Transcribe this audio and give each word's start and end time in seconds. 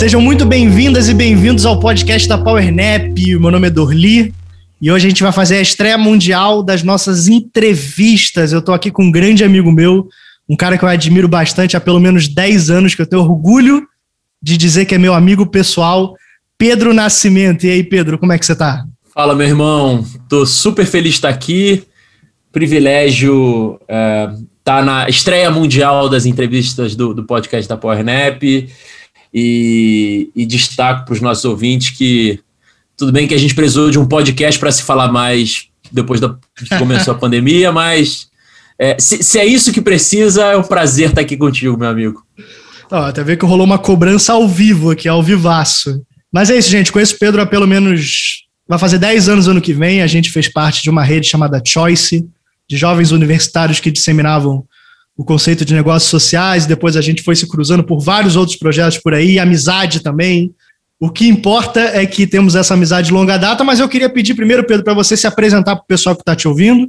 Sejam 0.00 0.18
muito 0.18 0.46
bem-vindas 0.46 1.10
e 1.10 1.14
bem-vindos 1.14 1.66
ao 1.66 1.78
podcast 1.78 2.26
da 2.26 2.38
PowerNap. 2.38 3.18
Meu 3.38 3.50
nome 3.50 3.66
é 3.66 3.70
Dorli 3.70 4.32
e 4.80 4.90
hoje 4.90 5.06
a 5.06 5.10
gente 5.10 5.22
vai 5.22 5.30
fazer 5.30 5.56
a 5.56 5.60
estreia 5.60 5.98
mundial 5.98 6.62
das 6.62 6.82
nossas 6.82 7.28
entrevistas. 7.28 8.50
Eu 8.50 8.60
estou 8.60 8.74
aqui 8.74 8.90
com 8.90 9.04
um 9.04 9.10
grande 9.10 9.44
amigo 9.44 9.70
meu, 9.70 10.08
um 10.48 10.56
cara 10.56 10.78
que 10.78 10.84
eu 10.86 10.88
admiro 10.88 11.28
bastante 11.28 11.76
há 11.76 11.80
pelo 11.80 12.00
menos 12.00 12.28
10 12.28 12.70
anos, 12.70 12.94
que 12.94 13.02
eu 13.02 13.06
tenho 13.06 13.20
orgulho 13.20 13.86
de 14.42 14.56
dizer 14.56 14.86
que 14.86 14.94
é 14.94 14.98
meu 14.98 15.12
amigo 15.12 15.44
pessoal, 15.44 16.14
Pedro 16.56 16.94
Nascimento. 16.94 17.66
E 17.66 17.70
aí, 17.70 17.82
Pedro, 17.84 18.16
como 18.16 18.32
é 18.32 18.38
que 18.38 18.46
você 18.46 18.52
está? 18.52 18.86
Fala, 19.12 19.34
meu 19.34 19.46
irmão. 19.46 20.02
Tô 20.30 20.46
super 20.46 20.86
feliz 20.86 21.10
de 21.10 21.18
estar 21.18 21.28
aqui. 21.28 21.82
Privilégio 22.50 23.74
estar 23.82 23.86
é, 23.94 24.32
tá 24.64 24.82
na 24.82 25.10
estreia 25.10 25.50
mundial 25.50 26.08
das 26.08 26.24
entrevistas 26.24 26.96
do, 26.96 27.12
do 27.12 27.24
podcast 27.24 27.68
da 27.68 27.76
PowerNap 27.76 28.42
e, 29.32 30.30
e 30.34 30.44
destaco 30.44 31.04
para 31.04 31.14
os 31.14 31.20
nossos 31.20 31.44
ouvintes 31.44 31.90
que 31.90 32.40
tudo 32.96 33.12
bem 33.12 33.26
que 33.26 33.34
a 33.34 33.38
gente 33.38 33.54
precisou 33.54 33.90
de 33.90 33.98
um 33.98 34.06
podcast 34.06 34.58
para 34.58 34.70
se 34.70 34.82
falar 34.82 35.10
mais 35.10 35.68
depois 35.90 36.20
da 36.20 36.36
que 36.56 36.78
começou 36.78 37.14
a 37.14 37.16
pandemia, 37.18 37.72
mas 37.72 38.28
é, 38.78 38.96
se, 38.98 39.22
se, 39.22 39.38
é 39.38 39.44
isso 39.44 39.72
que 39.72 39.80
precisa, 39.80 40.44
é 40.44 40.56
um 40.56 40.62
prazer 40.62 41.10
estar 41.10 41.20
aqui 41.20 41.36
contigo, 41.36 41.76
meu 41.76 41.88
amigo. 41.88 42.22
Ó, 42.90 43.04
até 43.04 43.22
ver 43.22 43.36
que 43.36 43.44
rolou 43.44 43.66
uma 43.66 43.78
cobrança 43.78 44.32
ao 44.32 44.48
vivo 44.48 44.90
aqui, 44.90 45.08
ao 45.08 45.22
vivaço. 45.22 46.02
Mas 46.32 46.50
é 46.50 46.58
isso, 46.58 46.70
gente. 46.70 46.92
Conheço 46.92 47.14
o 47.14 47.18
Pedro 47.18 47.40
há 47.40 47.46
pelo 47.46 47.66
menos. 47.66 48.44
Vai 48.68 48.78
fazer 48.78 48.98
10 48.98 49.28
anos 49.28 49.48
ano 49.48 49.60
que 49.60 49.72
vem. 49.72 50.02
A 50.02 50.06
gente 50.06 50.30
fez 50.30 50.48
parte 50.48 50.82
de 50.82 50.90
uma 50.90 51.02
rede 51.02 51.26
chamada 51.26 51.62
Choice, 51.64 52.26
de 52.68 52.76
jovens 52.76 53.10
universitários 53.10 53.80
que 53.80 53.90
disseminavam 53.90 54.64
o 55.20 55.24
conceito 55.24 55.66
de 55.66 55.74
negócios 55.74 56.08
sociais, 56.08 56.64
depois 56.64 56.96
a 56.96 57.02
gente 57.02 57.22
foi 57.22 57.36
se 57.36 57.46
cruzando 57.46 57.84
por 57.84 58.00
vários 58.00 58.36
outros 58.36 58.56
projetos 58.56 58.96
por 58.96 59.12
aí, 59.12 59.38
amizade 59.38 60.00
também. 60.00 60.50
O 60.98 61.10
que 61.10 61.28
importa 61.28 61.78
é 61.78 62.06
que 62.06 62.26
temos 62.26 62.54
essa 62.54 62.72
amizade 62.72 63.08
de 63.08 63.12
longa 63.12 63.36
data, 63.36 63.62
mas 63.62 63.80
eu 63.80 63.86
queria 63.86 64.08
pedir 64.08 64.32
primeiro, 64.32 64.64
Pedro, 64.64 64.82
para 64.82 64.94
você 64.94 65.18
se 65.18 65.26
apresentar 65.26 65.76
para 65.76 65.84
o 65.84 65.86
pessoal 65.86 66.16
que 66.16 66.22
está 66.22 66.34
te 66.34 66.48
ouvindo. 66.48 66.88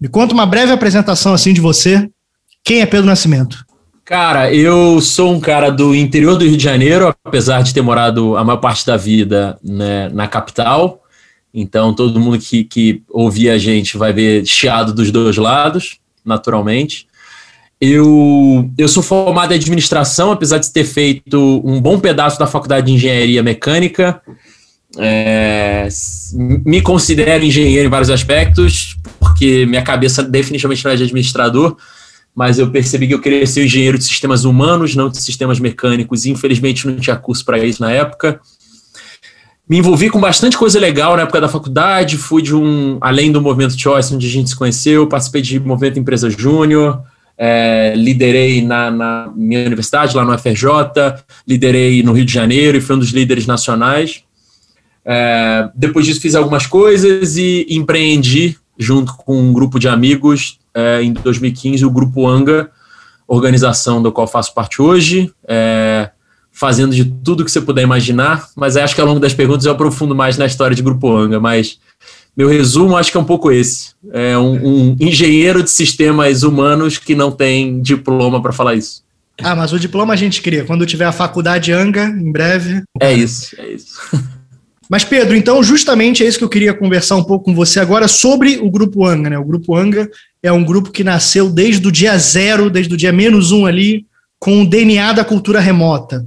Me 0.00 0.08
conta 0.08 0.34
uma 0.34 0.44
breve 0.44 0.72
apresentação 0.72 1.32
assim 1.32 1.52
de 1.52 1.60
você. 1.60 2.10
Quem 2.64 2.80
é 2.80 2.86
Pedro 2.86 3.06
Nascimento? 3.06 3.64
Cara, 4.04 4.52
eu 4.52 5.00
sou 5.00 5.32
um 5.32 5.38
cara 5.38 5.70
do 5.70 5.94
interior 5.94 6.36
do 6.36 6.44
Rio 6.44 6.56
de 6.56 6.64
Janeiro, 6.64 7.14
apesar 7.24 7.62
de 7.62 7.72
ter 7.72 7.80
morado 7.80 8.36
a 8.36 8.42
maior 8.42 8.58
parte 8.58 8.84
da 8.84 8.96
vida 8.96 9.56
né, 9.62 10.08
na 10.08 10.26
capital. 10.26 11.04
Então, 11.54 11.94
todo 11.94 12.18
mundo 12.18 12.40
que, 12.40 12.64
que 12.64 13.04
ouvir 13.08 13.50
a 13.50 13.58
gente 13.58 13.96
vai 13.96 14.12
ver 14.12 14.44
chiado 14.44 14.92
dos 14.92 15.12
dois 15.12 15.36
lados, 15.36 15.98
naturalmente. 16.24 17.06
Eu, 17.80 18.68
eu 18.76 18.88
sou 18.88 19.02
formado 19.02 19.52
em 19.52 19.56
administração, 19.56 20.32
apesar 20.32 20.58
de 20.58 20.72
ter 20.72 20.84
feito 20.84 21.62
um 21.64 21.80
bom 21.80 21.98
pedaço 22.00 22.38
da 22.38 22.46
faculdade 22.46 22.86
de 22.86 22.92
engenharia 22.92 23.42
mecânica. 23.42 24.20
É, 24.96 25.86
me 26.34 26.80
considero 26.80 27.44
engenheiro 27.44 27.86
em 27.86 27.90
vários 27.90 28.10
aspectos, 28.10 28.96
porque 29.20 29.64
minha 29.66 29.82
cabeça 29.82 30.24
definitivamente 30.24 30.84
não 30.84 30.90
é 30.90 30.96
de 30.96 31.04
administrador, 31.04 31.76
mas 32.34 32.58
eu 32.58 32.68
percebi 32.70 33.06
que 33.06 33.14
eu 33.14 33.20
queria 33.20 33.46
ser 33.46 33.64
engenheiro 33.64 33.96
de 33.96 34.04
sistemas 34.04 34.44
humanos, 34.44 34.96
não 34.96 35.08
de 35.08 35.20
sistemas 35.20 35.60
mecânicos, 35.60 36.24
e 36.24 36.30
infelizmente 36.30 36.84
não 36.86 36.96
tinha 36.96 37.16
curso 37.16 37.44
para 37.44 37.58
isso 37.64 37.80
na 37.80 37.92
época. 37.92 38.40
Me 39.68 39.76
envolvi 39.76 40.08
com 40.08 40.18
bastante 40.18 40.56
coisa 40.56 40.80
legal 40.80 41.14
na 41.14 41.22
época 41.22 41.42
da 41.42 41.48
faculdade, 41.48 42.16
fui 42.16 42.42
de 42.42 42.56
um, 42.56 42.98
além 43.00 43.30
do 43.30 43.40
movimento 43.40 43.78
Choice, 43.78 44.14
onde 44.14 44.26
a 44.26 44.30
gente 44.30 44.48
se 44.48 44.56
conheceu, 44.56 45.06
participei 45.06 45.42
de 45.42 45.60
movimento 45.60 45.98
Empresa 45.98 46.30
Júnior, 46.30 47.02
é, 47.38 47.94
liderei 47.96 48.60
na, 48.60 48.90
na, 48.90 49.32
minha 49.34 49.64
universidade, 49.64 50.16
lá 50.16 50.24
no 50.24 50.36
FRJ, 50.36 50.68
liderei 51.46 52.02
no 52.02 52.12
Rio 52.12 52.24
de 52.24 52.32
Janeiro 52.32 52.76
e 52.76 52.80
fui 52.80 52.96
um 52.96 52.98
dos 52.98 53.10
líderes 53.10 53.46
nacionais. 53.46 54.24
É, 55.04 55.70
depois 55.74 56.04
disso, 56.04 56.20
fiz 56.20 56.34
algumas 56.34 56.66
coisas 56.66 57.36
e 57.36 57.66
empreendi 57.70 58.58
junto 58.76 59.14
com 59.16 59.40
um 59.40 59.52
grupo 59.52 59.78
de 59.78 59.88
amigos 59.88 60.58
é, 60.74 61.02
em 61.02 61.12
2015, 61.12 61.84
o 61.84 61.90
Grupo 61.90 62.26
Anga, 62.26 62.70
organização 63.26 64.02
do 64.02 64.12
qual 64.12 64.26
faço 64.26 64.54
parte 64.54 64.80
hoje, 64.80 65.32
é, 65.46 66.10
fazendo 66.52 66.94
de 66.94 67.04
tudo 67.04 67.44
que 67.44 67.50
você 67.50 67.60
puder 67.60 67.82
imaginar, 67.82 68.48
mas 68.56 68.76
acho 68.76 68.94
que 68.94 69.00
ao 69.00 69.06
longo 69.06 69.20
das 69.20 69.34
perguntas 69.34 69.64
eu 69.64 69.72
aprofundo 69.72 70.14
mais 70.14 70.36
na 70.36 70.46
história 70.46 70.74
de 70.74 70.82
Grupo 70.82 71.14
Anga, 71.14 71.38
mas 71.40 71.78
meu 72.38 72.48
resumo 72.48 72.96
acho 72.96 73.10
que 73.10 73.16
é 73.16 73.20
um 73.20 73.24
pouco 73.24 73.50
esse. 73.50 73.90
É 74.12 74.38
um, 74.38 74.92
um 74.92 74.96
engenheiro 75.00 75.60
de 75.60 75.70
sistemas 75.70 76.44
humanos 76.44 76.96
que 76.96 77.16
não 77.16 77.32
tem 77.32 77.82
diploma 77.82 78.40
para 78.40 78.52
falar 78.52 78.76
isso. 78.76 79.02
Ah, 79.42 79.56
mas 79.56 79.72
o 79.72 79.78
diploma 79.78 80.14
a 80.14 80.16
gente 80.16 80.40
cria. 80.40 80.64
Quando 80.64 80.86
tiver 80.86 81.04
a 81.04 81.12
faculdade 81.12 81.72
Anga, 81.72 82.04
em 82.04 82.30
breve. 82.30 82.82
É 83.00 83.12
isso, 83.12 83.56
é 83.58 83.68
isso. 83.72 83.98
Mas, 84.90 85.04
Pedro, 85.04 85.36
então, 85.36 85.62
justamente 85.62 86.24
é 86.24 86.26
isso 86.26 86.38
que 86.38 86.44
eu 86.44 86.48
queria 86.48 86.72
conversar 86.72 87.16
um 87.16 87.22
pouco 87.22 87.44
com 87.44 87.54
você 87.54 87.78
agora 87.78 88.08
sobre 88.08 88.56
o 88.56 88.70
Grupo 88.70 89.04
Anga. 89.04 89.28
Né? 89.28 89.38
O 89.38 89.44
Grupo 89.44 89.76
Anga 89.76 90.10
é 90.42 90.50
um 90.50 90.64
grupo 90.64 90.90
que 90.90 91.04
nasceu 91.04 91.50
desde 91.50 91.86
o 91.86 91.92
dia 91.92 92.16
zero, 92.16 92.70
desde 92.70 92.94
o 92.94 92.96
dia 92.96 93.12
menos 93.12 93.52
um 93.52 93.66
ali, 93.66 94.06
com 94.38 94.62
o 94.62 94.66
DNA 94.66 95.12
da 95.12 95.26
cultura 95.26 95.60
remota. 95.60 96.24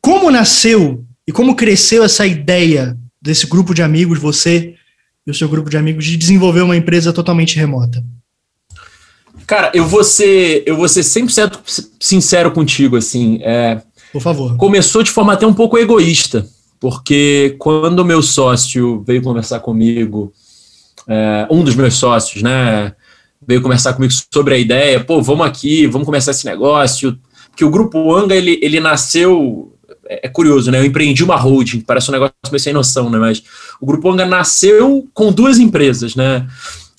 Como 0.00 0.30
nasceu 0.30 1.04
e 1.26 1.32
como 1.32 1.56
cresceu 1.56 2.04
essa 2.04 2.24
ideia 2.24 2.96
desse 3.20 3.44
grupo 3.44 3.74
de 3.74 3.82
amigos, 3.82 4.20
você 4.20 4.76
e 5.26 5.30
o 5.30 5.34
seu 5.34 5.48
grupo 5.48 5.68
de 5.68 5.76
amigos 5.76 6.04
de 6.04 6.16
desenvolver 6.16 6.60
uma 6.60 6.76
empresa 6.76 7.12
totalmente 7.12 7.56
remota? 7.56 8.02
Cara, 9.46 9.70
eu 9.74 9.86
vou 9.86 10.02
ser, 10.02 10.62
eu 10.66 10.76
vou 10.76 10.88
ser 10.88 11.02
100% 11.02 11.60
sincero 12.00 12.50
contigo, 12.50 12.96
assim. 12.96 13.38
É, 13.42 13.80
Por 14.12 14.20
favor. 14.20 14.56
Começou 14.56 15.02
de 15.02 15.10
forma 15.10 15.32
até 15.32 15.46
um 15.46 15.54
pouco 15.54 15.78
egoísta, 15.78 16.46
porque 16.80 17.54
quando 17.58 18.00
o 18.00 18.04
meu 18.04 18.22
sócio 18.22 19.02
veio 19.06 19.22
conversar 19.22 19.60
comigo, 19.60 20.32
é, 21.08 21.46
um 21.50 21.62
dos 21.62 21.76
meus 21.76 21.94
sócios, 21.94 22.42
né, 22.42 22.92
veio 23.46 23.62
conversar 23.62 23.92
comigo 23.94 24.12
sobre 24.32 24.54
a 24.54 24.58
ideia, 24.58 25.02
pô, 25.02 25.22
vamos 25.22 25.46
aqui, 25.46 25.86
vamos 25.86 26.06
começar 26.06 26.32
esse 26.32 26.44
negócio, 26.44 27.16
que 27.54 27.64
o 27.64 27.70
Grupo 27.70 28.14
Anga, 28.14 28.34
ele, 28.34 28.58
ele 28.62 28.80
nasceu 28.80 29.75
é, 30.08 30.26
é 30.26 30.28
curioso, 30.28 30.70
né? 30.70 30.78
Eu 30.78 30.84
empreendi 30.84 31.22
uma 31.22 31.36
holding, 31.36 31.80
parece 31.80 32.08
um 32.08 32.12
negócio 32.12 32.34
meio 32.50 32.60
sem 32.60 32.72
noção, 32.72 33.10
né? 33.10 33.18
Mas 33.18 33.42
o 33.80 33.86
Grupo 33.86 34.10
Anga 34.10 34.26
nasceu 34.26 35.08
com 35.12 35.32
duas 35.32 35.58
empresas, 35.58 36.14
né? 36.14 36.46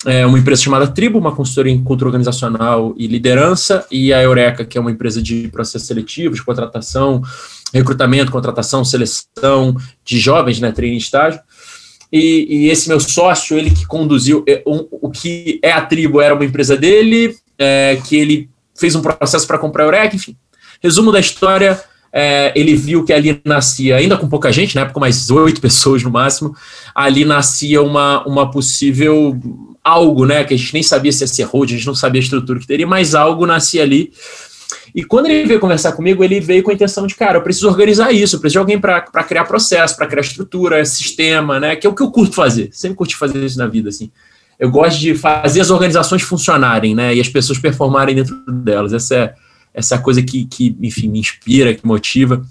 É 0.06 0.24
uma 0.24 0.38
empresa 0.38 0.62
chamada 0.62 0.86
Tribo, 0.86 1.18
uma 1.18 1.34
consultoria 1.34 1.72
em 1.72 1.82
cultura 1.82 2.08
organizacional 2.08 2.94
e 2.96 3.08
liderança, 3.08 3.84
e 3.90 4.12
a 4.12 4.22
Eureka, 4.22 4.64
que 4.64 4.78
é 4.78 4.80
uma 4.80 4.92
empresa 4.92 5.20
de 5.20 5.48
processos 5.48 5.88
seletivos, 5.88 6.40
contratação, 6.40 7.20
recrutamento, 7.74 8.30
contratação, 8.30 8.84
seleção 8.84 9.76
de 10.04 10.18
jovens, 10.18 10.60
né? 10.60 10.70
Treino 10.70 10.96
estágio. 10.96 11.40
E, 12.12 12.46
e, 12.48 12.70
esse 12.70 12.88
meu 12.88 13.00
sócio, 13.00 13.58
ele 13.58 13.70
que 13.70 13.86
conduziu, 13.86 14.42
é, 14.48 14.62
um, 14.66 14.86
o 14.90 15.10
que 15.10 15.58
é 15.62 15.72
a 15.72 15.82
Tribo 15.82 16.20
era 16.20 16.34
uma 16.34 16.44
empresa 16.44 16.76
dele, 16.76 17.36
é, 17.58 18.00
que 18.06 18.16
ele 18.16 18.48
fez 18.74 18.94
um 18.94 19.02
processo 19.02 19.46
para 19.46 19.58
comprar 19.58 19.82
a 19.82 19.86
Eureka, 19.86 20.16
enfim. 20.16 20.36
Resumo 20.80 21.10
da 21.10 21.20
história, 21.20 21.78
é, 22.12 22.52
ele 22.54 22.74
viu 22.74 23.04
que 23.04 23.12
ali 23.12 23.40
nascia, 23.44 23.96
ainda 23.96 24.16
com 24.16 24.28
pouca 24.28 24.50
gente, 24.50 24.74
na 24.74 24.82
época 24.82 25.00
mais 25.00 25.30
oito 25.30 25.60
pessoas 25.62 26.02
no 26.02 26.10
máximo, 26.10 26.54
ali 26.94 27.24
nascia 27.24 27.82
uma, 27.82 28.26
uma 28.26 28.50
possível 28.50 29.38
algo, 29.82 30.26
né, 30.26 30.44
que 30.44 30.54
a 30.54 30.56
gente 30.56 30.74
nem 30.74 30.82
sabia 30.82 31.12
se 31.12 31.22
ia 31.22 31.26
ser 31.26 31.44
road, 31.44 31.72
a 31.72 31.76
gente 31.76 31.86
não 31.86 31.94
sabia 31.94 32.20
a 32.20 32.24
estrutura 32.24 32.58
que 32.58 32.66
teria, 32.66 32.86
mas 32.86 33.14
algo 33.14 33.46
nascia 33.46 33.82
ali. 33.82 34.12
E 34.94 35.04
quando 35.04 35.26
ele 35.26 35.46
veio 35.46 35.60
conversar 35.60 35.92
comigo, 35.92 36.24
ele 36.24 36.40
veio 36.40 36.62
com 36.62 36.70
a 36.70 36.74
intenção 36.74 37.06
de, 37.06 37.14
cara, 37.14 37.38
eu 37.38 37.42
preciso 37.42 37.68
organizar 37.68 38.12
isso, 38.12 38.36
eu 38.36 38.40
preciso 38.40 38.54
de 38.54 38.58
alguém 38.58 38.78
para 38.78 39.00
criar 39.24 39.44
processo, 39.44 39.96
para 39.96 40.06
criar 40.06 40.22
estrutura, 40.22 40.84
sistema, 40.84 41.60
né, 41.60 41.76
que 41.76 41.86
é 41.86 41.90
o 41.90 41.94
que 41.94 42.02
eu 42.02 42.10
curto 42.10 42.34
fazer, 42.34 42.68
sempre 42.72 42.96
curti 42.96 43.16
fazer 43.16 43.42
isso 43.44 43.58
na 43.58 43.66
vida, 43.66 43.88
assim. 43.88 44.10
Eu 44.58 44.70
gosto 44.70 44.98
de 44.98 45.14
fazer 45.14 45.60
as 45.60 45.70
organizações 45.70 46.22
funcionarem, 46.22 46.94
né, 46.94 47.14
e 47.14 47.20
as 47.20 47.28
pessoas 47.28 47.58
performarem 47.58 48.14
dentro 48.14 48.36
delas, 48.46 48.92
essa 48.92 49.14
é 49.14 49.34
essa 49.78 49.98
coisa 49.98 50.22
que, 50.22 50.44
que, 50.44 50.76
enfim, 50.82 51.08
me 51.08 51.20
inspira, 51.20 51.74
que 51.74 51.86
motiva. 51.86 52.44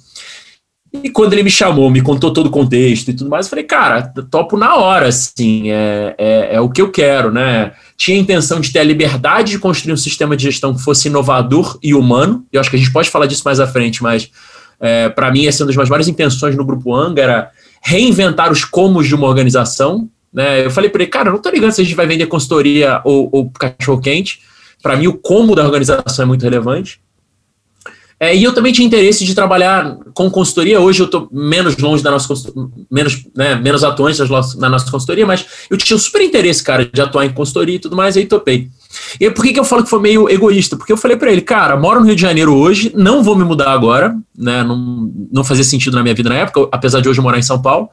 E 1.04 1.10
quando 1.10 1.34
ele 1.34 1.44
me 1.44 1.52
chamou, 1.52 1.90
me 1.90 2.02
contou 2.02 2.32
todo 2.32 2.48
o 2.48 2.52
contexto 2.52 3.10
e 3.10 3.14
tudo 3.14 3.30
mais, 3.30 3.46
eu 3.46 3.50
falei, 3.50 3.66
cara, 3.66 4.02
topo 4.32 4.56
na 4.58 4.76
hora, 4.76 5.08
assim, 5.08 5.70
é, 5.70 6.16
é, 6.18 6.56
é, 6.56 6.62
o 6.62 6.70
que 6.70 6.82
eu 6.82 6.90
quero, 6.90 7.32
né? 7.32 7.74
Tinha 7.98 8.18
a 8.18 8.22
intenção 8.22 8.60
de 8.60 8.72
ter 8.72 8.80
a 8.80 8.84
liberdade 8.84 9.52
de 9.52 9.60
construir 9.60 9.94
um 9.94 9.98
sistema 9.98 10.36
de 10.36 10.44
gestão 10.44 10.74
que 10.74 10.82
fosse 10.82 11.10
inovador 11.10 11.78
e 11.84 11.94
humano, 11.94 12.46
eu 12.52 12.62
acho 12.62 12.70
que 12.70 12.78
a 12.78 12.80
gente 12.80 12.92
pode 12.92 13.10
falar 13.10 13.26
disso 13.26 13.44
mais 13.44 13.60
à 13.60 13.68
frente, 13.68 14.02
mas 14.02 14.32
é, 14.80 15.10
para 15.10 15.30
mim 15.30 15.46
essa 15.46 15.62
é 15.62 15.64
uma 15.64 15.68
das 15.68 15.76
maiores 15.76 16.08
intenções 16.08 16.56
no 16.56 16.66
Grupo 16.66 16.96
Anga, 16.96 17.22
era 17.22 17.52
reinventar 17.84 18.52
os 18.52 18.64
comos 18.64 19.08
de 19.08 19.14
uma 19.14 19.28
organização, 19.28 20.10
né? 20.34 20.66
Eu 20.66 20.72
falei 20.72 20.90
para 20.90 21.04
ele, 21.04 21.12
cara, 21.12 21.32
não 21.32 21.40
tô 21.40 21.50
ligando 21.50 21.72
se 21.72 21.82
a 21.82 21.84
gente 21.84 21.96
vai 21.96 22.08
vender 22.08 22.28
consultoria 22.28 23.02
ou, 23.04 23.30
ou 23.32 23.52
cachorro-quente, 23.52 24.40
para 24.82 24.96
mim 24.96 25.08
o 25.08 25.14
como 25.14 25.56
da 25.56 25.66
organização 25.66 26.24
é 26.24 26.26
muito 26.26 26.44
relevante, 26.44 27.00
é, 28.20 28.36
e 28.36 28.44
eu 28.44 28.52
também 28.52 28.74
tinha 28.74 28.86
interesse 28.86 29.24
de 29.24 29.36
trabalhar 29.36 29.96
com 30.14 30.30
consultoria. 30.30 30.80
Hoje 30.80 31.02
eu 31.02 31.06
estou 31.06 31.30
menos 31.32 31.78
longe 31.78 32.02
da 32.02 32.10
nossa 32.10 32.34
menos, 32.90 33.24
né, 33.36 33.56
menos 33.56 33.84
atuante 33.84 34.20
na 34.58 34.70
nossa 34.70 34.90
consultoria, 34.90 35.26
mas 35.26 35.46
eu 35.70 35.78
tinha 35.78 35.96
um 35.96 36.00
super 36.00 36.22
interesse, 36.22 36.64
cara, 36.64 36.84
de 36.86 37.00
atuar 37.00 37.26
em 37.26 37.34
consultoria 37.34 37.76
e 37.76 37.80
tudo 37.80 37.96
mais, 37.96 38.18
aí 38.18 38.26
topei. 38.26 38.70
E 39.20 39.30
por 39.30 39.44
que, 39.44 39.54
que 39.54 39.60
eu 39.60 39.64
falo 39.64 39.84
que 39.84 39.90
foi 39.90 40.02
meio 40.02 40.28
egoísta? 40.30 40.76
Porque 40.76 40.92
eu 40.92 40.98
falei 40.98 41.16
para 41.16 41.32
ele, 41.32 41.42
cara, 41.42 41.78
moro 41.78 42.00
no 42.00 42.08
Rio 42.08 42.16
de 42.16 42.22
Janeiro 42.22 42.56
hoje, 42.56 42.92
não 42.96 43.22
vou 43.22 43.36
me 43.36 43.44
mudar 43.44 43.72
agora, 43.72 44.16
né? 44.36 44.64
Não, 44.64 45.12
não 45.32 45.44
fazia 45.44 45.64
sentido 45.64 45.96
na 45.96 46.02
minha 46.02 46.16
vida 46.16 46.30
na 46.30 46.38
época, 46.38 46.68
apesar 46.72 47.02
de 47.02 47.10
hoje 47.10 47.22
morar 47.22 47.38
em 47.38 47.44
São 47.44 47.62
Paulo. 47.62 47.88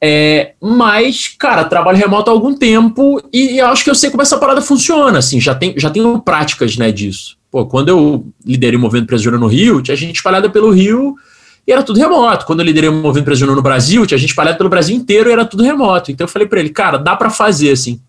É, 0.00 0.54
mas, 0.60 1.28
cara, 1.28 1.64
trabalho 1.64 1.98
remoto 1.98 2.30
há 2.30 2.32
algum 2.32 2.54
tempo 2.54 3.20
e 3.32 3.60
acho 3.60 3.84
que 3.84 3.90
eu 3.90 3.94
sei 3.94 4.10
como 4.10 4.22
essa 4.22 4.38
parada 4.38 4.62
funciona, 4.62 5.18
assim, 5.18 5.40
já, 5.40 5.54
tem, 5.54 5.74
já 5.76 5.90
tenho 5.90 6.20
práticas, 6.20 6.76
né, 6.76 6.90
disso. 6.90 7.37
Pô, 7.50 7.66
quando 7.66 7.88
eu 7.88 8.26
liderei 8.44 8.78
o 8.78 8.80
Movimento 8.80 9.04
Empresa 9.04 9.30
no 9.30 9.46
Rio, 9.46 9.80
tinha 9.80 9.96
gente 9.96 10.16
espalhada 10.16 10.50
pelo 10.50 10.70
Rio 10.70 11.14
e 11.66 11.72
era 11.72 11.82
tudo 11.82 11.98
remoto. 11.98 12.46
Quando 12.46 12.60
eu 12.60 12.66
liderei 12.66 12.90
o 12.90 12.92
Movimento 12.92 13.20
Empresa 13.20 13.46
no 13.46 13.62
Brasil, 13.62 14.06
tinha 14.06 14.18
gente 14.18 14.30
espalhada 14.30 14.58
pelo 14.58 14.68
Brasil 14.68 14.94
inteiro 14.94 15.30
e 15.30 15.32
era 15.32 15.44
tudo 15.44 15.62
remoto. 15.62 16.10
Então 16.10 16.24
eu 16.26 16.28
falei 16.28 16.46
para 16.46 16.60
ele, 16.60 16.70
cara, 16.70 16.98
dá 16.98 17.16
para 17.16 17.30
fazer, 17.30 17.70
assim. 17.70 18.00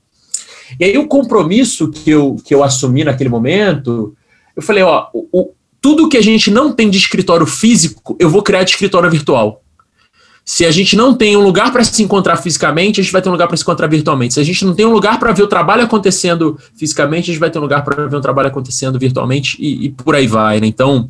E 0.80 0.84
aí 0.84 0.98
o 0.98 1.08
compromisso 1.08 1.90
que 1.90 2.10
eu, 2.10 2.36
que 2.46 2.54
eu 2.54 2.64
assumi 2.64 3.04
naquele 3.04 3.30
momento, 3.30 4.16
eu 4.56 4.62
falei, 4.62 4.84
ó, 4.84 5.08
o, 5.14 5.28
o 5.32 5.52
tudo 5.82 6.10
que 6.10 6.18
a 6.18 6.22
gente 6.22 6.52
não 6.52 6.74
tem 6.74 6.90
de 6.90 6.98
escritório 6.98 7.46
físico, 7.46 8.16
eu 8.20 8.30
vou 8.30 8.44
criar 8.44 8.64
de 8.64 8.72
escritório 8.72 9.10
virtual. 9.10 9.62
Se 10.50 10.66
a 10.66 10.72
gente 10.72 10.96
não 10.96 11.14
tem 11.14 11.38
um 11.38 11.44
lugar 11.44 11.72
para 11.72 11.84
se 11.84 12.02
encontrar 12.02 12.36
fisicamente, 12.38 13.00
a 13.00 13.04
gente 13.04 13.14
vai 13.14 13.22
ter 13.22 13.30
um 13.30 13.34
lugar 13.34 13.48
para 13.48 13.56
se 13.56 13.62
encontrar 13.62 13.86
virtualmente. 13.86 14.34
Se 14.34 14.40
a 14.40 14.44
gente 14.44 14.66
não 14.66 14.74
tem 14.74 14.84
um 14.84 14.92
lugar 14.92 15.20
para 15.20 15.32
ver 15.32 15.44
o 15.44 15.48
trabalho 15.48 15.84
acontecendo 15.84 16.60
fisicamente, 16.76 17.26
a 17.26 17.34
gente 17.34 17.40
vai 17.40 17.52
ter 17.52 17.60
um 17.60 17.62
lugar 17.62 17.84
para 17.84 18.08
ver 18.08 18.16
o 18.16 18.20
trabalho 18.20 18.48
acontecendo 18.48 18.98
virtualmente 18.98 19.56
e, 19.60 19.86
e 19.86 19.90
por 19.90 20.16
aí 20.16 20.26
vai. 20.26 20.60
Né? 20.60 20.66
Então, 20.66 21.08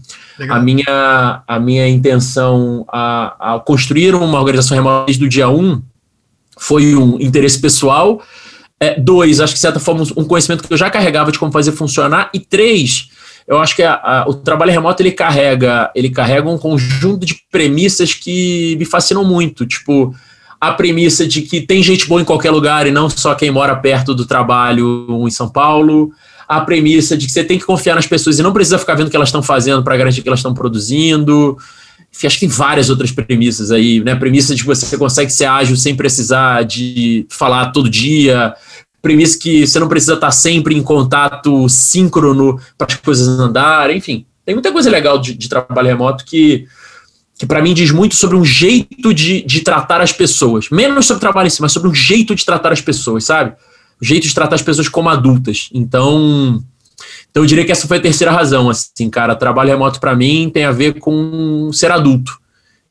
a 0.50 0.60
minha, 0.60 1.42
a 1.48 1.58
minha 1.58 1.88
intenção 1.88 2.86
a, 2.90 3.56
a, 3.56 3.60
construir 3.62 4.14
uma 4.14 4.38
organização 4.38 4.76
remota 4.76 5.06
desde 5.06 5.24
o 5.24 5.30
dia 5.30 5.48
1 5.48 5.58
um, 5.58 5.82
foi 6.58 6.94
um 6.94 7.18
interesse 7.18 7.62
pessoal. 7.62 8.22
É, 8.78 9.00
dois, 9.00 9.40
acho 9.40 9.54
que 9.54 9.58
de 9.58 9.62
certa 9.62 9.80
forma 9.80 10.04
um 10.18 10.26
conhecimento 10.26 10.68
que 10.68 10.74
eu 10.74 10.78
já 10.78 10.90
carregava 10.90 11.32
de 11.32 11.40
como 11.40 11.50
fazer 11.50 11.72
funcionar. 11.72 12.30
E 12.34 12.42
três, 12.42 13.08
eu 13.50 13.58
acho 13.58 13.76
que 13.76 13.82
a, 13.82 13.94
a, 13.96 14.30
o 14.30 14.36
trabalho 14.36 14.72
remoto 14.72 15.02
ele 15.02 15.12
carrega, 15.12 15.90
ele 15.96 16.12
carrega 16.12 16.48
um 16.48 16.58
conjunto 16.58 17.26
de 17.26 17.42
premissas 17.52 18.14
que 18.14 18.76
me 18.78 18.86
fascinam 18.86 19.26
muito. 19.26 19.66
Tipo, 19.66 20.14
a 20.62 20.72
premissa 20.72 21.26
de 21.26 21.42
que 21.42 21.60
tem 21.60 21.82
gente 21.82 22.08
boa 22.08 22.22
em 22.22 22.26
qualquer 22.26 22.52
lugar 22.52 22.86
e 22.86 22.92
não 22.92 23.10
só 23.10 23.34
quem 23.34 23.50
mora 23.50 23.76
perto 23.76 24.14
do 24.14 24.24
trabalho 24.24 25.08
em 25.26 25.32
São 25.32 25.50
Paulo. 25.50 26.12
A 26.48 26.62
premissa 26.62 27.18
de 27.18 27.26
que 27.26 27.32
você 27.32 27.44
tem 27.44 27.58
que 27.58 27.66
confiar 27.66 27.96
nas 27.96 28.06
pessoas 28.06 28.38
e 28.38 28.44
não 28.44 28.54
precisa 28.54 28.78
ficar 28.78 28.94
vendo 28.94 29.08
o 29.08 29.10
que 29.10 29.16
elas 29.16 29.30
estão 29.30 29.42
fazendo 29.42 29.84
para 29.84 29.98
garantir 29.98 30.22
que 30.22 30.30
elas 30.30 30.40
estão 30.40 30.54
produzindo. 30.54 31.58
Enfim, 32.16 32.28
acho 32.28 32.40
que 32.40 32.48
tem 32.48 32.50
várias 32.50 32.92
outras 32.92 33.12
premissas 33.12 33.72
aí, 33.72 34.00
né? 34.00 34.14
Premissa 34.14 34.54
de 34.54 34.62
que 34.62 34.68
você 34.68 34.96
consegue 34.96 35.32
ser 35.32 35.46
ágil 35.46 35.76
sem 35.76 35.96
precisar 35.96 36.64
de 36.66 37.26
falar 37.30 37.72
todo 37.72 37.90
dia, 37.90 38.54
premissa 39.02 39.38
que 39.38 39.66
você 39.66 39.80
não 39.80 39.88
precisa 39.88 40.14
estar 40.14 40.32
sempre 40.32 40.76
em 40.76 40.84
contato 40.84 41.68
síncrono 41.70 42.60
para 42.78 42.88
as 42.88 42.96
coisas 42.96 43.28
andarem, 43.28 43.98
enfim. 43.98 44.26
Tem 44.46 44.56
muita 44.56 44.72
coisa 44.72 44.90
legal 44.90 45.20
de, 45.20 45.34
de 45.34 45.48
trabalho 45.48 45.88
remoto 45.88 46.26
que, 46.26 46.68
que 47.38 47.46
para 47.46 47.62
mim 47.62 47.74
diz 47.74 47.92
muito 47.92 48.16
sobre 48.16 48.36
um 48.36 48.44
jeito 48.44 49.14
de, 49.14 49.42
de 49.44 49.62
tratar 49.62 50.02
as 50.02 50.12
pessoas. 50.12 50.70
Menos 50.70 51.06
sobre 51.06 51.22
trabalho 51.22 51.48
em 51.48 51.50
si, 51.50 51.62
mas 51.62 51.72
sobre 51.72 51.90
um 51.90 51.94
jeito 51.94 52.34
de 52.34 52.46
tratar 52.46 52.72
as 52.72 52.82
pessoas, 52.82 53.26
sabe? 53.26 53.54
O 54.02 54.06
jeito 54.06 54.28
de 54.28 54.34
tratar 54.34 54.56
as 54.56 54.62
pessoas 54.62 54.90
como 54.90 55.10
adultas. 55.10 55.70
Então, 55.74 56.64
então 57.30 57.44
eu 57.44 57.48
diria 57.48 57.66
que 57.66 57.72
essa 57.72 57.88
foi 57.88 57.98
a 57.98 58.02
terceira 58.02 58.32
razão. 58.32 58.70
Assim, 58.70 59.10
cara, 59.10 59.36
trabalho 59.36 59.70
remoto 59.70 60.00
para 60.00 60.16
mim 60.16 60.50
tem 60.52 60.66
a 60.66 60.72
ver 60.72 61.00
com 61.00 61.70
ser 61.72 61.92
adulto. 61.92 62.40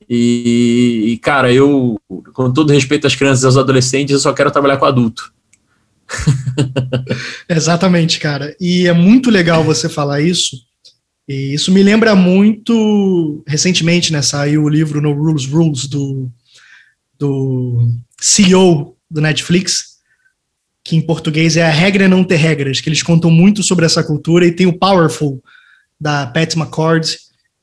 E, 0.09 1.05
e, 1.09 1.19
cara, 1.19 1.53
eu, 1.53 2.01
com 2.33 2.51
todo 2.51 2.73
respeito 2.73 3.07
às 3.07 3.15
crianças 3.15 3.43
e 3.43 3.47
aos 3.47 3.57
adolescentes, 3.59 4.13
eu 4.13 4.19
só 4.19 4.33
quero 4.33 4.51
trabalhar 4.51 4.79
com 4.79 4.87
adulto. 4.87 5.33
Exatamente, 7.49 8.19
cara. 8.19 8.57
E 8.61 8.87
é 8.87 8.93
muito 8.93 9.31
legal 9.31 9.63
você 9.63 9.89
falar 9.89 10.21
isso. 10.21 10.57
E 11.29 11.53
isso 11.55 11.71
me 11.71 11.83
lembra 11.83 12.15
muito. 12.15 13.43
Recentemente, 13.47 14.13
né, 14.13 14.23
saiu 14.23 14.65
o 14.65 14.69
livro 14.69 15.01
No 15.01 15.13
Rules 15.13 15.47
Rules 15.47 15.87
do, 15.87 16.31
do 17.19 17.91
CEO 18.21 18.97
do 19.11 19.21
Netflix, 19.21 19.99
que 20.85 20.97
em 20.97 21.01
português 21.01 21.57
é 21.57 21.63
A 21.63 21.71
Regra 21.71 22.09
Não 22.09 22.25
Ter 22.25 22.37
Regras, 22.37 22.81
que 22.81 22.89
eles 22.89 23.03
contam 23.03 23.31
muito 23.31 23.63
sobre 23.63 23.85
essa 23.85 24.03
cultura. 24.03 24.47
E 24.47 24.53
tem 24.53 24.67
o 24.67 24.79
Powerful, 24.79 25.43
da 26.01 26.27
Pat 26.27 26.55
McCord. 26.55 27.19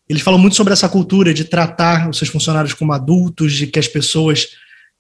Eles 0.08 0.22
falam 0.22 0.40
muito 0.40 0.56
sobre 0.56 0.74
essa 0.74 0.90
cultura 0.90 1.34
de 1.34 1.46
tratar 1.46 2.10
os 2.10 2.18
seus 2.18 2.30
funcionários 2.30 2.74
como 2.74 2.94
adultos, 2.94 3.54
de 3.54 3.68
que 3.68 3.80
as 3.80 3.88
pessoas 3.88 4.50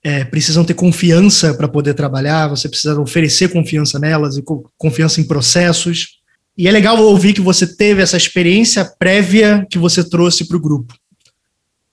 é, 0.06 0.24
precisam 0.24 0.64
ter 0.64 0.76
confiança 0.76 1.56
para 1.56 1.68
poder 1.68 1.96
trabalhar, 1.96 2.48
você 2.48 2.70
precisa 2.70 3.02
oferecer 3.02 3.52
confiança 3.52 3.98
nelas 3.98 4.38
e 4.38 4.44
confiança 4.78 5.20
em 5.20 5.24
processos. 5.24 6.20
E 6.56 6.68
é 6.68 6.72
legal 6.72 7.02
ouvir 7.02 7.34
que 7.34 7.42
você 7.42 7.66
teve 7.66 8.04
essa 8.04 8.16
experiência 8.16 8.86
prévia 9.00 9.66
que 9.68 9.80
você 9.80 10.08
trouxe 10.08 10.48
para 10.48 10.58
o 10.58 10.62
grupo. 10.62 10.94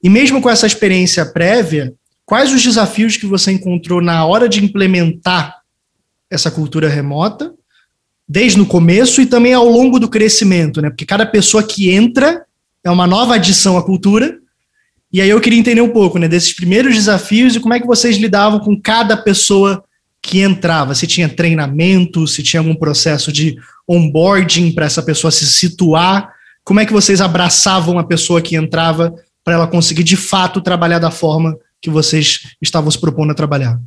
E 0.03 0.09
mesmo 0.09 0.43
com 0.43 0.49
essa 0.49 0.67
experiência 0.67 1.25
prévia, 1.25 1.91
quais 2.23 2.53
os 2.53 2.61
desafios 2.61 3.17
que 3.17 3.25
você 3.25 3.51
encontrou 3.51 3.99
na 3.99 4.23
hora 4.27 4.47
de 4.47 4.63
implementar 4.63 5.55
essa 6.29 6.51
cultura 6.51 6.87
remota, 6.87 7.51
desde 8.29 8.61
o 8.61 8.65
começo 8.67 9.23
e 9.23 9.25
também 9.25 9.55
ao 9.55 9.67
longo 9.67 9.99
do 9.99 10.07
crescimento, 10.07 10.83
né? 10.83 10.91
Porque 10.91 11.05
cada 11.05 11.25
pessoa 11.25 11.63
que 11.63 11.89
entra 11.89 12.45
é 12.83 12.91
uma 12.91 13.07
nova 13.07 13.33
adição 13.33 13.75
à 13.75 13.83
cultura 13.83 14.37
e 15.13 15.21
aí 15.21 15.29
eu 15.29 15.39
queria 15.39 15.59
entender 15.59 15.81
um 15.81 15.91
pouco, 15.91 16.17
né, 16.17 16.27
desses 16.27 16.51
primeiros 16.51 16.95
desafios 16.95 17.55
e 17.55 17.59
como 17.59 17.75
é 17.75 17.79
que 17.79 17.85
vocês 17.85 18.17
lidavam 18.17 18.59
com 18.59 18.75
cada 18.81 19.15
pessoa 19.15 19.83
que 20.19 20.41
entrava, 20.41 20.95
se 20.95 21.05
tinha 21.05 21.29
treinamento, 21.29 22.25
se 22.25 22.41
tinha 22.41 22.59
algum 22.59 22.73
processo 22.73 23.31
de 23.31 23.55
onboarding 23.87 24.71
para 24.71 24.87
essa 24.87 25.03
pessoa 25.03 25.29
se 25.29 25.45
situar, 25.45 26.33
como 26.63 26.79
é 26.79 26.85
que 26.85 26.93
vocês 26.93 27.21
abraçavam 27.21 27.99
a 27.99 28.03
pessoa 28.03 28.41
que 28.41 28.55
entrava 28.55 29.13
para 29.43 29.53
ela 29.53 29.67
conseguir 29.67 30.03
de 30.03 30.15
fato 30.15 30.61
trabalhar 30.61 30.97
da 30.97 31.11
forma 31.11 31.55
que 31.79 31.89
vocês 31.89 32.55
estavam 32.61 32.89
se 32.89 32.99
propondo 32.99 33.31
a 33.31 33.35
trabalhar? 33.35 33.79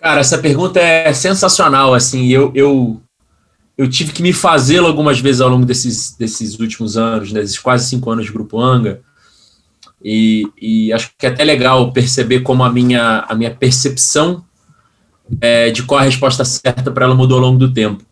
Cara, 0.00 0.20
essa 0.20 0.38
pergunta 0.38 0.80
é 0.80 1.12
sensacional, 1.12 1.94
assim, 1.94 2.28
eu, 2.28 2.50
eu, 2.54 3.00
eu 3.76 3.88
tive 3.88 4.12
que 4.12 4.22
me 4.22 4.32
fazê-la 4.32 4.88
algumas 4.88 5.20
vezes 5.20 5.42
ao 5.42 5.50
longo 5.50 5.66
desses, 5.66 6.16
desses 6.16 6.58
últimos 6.58 6.96
anos, 6.96 7.30
né, 7.30 7.42
desses 7.42 7.58
quase 7.58 7.88
cinco 7.88 8.10
anos 8.10 8.24
de 8.24 8.32
Grupo 8.32 8.58
Anga, 8.58 9.02
e, 10.02 10.46
e, 10.60 10.92
acho 10.92 11.10
que 11.18 11.26
é 11.26 11.28
até 11.28 11.44
legal 11.44 11.92
perceber 11.92 12.40
como 12.40 12.64
a 12.64 12.72
minha, 12.72 13.24
a 13.28 13.34
minha 13.34 13.50
percepção 13.50 14.42
é, 15.40 15.70
de 15.70 15.82
qual 15.82 16.00
a 16.00 16.04
resposta 16.04 16.44
certa 16.44 16.90
para 16.90 17.04
ela 17.04 17.14
mudou 17.14 17.36
ao 17.36 17.44
longo 17.44 17.58
do 17.58 17.72
tempo. 17.72 18.02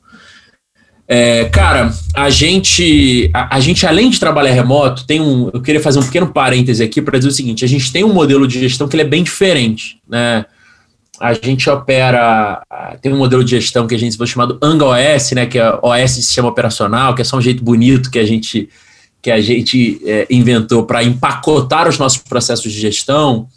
É, 1.11 1.47
cara, 1.47 1.91
a 2.15 2.29
gente, 2.29 3.31
a, 3.33 3.57
a, 3.57 3.61
gente, 3.61 3.87
além 3.87 4.11
de 4.11 4.21
trabalhar 4.21 4.53
remoto, 4.53 5.07
tem 5.07 5.23
um. 5.23 5.51
Eu 5.55 5.63
queria 5.63 5.81
fazer 5.81 5.99
um 5.99 6.03
pequeno 6.03 6.27
parêntese 6.27 6.85
aqui 6.85 7.01
para 7.01 7.17
dizer 7.17 7.31
o 7.31 7.33
seguinte: 7.33 7.65
a 7.65 7.69
gente 7.69 7.91
tem 7.91 8.05
um 8.05 8.13
modelo 8.13 8.47
de 8.47 8.61
gestão 8.61 8.87
que 8.87 8.95
ele 8.95 9.05
é 9.05 9.07
bem 9.07 9.23
diferente. 9.23 9.99
Né? 10.07 10.45
A 11.19 11.33
gente 11.33 11.71
opera. 11.71 12.61
Tem 13.01 13.11
um 13.11 13.17
modelo 13.17 13.43
de 13.43 13.53
gestão 13.53 13.87
que 13.87 13.95
a 13.95 13.99
gente 13.99 14.19
chamado 14.27 14.59
Anga 14.61 14.85
OS, 14.85 15.33
né, 15.33 15.47
que 15.47 15.59
é 15.59 15.79
OS 15.83 16.17
de 16.17 16.23
sistema 16.23 16.49
operacional, 16.49 17.15
que 17.15 17.23
é 17.23 17.25
só 17.25 17.39
um 17.39 17.41
jeito 17.41 17.65
bonito 17.65 18.11
que 18.11 18.19
a 18.19 18.27
gente 18.27 18.69
que 19.21 19.31
a 19.31 19.41
gente 19.41 20.01
é, 20.05 20.27
inventou 20.31 20.85
para 20.85 21.03
empacotar 21.03 21.89
os 21.89 21.99
nossos 21.99 22.19
processos 22.19 22.73
de 22.73 22.81
gestão. 22.81 23.49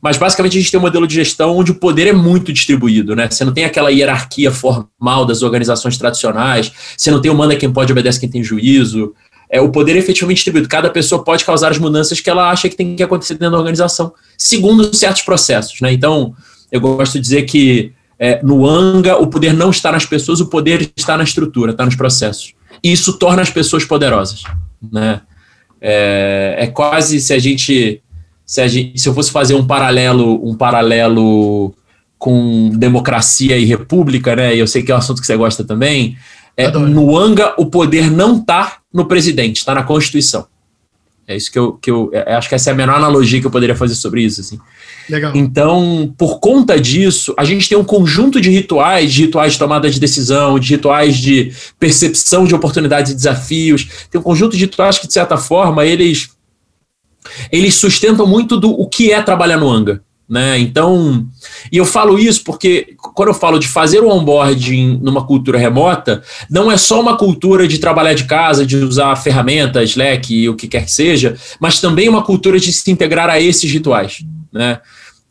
Mas 0.00 0.16
basicamente 0.16 0.56
a 0.56 0.60
gente 0.60 0.70
tem 0.70 0.78
um 0.78 0.82
modelo 0.82 1.06
de 1.06 1.14
gestão 1.14 1.56
onde 1.56 1.72
o 1.72 1.74
poder 1.74 2.06
é 2.06 2.12
muito 2.12 2.52
distribuído, 2.52 3.16
né? 3.16 3.28
Você 3.30 3.44
não 3.44 3.52
tem 3.52 3.64
aquela 3.64 3.90
hierarquia 3.90 4.50
formal 4.50 5.24
das 5.24 5.42
organizações 5.42 5.96
tradicionais, 5.96 6.70
você 6.96 7.10
não 7.10 7.20
tem 7.20 7.30
o 7.30 7.34
manda 7.34 7.56
quem 7.56 7.72
pode, 7.72 7.92
obedece 7.92 8.20
quem 8.20 8.28
tem 8.28 8.42
juízo. 8.42 9.14
É, 9.50 9.60
o 9.60 9.70
poder 9.70 9.96
é 9.96 9.98
efetivamente 9.98 10.38
distribuído. 10.38 10.68
Cada 10.68 10.90
pessoa 10.90 11.24
pode 11.24 11.44
causar 11.44 11.70
as 11.70 11.78
mudanças 11.78 12.20
que 12.20 12.28
ela 12.28 12.50
acha 12.50 12.68
que 12.68 12.76
tem 12.76 12.96
que 12.96 13.02
acontecer 13.02 13.34
dentro 13.34 13.52
da 13.52 13.58
organização, 13.58 14.12
segundo 14.36 14.94
certos 14.94 15.22
processos, 15.22 15.80
né? 15.80 15.92
Então, 15.92 16.34
eu 16.70 16.80
gosto 16.80 17.14
de 17.14 17.20
dizer 17.20 17.42
que 17.42 17.92
é, 18.18 18.42
no 18.42 18.66
ANGA 18.66 19.16
o 19.16 19.28
poder 19.28 19.54
não 19.54 19.70
está 19.70 19.92
nas 19.92 20.04
pessoas, 20.04 20.40
o 20.40 20.46
poder 20.46 20.90
está 20.96 21.16
na 21.16 21.24
estrutura, 21.24 21.70
está 21.70 21.84
nos 21.84 21.96
processos. 21.96 22.54
E 22.82 22.92
isso 22.92 23.14
torna 23.14 23.40
as 23.40 23.50
pessoas 23.50 23.84
poderosas 23.84 24.42
né? 24.80 25.20
É, 25.80 26.56
é 26.58 26.66
quase 26.68 27.20
se 27.20 27.32
a 27.32 27.38
gente 27.38 28.02
se, 28.44 28.60
a 28.60 28.68
gente, 28.68 28.98
se 28.98 29.08
eu 29.08 29.14
fosse 29.14 29.30
fazer 29.32 29.54
um 29.54 29.66
paralelo, 29.66 30.40
um 30.48 30.54
paralelo 30.54 31.74
com 32.16 32.70
democracia 32.74 33.58
e 33.58 33.64
república, 33.64 34.36
né? 34.36 34.54
E 34.54 34.60
eu 34.60 34.66
sei 34.66 34.82
que 34.82 34.92
é 34.92 34.94
um 34.94 34.98
assunto 34.98 35.20
que 35.20 35.26
você 35.26 35.36
gosta 35.36 35.64
também. 35.64 36.16
É, 36.56 36.70
no 36.70 37.16
Anga, 37.18 37.54
o 37.58 37.66
poder 37.66 38.10
não 38.10 38.38
está 38.38 38.78
no 38.92 39.06
presidente, 39.06 39.58
está 39.58 39.74
na 39.74 39.82
Constituição. 39.82 40.46
É 41.28 41.36
isso 41.36 41.50
que 41.50 41.58
eu, 41.58 41.72
que 41.72 41.90
eu 41.90 42.08
é, 42.12 42.34
acho 42.34 42.48
que 42.48 42.54
essa 42.54 42.70
é 42.70 42.72
a 42.72 42.76
menor 42.76 42.94
analogia 42.96 43.40
que 43.40 43.46
eu 43.46 43.50
poderia 43.50 43.74
fazer 43.74 43.96
sobre 43.96 44.22
isso. 44.22 44.40
Assim. 44.40 44.60
Legal. 45.10 45.32
Então, 45.34 46.14
por 46.16 46.38
conta 46.38 46.80
disso, 46.80 47.34
a 47.36 47.44
gente 47.44 47.68
tem 47.68 47.76
um 47.76 47.84
conjunto 47.84 48.40
de 48.40 48.48
rituais, 48.48 49.12
de 49.12 49.22
rituais 49.22 49.54
de 49.54 49.58
tomada 49.58 49.90
de 49.90 49.98
decisão, 49.98 50.56
de 50.58 50.74
rituais 50.74 51.16
de 51.16 51.52
percepção 51.80 52.44
de 52.46 52.54
oportunidades 52.54 53.10
e 53.10 53.16
desafios. 53.16 54.06
Tem 54.08 54.20
um 54.20 54.24
conjunto 54.24 54.56
de 54.56 54.64
rituais 54.64 54.98
que, 54.98 55.08
de 55.08 55.12
certa 55.12 55.36
forma, 55.36 55.84
eles, 55.84 56.30
eles 57.50 57.74
sustentam 57.74 58.26
muito 58.26 58.56
do 58.56 58.70
o 58.70 58.88
que 58.88 59.10
é 59.10 59.20
trabalhar 59.20 59.56
no 59.56 59.68
Anga. 59.68 60.02
Né? 60.28 60.58
Então, 60.58 61.24
e 61.70 61.76
eu 61.76 61.84
falo 61.84 62.18
isso 62.18 62.42
porque 62.42 62.96
quando 63.14 63.28
eu 63.28 63.34
falo 63.34 63.60
de 63.60 63.68
fazer 63.68 64.00
o 64.00 64.08
onboarding 64.08 64.98
numa 65.00 65.24
cultura 65.24 65.56
remota, 65.56 66.20
não 66.50 66.70
é 66.70 66.76
só 66.76 67.00
uma 67.00 67.16
cultura 67.16 67.68
de 67.68 67.78
trabalhar 67.78 68.14
de 68.14 68.24
casa, 68.24 68.66
de 68.66 68.76
usar 68.76 69.14
ferramentas, 69.14 69.90
Slack, 69.90 70.48
o 70.48 70.56
que 70.56 70.66
quer 70.66 70.84
que 70.84 70.90
seja, 70.90 71.36
mas 71.60 71.80
também 71.80 72.08
uma 72.08 72.24
cultura 72.24 72.58
de 72.58 72.72
se 72.72 72.90
integrar 72.90 73.30
a 73.30 73.40
esses 73.40 73.70
rituais, 73.70 74.24
né? 74.52 74.80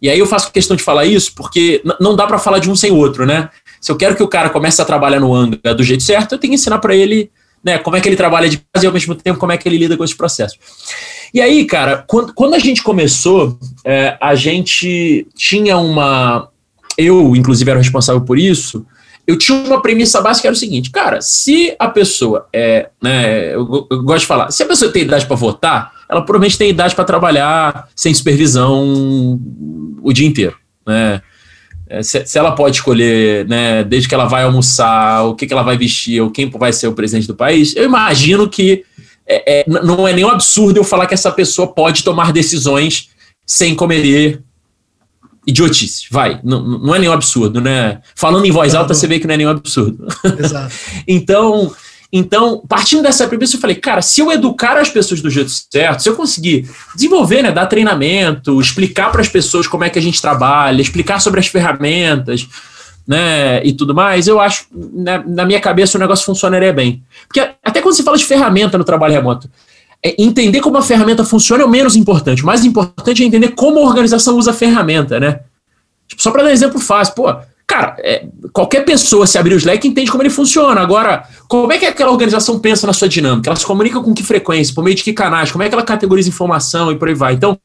E 0.02 0.10
aí 0.10 0.20
eu 0.20 0.26
faço 0.26 0.52
questão 0.52 0.78
de 0.78 0.84
falar 0.84 1.06
isso 1.06 1.34
porque 1.36 1.82
não 2.00 2.16
dá 2.16 2.28
para 2.28 2.38
falar 2.38 2.60
de 2.60 2.70
um 2.70 2.76
sem 2.76 2.92
o 2.92 2.96
outro, 2.96 3.26
né? 3.26 3.50
Se 3.82 3.92
eu 3.92 3.98
quero 3.98 4.16
que 4.16 4.24
o 4.24 4.28
cara 4.28 4.50
comece 4.50 4.82
a 4.82 4.86
trabalhar 4.86 5.20
no 5.20 5.34
Anga 5.34 5.74
do 5.76 5.84
jeito 5.84 6.04
certo, 6.04 6.34
eu 6.34 6.38
tenho 6.38 6.52
que 6.52 6.56
ensinar 6.56 6.80
para 6.80 6.96
ele 6.96 7.30
né, 7.66 7.80
como 7.80 7.98
é 7.98 8.02
que 8.02 8.08
ele 8.08 8.16
trabalha 8.16 8.48
de 8.48 8.60
casa 8.72 8.86
e 8.86 8.88
ao 8.88 8.94
mesmo 8.94 9.16
tempo 9.16 9.40
como 9.40 9.52
é 9.52 9.58
que 9.58 9.68
ele 9.68 9.80
lida 9.80 9.98
com 9.98 10.04
esse 10.04 10.16
processo. 10.16 10.56
E 11.34 11.42
aí, 11.42 11.66
cara, 11.66 12.04
quando, 12.08 12.32
quando 12.34 12.54
a 12.54 12.60
gente 12.60 12.84
começou, 12.84 13.58
é, 13.84 14.16
a 14.22 14.36
gente 14.36 15.28
tinha 15.36 15.76
uma. 15.78 16.48
Eu, 16.96 17.36
inclusive, 17.36 17.70
era 17.70 17.80
responsável 17.80 18.22
por 18.22 18.38
isso. 18.38 18.86
Eu 19.28 19.36
tinha 19.36 19.58
uma 19.58 19.82
premissa 19.82 20.22
básica 20.22 20.44
que 20.44 20.48
era 20.48 20.54
o 20.54 20.60
seguinte, 20.60 20.92
cara, 20.92 21.20
se 21.20 21.76
a 21.80 21.90
pessoa 21.90 22.48
é, 22.54 22.90
né, 23.02 23.56
eu, 23.56 23.88
eu 23.90 24.04
gosto 24.04 24.20
de 24.20 24.28
falar, 24.28 24.52
se 24.52 24.62
a 24.62 24.68
pessoa 24.68 24.92
tem 24.92 25.02
idade 25.02 25.26
para 25.26 25.36
votar, 25.36 25.92
ela 26.08 26.22
provavelmente 26.22 26.60
tem 26.60 26.70
idade 26.70 26.94
para 26.94 27.04
trabalhar 27.04 27.90
sem 27.96 28.14
supervisão 28.14 29.42
o 30.04 30.14
dia 30.14 30.28
inteiro, 30.28 30.56
né? 30.86 31.24
É, 31.88 32.02
se, 32.02 32.26
se, 32.26 32.38
ela 32.38 32.54
pode 32.54 32.78
escolher, 32.78 33.48
né, 33.48 33.84
desde 33.84 34.10
que 34.10 34.16
ela 34.16 34.26
vai 34.26 34.44
almoçar, 34.44 35.24
o 35.26 35.36
que, 35.36 35.46
que 35.46 35.54
ela 35.54 35.64
vai 35.64 35.78
vestir, 35.78 36.22
ou 36.22 36.32
quem 36.32 36.50
vai 36.50 36.74
ser 36.74 36.88
o 36.88 36.94
presidente 36.94 37.28
do 37.28 37.36
país, 37.36 37.76
eu 37.76 37.84
imagino 37.84 38.50
que 38.50 38.84
é, 39.28 39.60
é, 39.60 39.66
não 39.68 40.08
é 40.08 40.14
nenhum 40.14 40.30
absurdo 40.30 40.78
eu 40.78 40.84
falar 40.84 41.08
que 41.08 41.14
essa 41.14 41.32
pessoa 41.32 41.68
pode 41.68 42.04
tomar 42.04 42.32
decisões 42.32 43.10
sem 43.46 43.76
cometer 43.76 44.42
idiotice. 45.46 46.08
Vai, 46.10 46.40
não, 46.44 46.64
não 46.80 46.96
é 46.96 47.00
nenhum 47.00 47.12
absurdo, 47.12 47.62
né? 47.62 48.00
Falando 48.16 48.46
em 48.46 48.52
voz 48.52 48.74
alta, 48.74 48.94
você 48.94 49.08
vê 49.08 49.20
que 49.20 49.28
não 49.28 49.36
é 49.36 49.38
nenhum 49.38 49.50
absurdo. 49.50 50.08
Exato. 50.40 50.74
então, 51.08 51.72
então, 52.18 52.64
partindo 52.66 53.04
dessa 53.04 53.28
premissa, 53.28 53.58
eu 53.58 53.60
falei, 53.60 53.76
cara, 53.76 54.02
se 54.02 54.22
eu 54.22 54.32
educar 54.32 54.78
as 54.78 54.88
pessoas 54.88 55.20
do 55.20 55.30
jeito 55.30 55.52
certo, 55.52 56.02
se 56.02 56.08
eu 56.08 56.16
conseguir 56.16 56.66
desenvolver, 56.96 57.42
né, 57.42 57.52
dar 57.52 57.66
treinamento, 57.66 58.62
explicar 58.62 59.12
para 59.12 59.20
as 59.20 59.28
pessoas 59.28 59.68
como 59.68 59.84
é 59.84 59.90
que 59.90 60.00
a 60.00 60.02
gente 60.02 60.22
trabalha, 60.22 60.82
explicar 60.82 61.20
sobre 61.20 61.42
as 61.42 61.48
ferramentas, 61.48 62.48
né, 63.06 63.62
e 63.66 63.74
tudo 63.74 63.94
mais, 63.94 64.30
eu 64.30 64.40
acho, 64.40 64.66
né, 64.74 65.22
na 65.28 65.46
minha 65.46 65.60
cabeça, 65.60 65.98
o 65.98 66.00
negócio 66.00 66.26
funcionaria 66.26 66.72
bem. 66.72 67.04
Porque 67.28 67.42
até 67.62 67.82
quando 67.82 67.96
você 67.96 68.02
fala 68.02 68.16
de 68.16 68.24
ferramenta 68.24 68.78
no 68.78 68.86
trabalho 68.86 69.14
remoto, 69.14 69.50
é 70.02 70.16
entender 70.18 70.62
como 70.62 70.78
a 70.78 70.82
ferramenta 70.82 71.26
funciona 71.26 71.64
é 71.64 71.66
o 71.66 71.70
menos 71.70 71.98
importante. 71.98 72.44
O 72.44 72.46
mais 72.46 72.64
importante 72.64 73.24
é 73.24 73.26
entender 73.26 73.50
como 73.50 73.80
a 73.80 73.84
organização 73.84 74.38
usa 74.38 74.52
a 74.52 74.54
ferramenta, 74.54 75.20
né? 75.20 75.42
Tipo, 76.08 76.24
só 76.24 76.32
para 76.32 76.44
dar 76.44 76.50
um 76.50 76.54
exemplo 76.54 76.80
fácil, 76.80 77.14
pô, 77.14 77.36
Cara, 77.76 77.98
é, 78.00 78.26
qualquer 78.54 78.86
pessoa, 78.86 79.28
se 79.28 79.38
abrir 79.38 79.54
o 79.54 79.58
Slack, 79.58 79.86
entende 79.86 80.10
como 80.10 80.24
ele 80.24 80.30
funciona. 80.30 80.80
Agora, 80.80 81.26
como 81.46 81.74
é 81.74 81.78
que 81.78 81.86
aquela 81.86 82.10
organização 82.10 82.58
pensa 82.58 82.88
na 82.88 82.94
sua 82.94 83.10
dinâmica? 83.10 83.50
Ela 83.50 83.58
se 83.58 83.66
comunica 83.66 84.00
com 84.00 84.14
que 84.14 84.24
frequência, 84.24 84.74
por 84.74 84.82
meio 84.82 84.96
de 84.96 85.04
que 85.04 85.12
canais, 85.12 85.52
como 85.52 85.62
é 85.62 85.68
que 85.68 85.76
ela 85.76 85.84
categoriza 85.84 86.30
informação 86.30 86.90
e 86.90 86.96
por 86.96 87.10
aí 87.10 87.14
vai. 87.14 87.34
Então, 87.34 87.60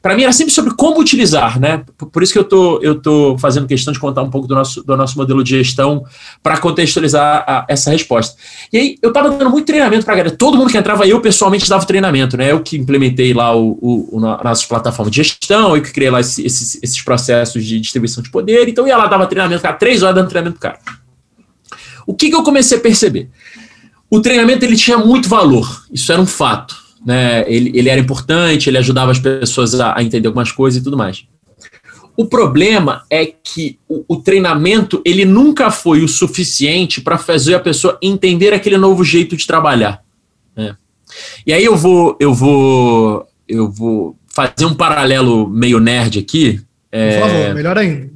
para 0.00 0.16
mim 0.16 0.22
era 0.22 0.32
sempre 0.32 0.54
sobre 0.54 0.74
como 0.74 0.98
utilizar, 0.98 1.60
né? 1.60 1.82
Por 2.10 2.22
isso 2.22 2.32
que 2.32 2.38
eu 2.38 2.44
tô, 2.44 2.80
eu 2.80 2.94
tô 2.94 3.36
fazendo 3.38 3.66
questão 3.66 3.92
de 3.92 3.98
contar 3.98 4.22
um 4.22 4.30
pouco 4.30 4.48
do 4.48 4.54
nosso, 4.54 4.82
do 4.82 4.96
nosso 4.96 5.18
modelo 5.18 5.44
de 5.44 5.50
gestão 5.50 6.02
para 6.42 6.56
contextualizar 6.56 7.44
a, 7.46 7.66
essa 7.68 7.90
resposta. 7.90 8.34
E 8.72 8.78
aí, 8.78 8.96
eu 9.02 9.10
estava 9.10 9.28
dando 9.28 9.50
muito 9.50 9.66
treinamento 9.66 10.06
para 10.06 10.14
galera. 10.14 10.34
Todo 10.34 10.56
mundo 10.56 10.70
que 10.70 10.78
entrava, 10.78 11.06
eu 11.06 11.20
pessoalmente 11.20 11.68
dava 11.68 11.84
treinamento, 11.84 12.38
né? 12.38 12.50
Eu 12.50 12.60
que 12.60 12.78
implementei 12.78 13.34
lá 13.34 13.54
o, 13.54 13.78
o, 13.82 14.16
o 14.16 14.18
nossas 14.18 14.64
plataformas 14.64 15.12
de 15.12 15.22
gestão, 15.22 15.76
eu 15.76 15.82
que 15.82 15.92
criei 15.92 16.10
lá 16.10 16.20
esses, 16.20 16.78
esses 16.82 17.02
processos 17.02 17.62
de 17.66 17.78
distribuição 17.78 18.22
de 18.22 18.30
poder. 18.30 18.66
Então, 18.66 18.84
eu 18.84 18.88
ia 18.88 18.96
lá, 18.96 19.06
dava 19.06 19.26
treinamento, 19.26 19.41
cara, 19.60 19.76
três 19.76 20.02
horas 20.02 20.16
dando 20.16 20.28
treinamento 20.28 20.60
cara. 20.60 20.78
O 22.06 22.14
que, 22.14 22.30
que 22.30 22.36
eu 22.36 22.42
comecei 22.42 22.78
a 22.78 22.80
perceber? 22.80 23.28
O 24.10 24.20
treinamento 24.20 24.64
ele 24.64 24.76
tinha 24.76 24.98
muito 24.98 25.28
valor, 25.28 25.84
isso 25.92 26.12
era 26.12 26.20
um 26.20 26.26
fato. 26.26 26.76
Né? 27.04 27.44
Ele, 27.50 27.72
ele 27.74 27.88
era 27.88 28.00
importante, 28.00 28.68
ele 28.68 28.78
ajudava 28.78 29.10
as 29.10 29.18
pessoas 29.18 29.78
a, 29.80 29.98
a 29.98 30.02
entender 30.02 30.28
algumas 30.28 30.52
coisas 30.52 30.80
e 30.80 30.84
tudo 30.84 30.96
mais. 30.96 31.24
O 32.16 32.26
problema 32.26 33.04
é 33.08 33.24
que 33.24 33.78
o, 33.88 34.04
o, 34.06 34.16
treinamento 34.16 35.00
ele 35.04 35.24
nunca 35.24 35.70
foi 35.70 36.02
o 36.02 36.08
suficiente 36.08 37.00
para 37.00 37.16
fazer 37.16 37.54
a 37.54 37.60
pessoa 37.60 37.98
entender 38.02 38.52
aquele 38.52 38.76
novo 38.76 39.02
jeito 39.02 39.34
de 39.34 39.46
trabalhar. 39.46 40.02
Né? 40.54 40.76
E 41.46 41.52
aí 41.52 41.64
eu 41.64 41.74
vou, 41.74 42.16
eu 42.20 42.34
vou, 42.34 43.26
eu 43.48 43.70
vou 43.70 44.16
fazer 44.28 44.66
um 44.66 44.74
paralelo 44.74 45.48
meio 45.48 45.80
nerd 45.80 46.18
aqui. 46.18 46.60
É... 46.90 47.18
Por 47.18 47.28
favor, 47.28 47.54
melhor 47.54 47.78
ainda. 47.78 48.11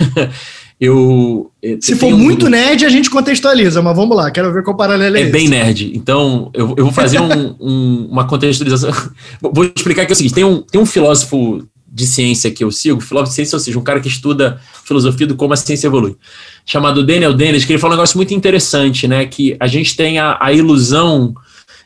eu. 0.80 1.50
Eh, 1.62 1.78
Se 1.80 1.96
for 1.96 2.12
um... 2.12 2.16
muito 2.16 2.48
nerd, 2.48 2.84
a 2.84 2.88
gente 2.88 3.10
contextualiza, 3.10 3.82
mas 3.82 3.96
vamos 3.96 4.16
lá, 4.16 4.30
quero 4.30 4.52
ver 4.52 4.62
qual 4.62 4.76
paralelo 4.76 5.16
é. 5.16 5.20
É 5.20 5.22
esse. 5.24 5.32
bem 5.32 5.48
nerd. 5.48 5.92
Então, 5.94 6.50
eu, 6.54 6.74
eu 6.76 6.84
vou 6.84 6.92
fazer 6.92 7.20
um, 7.20 7.56
um, 7.60 8.08
uma 8.10 8.26
contextualização. 8.26 8.90
vou 9.40 9.64
explicar 9.64 10.02
aqui 10.02 10.12
o 10.12 10.16
seguinte: 10.16 10.34
tem 10.34 10.44
um, 10.44 10.62
tem 10.62 10.80
um 10.80 10.86
filósofo 10.86 11.66
de 11.92 12.06
ciência 12.06 12.50
que 12.50 12.62
eu 12.62 12.70
sigo, 12.70 13.00
filósofo 13.00 13.30
de 13.30 13.34
ciência, 13.34 13.56
ou 13.56 13.60
seja, 13.60 13.78
um 13.78 13.82
cara 13.82 14.00
que 14.00 14.08
estuda 14.08 14.60
filosofia 14.84 15.26
do 15.26 15.34
como 15.34 15.52
a 15.52 15.56
ciência 15.56 15.88
evolui, 15.88 16.16
chamado 16.64 17.04
Daniel 17.04 17.34
Dennett, 17.34 17.66
que 17.66 17.72
ele 17.72 17.80
fala 17.80 17.94
um 17.94 17.96
negócio 17.96 18.16
muito 18.16 18.32
interessante, 18.32 19.08
né? 19.08 19.26
Que 19.26 19.56
a 19.58 19.66
gente 19.66 19.96
tem 19.96 20.18
a, 20.18 20.38
a 20.40 20.52
ilusão 20.52 21.34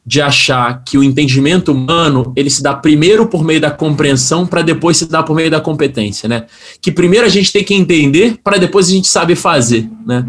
de 0.07 0.21
achar 0.21 0.83
que 0.85 0.99
o 0.99 1.03
entendimento 1.03 1.73
humano 1.73 2.33
ele 2.37 2.51
se 2.51 2.63
dá 2.63 2.75
primeiro 2.75 3.27
por 3.27 3.43
meio 3.43 3.61
da 3.61 3.71
compreensão 3.71 4.47
para 4.47 4.61
depois 4.61 4.99
se 4.99 5.07
dar 5.07 5.23
por 5.23 5.35
meio 5.35 5.51
da 5.51 5.61
competência, 5.61 6.29
né? 6.29 6.47
Que 6.81 6.93
primeiro 6.93 7.25
a 7.25 7.29
gente 7.31 7.51
tem 7.51 7.65
que 7.65 7.75
entender 7.75 8.39
para 8.45 8.59
depois 8.59 8.89
a 8.89 8.91
gente 8.91 9.09
saber 9.09 9.35
fazer, 9.35 9.89
né? 10.07 10.27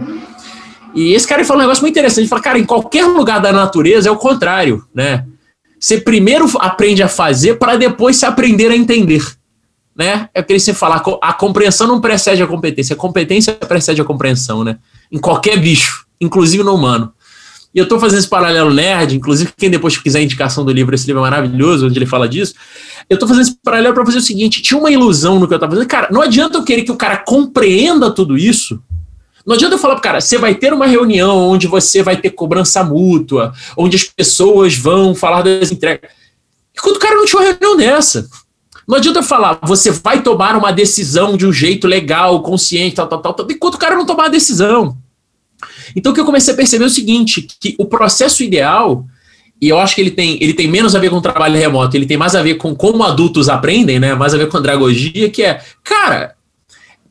E 0.93 1.13
esse 1.13 1.27
cara 1.27 1.43
fala 1.43 1.59
um 1.59 1.63
negócio 1.63 1.81
muito 1.81 1.93
interessante, 1.93 2.21
ele 2.21 2.29
fala, 2.29 2.41
cara, 2.41 2.57
em 2.57 2.63
qualquer 2.63 3.05
lugar 3.05 3.41
da 3.41 3.51
natureza 3.51 4.07
é 4.07 4.11
o 4.11 4.15
contrário, 4.15 4.85
né? 4.93 5.25
Você 5.77 5.99
primeiro 5.99 6.49
aprende 6.59 7.03
a 7.03 7.09
fazer 7.09 7.55
para 7.55 7.75
depois 7.75 8.15
se 8.15 8.25
aprender 8.25 8.71
a 8.71 8.75
entender, 8.77 9.21
né? 9.93 10.29
É 10.33 10.39
o 10.39 10.43
que 10.45 10.53
ele 10.53 10.59
sempre 10.59 10.81
a 11.21 11.33
compreensão 11.33 11.85
não 11.85 11.99
precede 11.99 12.41
a 12.41 12.47
competência, 12.47 12.93
a 12.93 12.97
competência 12.97 13.53
precede 13.53 13.99
a 13.99 14.05
compreensão, 14.05 14.63
né? 14.63 14.77
Em 15.11 15.19
qualquer 15.19 15.59
bicho, 15.59 16.05
inclusive 16.21 16.63
no 16.63 16.73
humano. 16.73 17.11
E 17.75 17.77
eu 17.77 17.83
estou 17.83 17.99
fazendo 17.99 18.19
esse 18.19 18.29
paralelo 18.29 18.73
nerd, 18.73 19.17
inclusive 19.17 19.51
quem 19.57 19.69
depois 19.69 19.97
quiser 19.97 20.19
a 20.19 20.23
indicação 20.23 20.63
do 20.63 20.71
livro, 20.71 20.95
esse 20.95 21.05
livro 21.05 21.19
é 21.19 21.29
maravilhoso, 21.29 21.85
onde 21.87 21.99
ele 21.99 22.05
fala 22.05 22.25
disso. 22.25 22.53
Eu 23.09 23.15
estou 23.15 23.27
fazendo 23.27 23.43
esse 23.43 23.57
paralelo 23.61 23.93
para 23.93 24.05
fazer 24.05 24.19
o 24.19 24.21
seguinte: 24.21 24.61
tinha 24.61 24.79
uma 24.79 24.89
ilusão 24.89 25.37
no 25.37 25.45
que 25.45 25.53
eu 25.53 25.57
estava 25.57 25.73
fazendo. 25.73 25.89
Cara, 25.89 26.07
não 26.09 26.21
adianta 26.21 26.57
eu 26.57 26.63
querer 26.63 26.83
que 26.83 26.91
o 26.91 26.95
cara 26.95 27.17
compreenda 27.17 28.09
tudo 28.09 28.37
isso. 28.37 28.81
Não 29.45 29.55
adianta 29.55 29.75
eu 29.75 29.79
falar 29.79 29.95
para 29.95 30.03
cara, 30.03 30.21
você 30.21 30.37
vai 30.37 30.55
ter 30.55 30.73
uma 30.73 30.87
reunião 30.87 31.37
onde 31.37 31.67
você 31.67 32.01
vai 32.01 32.15
ter 32.15 32.29
cobrança 32.29 32.81
mútua, 32.81 33.53
onde 33.77 33.97
as 33.97 34.05
pessoas 34.05 34.75
vão 34.75 35.13
falar 35.13 35.41
das 35.41 35.69
entregas. 35.69 36.09
Enquanto 36.75 36.95
o 36.95 36.99
cara 36.99 37.15
não 37.15 37.25
tinha 37.25 37.41
uma 37.41 37.49
reunião 37.51 37.75
dessa. 37.75 38.25
Não 38.87 38.97
adianta 38.97 39.19
eu 39.19 39.23
falar, 39.23 39.59
você 39.63 39.91
vai 39.91 40.21
tomar 40.21 40.55
uma 40.55 40.71
decisão 40.71 41.35
de 41.35 41.45
um 41.45 41.51
jeito 41.51 41.87
legal, 41.87 42.41
consciente, 42.41 42.95
tal, 42.95 43.07
tal, 43.07 43.19
tal, 43.19 43.33
tal 43.33 43.47
enquanto 43.49 43.75
o 43.75 43.79
cara 43.79 43.95
não 43.95 44.05
tomar 44.05 44.25
a 44.25 44.29
decisão. 44.29 44.97
Então 45.95 46.11
o 46.11 46.15
que 46.15 46.21
eu 46.21 46.25
comecei 46.25 46.53
a 46.53 46.57
perceber 46.57 46.83
é 46.83 46.87
o 46.87 46.91
seguinte, 46.91 47.47
que 47.59 47.75
o 47.77 47.85
processo 47.85 48.43
ideal, 48.43 49.05
e 49.61 49.69
eu 49.69 49.79
acho 49.79 49.95
que 49.95 50.01
ele 50.01 50.11
tem, 50.11 50.37
ele 50.41 50.53
tem 50.53 50.67
menos 50.67 50.95
a 50.95 50.99
ver 50.99 51.09
com 51.09 51.21
trabalho 51.21 51.57
remoto, 51.57 51.95
ele 51.95 52.05
tem 52.05 52.17
mais 52.17 52.35
a 52.35 52.43
ver 52.43 52.55
com 52.55 52.75
como 52.75 53.03
adultos 53.03 53.47
aprendem, 53.47 53.99
né? 53.99 54.13
Mais 54.13 54.33
a 54.33 54.37
ver 54.37 54.49
com 54.49 54.57
andragogia, 54.57 55.29
que 55.29 55.43
é, 55.43 55.61
cara, 55.83 56.35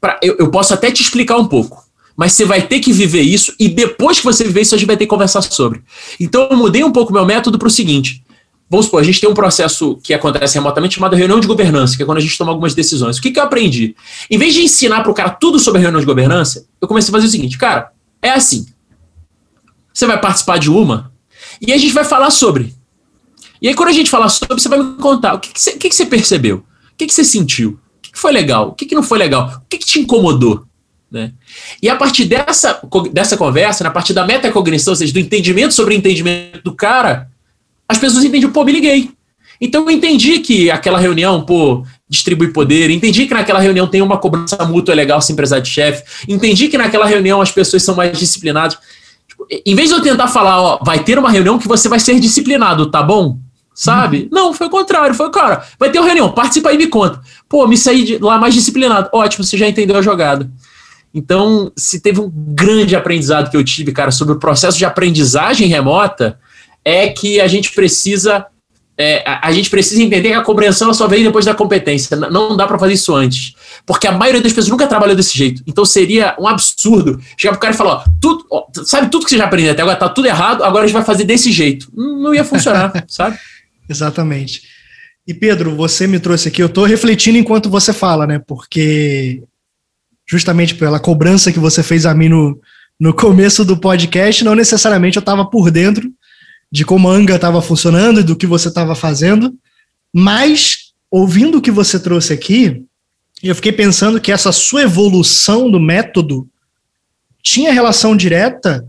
pra, 0.00 0.18
eu, 0.22 0.36
eu 0.38 0.50
posso 0.50 0.74
até 0.74 0.90
te 0.90 1.02
explicar 1.02 1.36
um 1.38 1.46
pouco, 1.46 1.82
mas 2.16 2.32
você 2.32 2.44
vai 2.44 2.62
ter 2.62 2.80
que 2.80 2.92
viver 2.92 3.22
isso 3.22 3.54
e 3.58 3.68
depois 3.68 4.18
que 4.18 4.24
você 4.24 4.44
viver 4.44 4.60
isso, 4.60 4.74
a 4.74 4.78
gente 4.78 4.86
vai 4.86 4.96
ter 4.96 5.04
que 5.04 5.10
conversar 5.10 5.42
sobre. 5.42 5.82
Então 6.20 6.48
eu 6.50 6.56
mudei 6.56 6.84
um 6.84 6.92
pouco 6.92 7.12
meu 7.12 7.24
método 7.24 7.58
para 7.58 7.68
o 7.68 7.70
seguinte. 7.70 8.22
Vamos 8.68 8.86
supor, 8.86 9.00
a 9.00 9.04
gente 9.04 9.20
tem 9.20 9.28
um 9.28 9.34
processo 9.34 9.98
que 10.02 10.14
acontece 10.14 10.54
remotamente 10.54 10.94
chamado 10.94 11.14
reunião 11.14 11.38
de 11.38 11.46
governança, 11.46 11.96
que 11.96 12.02
é 12.02 12.06
quando 12.06 12.18
a 12.18 12.20
gente 12.20 12.36
toma 12.36 12.50
algumas 12.50 12.74
decisões. 12.74 13.18
O 13.18 13.22
que, 13.22 13.30
que 13.30 13.38
eu 13.38 13.44
aprendi? 13.44 13.94
Em 14.30 14.38
vez 14.38 14.54
de 14.54 14.62
ensinar 14.62 15.02
para 15.02 15.12
o 15.12 15.14
cara 15.14 15.30
tudo 15.30 15.58
sobre 15.58 15.80
reunião 15.80 16.00
de 16.00 16.06
governança, 16.06 16.66
eu 16.80 16.88
comecei 16.88 17.10
a 17.10 17.12
fazer 17.12 17.26
o 17.26 17.30
seguinte, 17.30 17.58
cara, 17.58 17.90
é 18.22 18.30
assim. 18.30 18.66
Você 19.94 20.06
vai 20.06 20.20
participar 20.20 20.58
de 20.58 20.68
uma 20.68 21.12
e 21.60 21.72
a 21.72 21.78
gente 21.78 21.92
vai 21.92 22.04
falar 22.04 22.30
sobre. 22.30 22.74
E 23.62 23.68
aí, 23.68 23.74
quando 23.74 23.90
a 23.90 23.92
gente 23.92 24.10
falar 24.10 24.28
sobre, 24.28 24.60
você 24.60 24.68
vai 24.68 24.82
me 24.82 24.96
contar 24.96 25.34
o 25.34 25.38
que, 25.38 25.52
que, 25.52 25.60
você, 25.60 25.72
que, 25.72 25.88
que 25.88 25.94
você 25.94 26.04
percebeu, 26.04 26.56
o 26.56 26.96
que, 26.98 27.06
que 27.06 27.14
você 27.14 27.24
sentiu, 27.24 27.70
o 27.70 28.02
que, 28.02 28.18
foi 28.18 28.32
legal, 28.32 28.68
o 28.68 28.72
que, 28.72 28.92
não 28.94 29.02
foi 29.02 29.18
legal, 29.18 29.62
o 29.64 29.68
que, 29.68 29.78
te 29.78 30.00
incomodou. 30.00 30.66
Né? 31.10 31.32
E 31.80 31.88
a 31.88 31.94
partir 31.94 32.24
dessa, 32.24 32.80
dessa 33.12 33.36
conversa, 33.36 33.84
na 33.84 33.90
partir 33.90 34.12
da 34.12 34.26
metacognição, 34.26 34.92
ou 34.92 34.96
seja, 34.96 35.12
do 35.12 35.20
entendimento 35.20 35.72
sobre 35.72 35.94
o 35.94 35.96
entendimento 35.96 36.60
do 36.62 36.74
cara, 36.74 37.30
as 37.88 37.96
pessoas 37.96 38.24
entendem, 38.24 38.50
pô, 38.50 38.64
me 38.64 38.72
liguei. 38.72 39.10
Então 39.60 39.84
eu 39.84 39.90
entendi 39.90 40.40
que 40.40 40.70
aquela 40.70 40.98
reunião, 40.98 41.42
pô, 41.42 41.86
distribui 42.08 42.52
poder, 42.52 42.90
entendi 42.90 43.26
que 43.26 43.32
naquela 43.32 43.60
reunião 43.60 43.86
tem 43.86 44.02
uma 44.02 44.18
cobrança 44.18 44.62
mútua 44.64 44.94
legal 44.94 45.20
sem 45.22 45.36
precisar 45.36 45.60
de 45.60 45.70
chefe, 45.70 46.02
entendi 46.28 46.68
que 46.68 46.76
naquela 46.76 47.06
reunião 47.06 47.40
as 47.40 47.52
pessoas 47.52 47.82
são 47.82 47.94
mais 47.94 48.18
disciplinadas. 48.18 48.76
Tipo, 49.34 49.46
em 49.66 49.74
vez 49.74 49.88
de 49.88 49.94
eu 49.94 50.00
tentar 50.00 50.28
falar, 50.28 50.60
ó, 50.60 50.78
vai 50.84 51.02
ter 51.02 51.18
uma 51.18 51.30
reunião 51.30 51.58
que 51.58 51.66
você 51.66 51.88
vai 51.88 51.98
ser 51.98 52.20
disciplinado, 52.20 52.90
tá 52.90 53.02
bom? 53.02 53.38
sabe? 53.74 54.28
Não, 54.30 54.54
foi 54.54 54.68
o 54.68 54.70
contrário. 54.70 55.14
Foi, 55.14 55.28
cara, 55.30 55.66
vai 55.78 55.90
ter 55.90 55.98
uma 55.98 56.06
reunião, 56.06 56.30
participa 56.30 56.68
aí 56.68 56.76
e 56.76 56.78
me 56.78 56.86
conta. 56.86 57.20
Pô, 57.48 57.66
me 57.66 57.76
saí 57.76 58.18
lá 58.18 58.38
mais 58.38 58.54
disciplinado. 58.54 59.10
Ótimo, 59.12 59.42
você 59.42 59.58
já 59.58 59.68
entendeu 59.68 59.96
a 59.96 60.02
jogada. 60.02 60.48
Então, 61.12 61.72
se 61.76 62.00
teve 62.00 62.20
um 62.20 62.30
grande 62.32 62.94
aprendizado 62.94 63.50
que 63.50 63.56
eu 63.56 63.64
tive, 63.64 63.92
cara, 63.92 64.10
sobre 64.10 64.34
o 64.34 64.38
processo 64.38 64.78
de 64.78 64.84
aprendizagem 64.84 65.68
remota, 65.68 66.38
é 66.84 67.08
que 67.08 67.40
a 67.40 67.48
gente 67.48 67.72
precisa 67.72 68.46
é, 68.96 69.28
a, 69.28 69.48
a, 69.48 69.52
gente 69.52 69.68
precisa 69.68 70.02
entender 70.02 70.28
que 70.28 70.34
a 70.34 70.42
compreensão 70.42 70.94
só 70.94 71.08
vem 71.08 71.24
depois 71.24 71.44
da 71.44 71.54
competência. 71.54 72.16
Não 72.16 72.56
dá 72.56 72.66
para 72.66 72.78
fazer 72.78 72.92
isso 72.92 73.14
antes. 73.14 73.54
Porque 73.84 74.06
a 74.06 74.12
maioria 74.12 74.40
das 74.40 74.52
pessoas 74.52 74.70
nunca 74.70 74.86
trabalhou 74.86 75.16
desse 75.16 75.36
jeito. 75.36 75.62
Então 75.66 75.84
seria 75.84 76.36
um 76.38 76.46
absurdo 76.46 77.20
chegar 77.36 77.52
pro 77.52 77.60
cara 77.60 77.74
e 77.74 77.76
falar: 77.76 77.94
ó, 77.94 78.04
tudo, 78.20 78.46
ó, 78.50 78.66
sabe 78.84 79.10
tudo 79.10 79.24
que 79.24 79.30
você 79.30 79.38
já 79.38 79.46
aprendeu 79.46 79.72
até 79.72 79.82
agora 79.82 79.96
tá 79.96 80.08
tudo 80.08 80.28
errado, 80.28 80.62
agora 80.62 80.84
a 80.84 80.86
gente 80.86 80.94
vai 80.94 81.04
fazer 81.04 81.24
desse 81.24 81.50
jeito. 81.50 81.90
Não 81.94 82.34
ia 82.34 82.44
funcionar, 82.44 82.92
sabe? 83.08 83.36
Exatamente. 83.88 84.62
E 85.26 85.34
Pedro, 85.34 85.74
você 85.74 86.06
me 86.06 86.20
trouxe 86.20 86.48
aqui, 86.48 86.62
eu 86.62 86.66
estou 86.66 86.84
refletindo 86.84 87.38
enquanto 87.38 87.68
você 87.68 87.92
fala, 87.92 88.26
né? 88.26 88.38
Porque 88.38 89.42
justamente 90.26 90.74
pela 90.74 91.00
cobrança 91.00 91.52
que 91.52 91.58
você 91.58 91.82
fez 91.82 92.06
a 92.06 92.14
mim 92.14 92.28
no, 92.28 92.60
no 93.00 93.12
começo 93.12 93.64
do 93.64 93.76
podcast, 93.76 94.44
não 94.44 94.54
necessariamente 94.54 95.16
eu 95.16 95.20
estava 95.20 95.44
por 95.44 95.70
dentro 95.70 96.10
de 96.74 96.84
como 96.84 97.08
a 97.08 97.12
Anga 97.14 97.36
estava 97.36 97.62
funcionando 97.62 98.18
e 98.18 98.24
do 98.24 98.34
que 98.34 98.48
você 98.48 98.66
estava 98.66 98.96
fazendo, 98.96 99.54
mas 100.12 100.92
ouvindo 101.08 101.58
o 101.58 101.62
que 101.62 101.70
você 101.70 102.00
trouxe 102.00 102.32
aqui, 102.32 102.82
eu 103.40 103.54
fiquei 103.54 103.70
pensando 103.70 104.20
que 104.20 104.32
essa 104.32 104.50
sua 104.50 104.82
evolução 104.82 105.70
do 105.70 105.78
método 105.78 106.48
tinha 107.40 107.72
relação 107.72 108.16
direta 108.16 108.84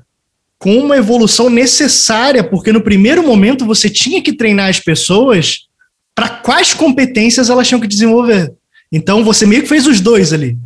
com 0.57 0.79
uma 0.79 0.97
evolução 0.97 1.47
necessária, 1.47 2.43
porque 2.43 2.71
no 2.71 2.81
primeiro 2.81 3.21
momento 3.21 3.67
você 3.67 3.87
tinha 3.87 4.19
que 4.19 4.33
treinar 4.33 4.67
as 4.67 4.79
pessoas 4.79 5.67
para 6.15 6.27
quais 6.27 6.73
competências 6.73 7.51
elas 7.51 7.67
tinham 7.67 7.79
que 7.79 7.85
desenvolver. 7.85 8.51
Então 8.91 9.23
você 9.23 9.45
meio 9.45 9.61
que 9.61 9.69
fez 9.69 9.85
os 9.85 10.01
dois 10.01 10.33
ali. 10.33 10.57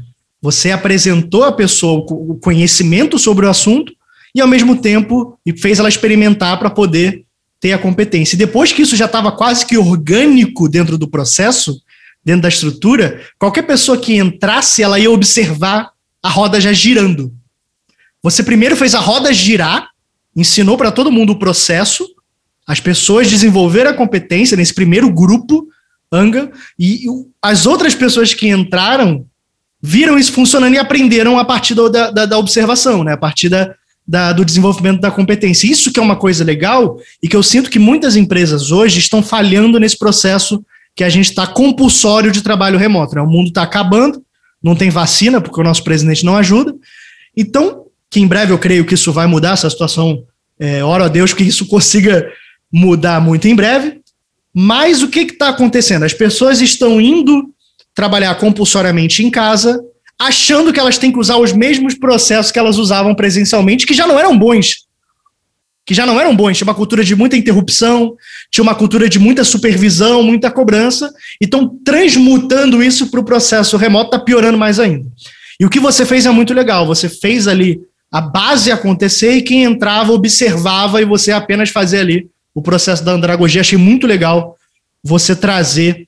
Você 0.41 0.71
apresentou 0.71 1.43
a 1.43 1.51
pessoa 1.51 2.01
o 2.09 2.35
conhecimento 2.35 3.19
sobre 3.19 3.45
o 3.45 3.49
assunto 3.49 3.91
e 4.33 4.41
ao 4.41 4.47
mesmo 4.47 4.75
tempo 4.75 5.37
fez 5.59 5.79
ela 5.79 5.89
experimentar 5.89 6.57
para 6.59 6.69
poder 6.69 7.25
ter 7.59 7.73
a 7.73 7.77
competência. 7.77 8.35
E 8.35 8.39
depois 8.39 8.71
que 8.71 8.81
isso 8.81 8.95
já 8.95 9.05
estava 9.05 9.31
quase 9.31 9.65
que 9.65 9.77
orgânico 9.77 10.69
dentro 10.69 10.97
do 10.97 11.09
processo, 11.09 11.81
dentro 12.23 12.43
da 12.43 12.49
estrutura, 12.49 13.21
qualquer 13.37 13.63
pessoa 13.63 13.97
que 13.97 14.15
entrasse, 14.15 14.81
ela 14.81 14.99
ia 14.99 15.11
observar 15.11 15.91
a 16.21 16.29
roda 16.29 16.59
já 16.59 16.71
girando. 16.71 17.33
Você 18.21 18.43
primeiro 18.43 18.75
fez 18.75 18.93
a 18.93 18.99
roda 18.99 19.33
girar, 19.33 19.89
ensinou 20.35 20.77
para 20.77 20.91
todo 20.91 21.11
mundo 21.11 21.33
o 21.33 21.39
processo, 21.39 22.07
as 22.67 22.79
pessoas 22.79 23.29
desenvolveram 23.29 23.91
a 23.91 23.95
competência 23.95 24.55
nesse 24.55 24.73
primeiro 24.73 25.11
grupo, 25.11 25.67
Anga, 26.11 26.51
e 26.77 27.05
as 27.41 27.65
outras 27.65 27.95
pessoas 27.95 28.33
que 28.33 28.47
entraram 28.47 29.25
viram 29.81 30.17
isso 30.17 30.33
funcionando 30.33 30.73
e 30.73 30.77
aprenderam 30.77 31.37
a 31.39 31.45
partir 31.45 31.73
da, 31.73 32.11
da, 32.11 32.25
da 32.25 32.37
observação, 32.37 33.03
né? 33.03 33.13
a 33.13 33.17
partir 33.17 33.47
da, 33.47 33.73
da, 34.09 34.33
do 34.33 34.43
desenvolvimento 34.43 34.99
da 34.99 35.11
competência. 35.11 35.71
Isso 35.71 35.93
que 35.93 35.99
é 35.99 36.01
uma 36.01 36.15
coisa 36.15 36.43
legal 36.43 36.97
e 37.21 37.27
que 37.27 37.35
eu 37.35 37.43
sinto 37.43 37.69
que 37.69 37.77
muitas 37.77 38.15
empresas 38.15 38.71
hoje 38.71 38.97
estão 38.97 39.21
falhando 39.21 39.79
nesse 39.79 39.95
processo 39.95 40.65
que 40.95 41.03
a 41.03 41.09
gente 41.09 41.29
está 41.29 41.45
compulsório 41.45 42.31
de 42.31 42.41
trabalho 42.41 42.79
remoto. 42.79 43.13
Né? 43.13 43.21
O 43.21 43.27
mundo 43.27 43.49
está 43.49 43.61
acabando, 43.61 44.23
não 44.63 44.75
tem 44.75 44.89
vacina, 44.89 45.39
porque 45.39 45.61
o 45.61 45.63
nosso 45.63 45.83
presidente 45.83 46.25
não 46.25 46.35
ajuda. 46.35 46.73
Então, 47.37 47.83
que 48.09 48.19
em 48.19 48.25
breve 48.25 48.51
eu 48.51 48.57
creio 48.57 48.83
que 48.83 48.95
isso 48.95 49.13
vai 49.13 49.27
mudar, 49.27 49.51
essa 49.51 49.69
situação, 49.69 50.23
é, 50.59 50.83
oro 50.83 51.03
a 51.03 51.07
Deus 51.07 51.31
que 51.31 51.43
isso 51.43 51.67
consiga 51.67 52.27
mudar 52.73 53.21
muito 53.21 53.47
em 53.47 53.55
breve. 53.55 54.01
Mas 54.51 55.03
o 55.03 55.07
que 55.07 55.19
está 55.19 55.49
acontecendo? 55.49 56.03
As 56.03 56.15
pessoas 56.15 56.61
estão 56.61 56.99
indo 56.99 57.53
trabalhar 57.93 58.33
compulsoriamente 58.39 59.23
em 59.23 59.29
casa, 59.29 59.79
achando 60.19 60.73
que 60.73 60.79
elas 60.79 60.97
têm 60.97 61.11
que 61.11 61.19
usar 61.19 61.37
os 61.37 61.53
mesmos 61.53 61.95
processos 61.95 62.51
que 62.51 62.59
elas 62.59 62.77
usavam 62.77 63.15
presencialmente, 63.15 63.87
que 63.87 63.93
já 63.93 64.05
não 64.05 64.19
eram 64.19 64.37
bons. 64.37 64.85
Que 65.85 65.93
já 65.93 66.05
não 66.05 66.19
eram 66.19 66.35
bons. 66.35 66.57
Tinha 66.57 66.67
uma 66.67 66.75
cultura 66.75 67.03
de 67.03 67.15
muita 67.15 67.37
interrupção, 67.37 68.15
tinha 68.51 68.61
uma 68.61 68.75
cultura 68.75 69.07
de 69.07 69.17
muita 69.17 69.45
supervisão, 69.45 70.21
muita 70.21 70.51
cobrança, 70.51 71.11
e 71.41 71.45
estão 71.45 71.79
transmutando 71.85 72.83
isso 72.83 73.09
para 73.09 73.21
o 73.21 73.23
processo 73.23 73.77
remoto, 73.77 74.07
está 74.07 74.19
piorando 74.19 74.57
mais 74.57 74.77
ainda. 74.79 75.09
E 75.59 75.65
o 75.65 75.69
que 75.69 75.79
você 75.79 76.05
fez 76.05 76.25
é 76.25 76.31
muito 76.31 76.53
legal. 76.53 76.85
Você 76.85 77.07
fez 77.07 77.47
ali 77.47 77.79
a 78.11 78.19
base 78.19 78.71
acontecer 78.71 79.33
e 79.33 79.41
quem 79.41 79.63
entrava 79.63 80.11
observava 80.11 81.01
e 81.01 81.05
você 81.05 81.31
apenas 81.31 81.69
fazia 81.69 82.01
ali 82.01 82.29
o 82.53 82.61
processo 82.61 83.03
da 83.03 83.13
andragogia. 83.13 83.61
Achei 83.61 83.77
muito 83.77 84.05
legal 84.05 84.55
você 85.03 85.35
trazer 85.35 86.07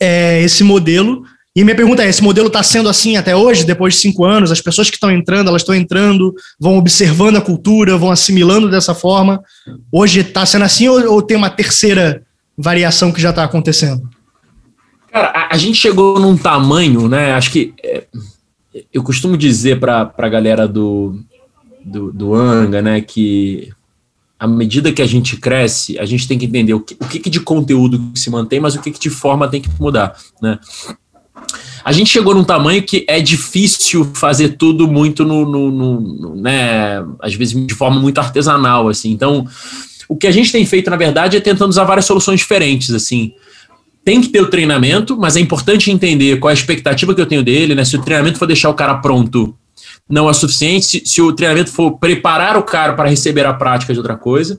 é, 0.00 0.42
esse 0.42 0.64
modelo 0.64 1.24
e 1.56 1.64
minha 1.64 1.74
pergunta 1.74 2.04
é: 2.04 2.08
esse 2.08 2.22
modelo 2.22 2.48
está 2.48 2.62
sendo 2.62 2.86
assim 2.86 3.16
até 3.16 3.34
hoje, 3.34 3.64
depois 3.64 3.94
de 3.94 4.00
cinco 4.00 4.26
anos? 4.26 4.52
As 4.52 4.60
pessoas 4.60 4.90
que 4.90 4.96
estão 4.96 5.10
entrando, 5.10 5.48
elas 5.48 5.62
estão 5.62 5.74
entrando, 5.74 6.34
vão 6.60 6.76
observando 6.76 7.36
a 7.36 7.40
cultura, 7.40 7.96
vão 7.96 8.10
assimilando 8.10 8.70
dessa 8.70 8.94
forma. 8.94 9.42
Hoje 9.90 10.20
está 10.20 10.44
sendo 10.44 10.66
assim 10.66 10.86
ou, 10.86 11.14
ou, 11.14 11.22
tem 11.22 11.34
uma 11.34 11.48
terceira 11.48 12.22
variação 12.56 13.10
que 13.10 13.22
já 13.22 13.30
está 13.30 13.42
acontecendo? 13.42 14.06
Cara, 15.10 15.28
a, 15.28 15.54
a, 15.54 15.56
gente 15.56 15.78
chegou 15.78 16.20
num 16.20 16.36
tamanho, 16.36 17.08
né? 17.08 17.32
Acho 17.32 17.50
que 17.50 17.72
é, 17.82 18.04
eu 18.92 19.02
costumo 19.02 19.34
dizer 19.34 19.80
para 19.80 20.12
a 20.16 20.28
galera 20.28 20.68
do, 20.68 21.18
do, 21.82 22.12
do 22.12 22.34
Anga, 22.34 22.82
né, 22.82 23.00
que 23.00 23.72
à 24.38 24.46
medida 24.46 24.92
que 24.92 25.00
a 25.00 25.06
gente 25.06 25.38
cresce, 25.38 25.98
a 25.98 26.04
gente 26.04 26.28
tem 26.28 26.38
que 26.38 26.44
entender 26.44 26.74
o 26.74 26.80
que, 26.80 26.94
o 27.00 27.06
que 27.06 27.30
de 27.30 27.40
conteúdo 27.40 28.12
se 28.14 28.28
mantém, 28.28 28.60
mas 28.60 28.74
o 28.74 28.82
que 28.82 28.90
de 28.90 29.08
forma 29.08 29.48
tem 29.48 29.62
que 29.62 29.70
mudar, 29.80 30.14
né? 30.42 30.58
A 31.86 31.92
gente 31.92 32.10
chegou 32.10 32.34
num 32.34 32.42
tamanho 32.42 32.82
que 32.82 33.04
é 33.06 33.20
difícil 33.20 34.10
fazer 34.12 34.56
tudo 34.56 34.88
muito 34.88 35.24
no, 35.24 35.48
no, 35.48 35.70
no, 35.70 36.34
né, 36.34 37.00
às 37.22 37.32
vezes 37.36 37.64
de 37.64 37.74
forma 37.74 38.00
muito 38.00 38.18
artesanal, 38.18 38.88
assim. 38.88 39.12
Então, 39.12 39.46
o 40.08 40.16
que 40.16 40.26
a 40.26 40.32
gente 40.32 40.50
tem 40.50 40.66
feito, 40.66 40.90
na 40.90 40.96
verdade, 40.96 41.36
é 41.36 41.40
tentando 41.40 41.70
usar 41.70 41.84
várias 41.84 42.04
soluções 42.04 42.40
diferentes, 42.40 42.92
assim. 42.92 43.34
Tem 44.04 44.20
que 44.20 44.30
ter 44.30 44.40
o 44.40 44.50
treinamento, 44.50 45.16
mas 45.16 45.36
é 45.36 45.40
importante 45.40 45.88
entender 45.88 46.40
qual 46.40 46.50
é 46.50 46.54
a 46.54 46.58
expectativa 46.58 47.14
que 47.14 47.20
eu 47.20 47.26
tenho 47.26 47.44
dele, 47.44 47.72
né? 47.72 47.84
Se 47.84 47.94
o 47.94 48.02
treinamento 48.02 48.36
for 48.36 48.46
deixar 48.46 48.68
o 48.68 48.74
cara 48.74 48.96
pronto, 48.96 49.56
não 50.08 50.28
é 50.30 50.32
suficiente. 50.32 50.86
Se, 50.86 51.02
se 51.04 51.20
o 51.20 51.32
treinamento 51.32 51.70
for 51.70 51.98
preparar 51.98 52.56
o 52.56 52.62
cara 52.62 52.94
para 52.94 53.08
receber 53.08 53.46
a 53.46 53.54
prática 53.54 53.92
de 53.92 53.98
outra 53.98 54.16
coisa. 54.16 54.58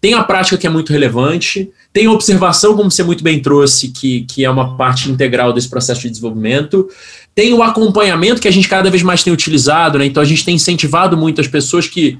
Tem 0.00 0.14
a 0.14 0.22
prática 0.22 0.58
que 0.58 0.66
é 0.66 0.70
muito 0.70 0.92
relevante, 0.92 1.70
tem 1.92 2.06
a 2.06 2.12
observação, 2.12 2.76
como 2.76 2.90
você 2.90 3.02
muito 3.02 3.24
bem 3.24 3.40
trouxe, 3.40 3.88
que, 3.88 4.20
que 4.22 4.44
é 4.44 4.50
uma 4.50 4.76
parte 4.76 5.10
integral 5.10 5.52
desse 5.52 5.68
processo 5.68 6.02
de 6.02 6.10
desenvolvimento. 6.10 6.86
Tem 7.34 7.52
o 7.54 7.62
acompanhamento 7.62 8.40
que 8.40 8.48
a 8.48 8.50
gente 8.50 8.68
cada 8.68 8.90
vez 8.90 9.02
mais 9.02 9.22
tem 9.22 9.32
utilizado, 9.32 9.98
né? 9.98 10.04
Então 10.04 10.22
a 10.22 10.26
gente 10.26 10.44
tem 10.44 10.54
incentivado 10.54 11.16
muito 11.16 11.40
as 11.40 11.48
pessoas 11.48 11.88
que. 11.88 12.18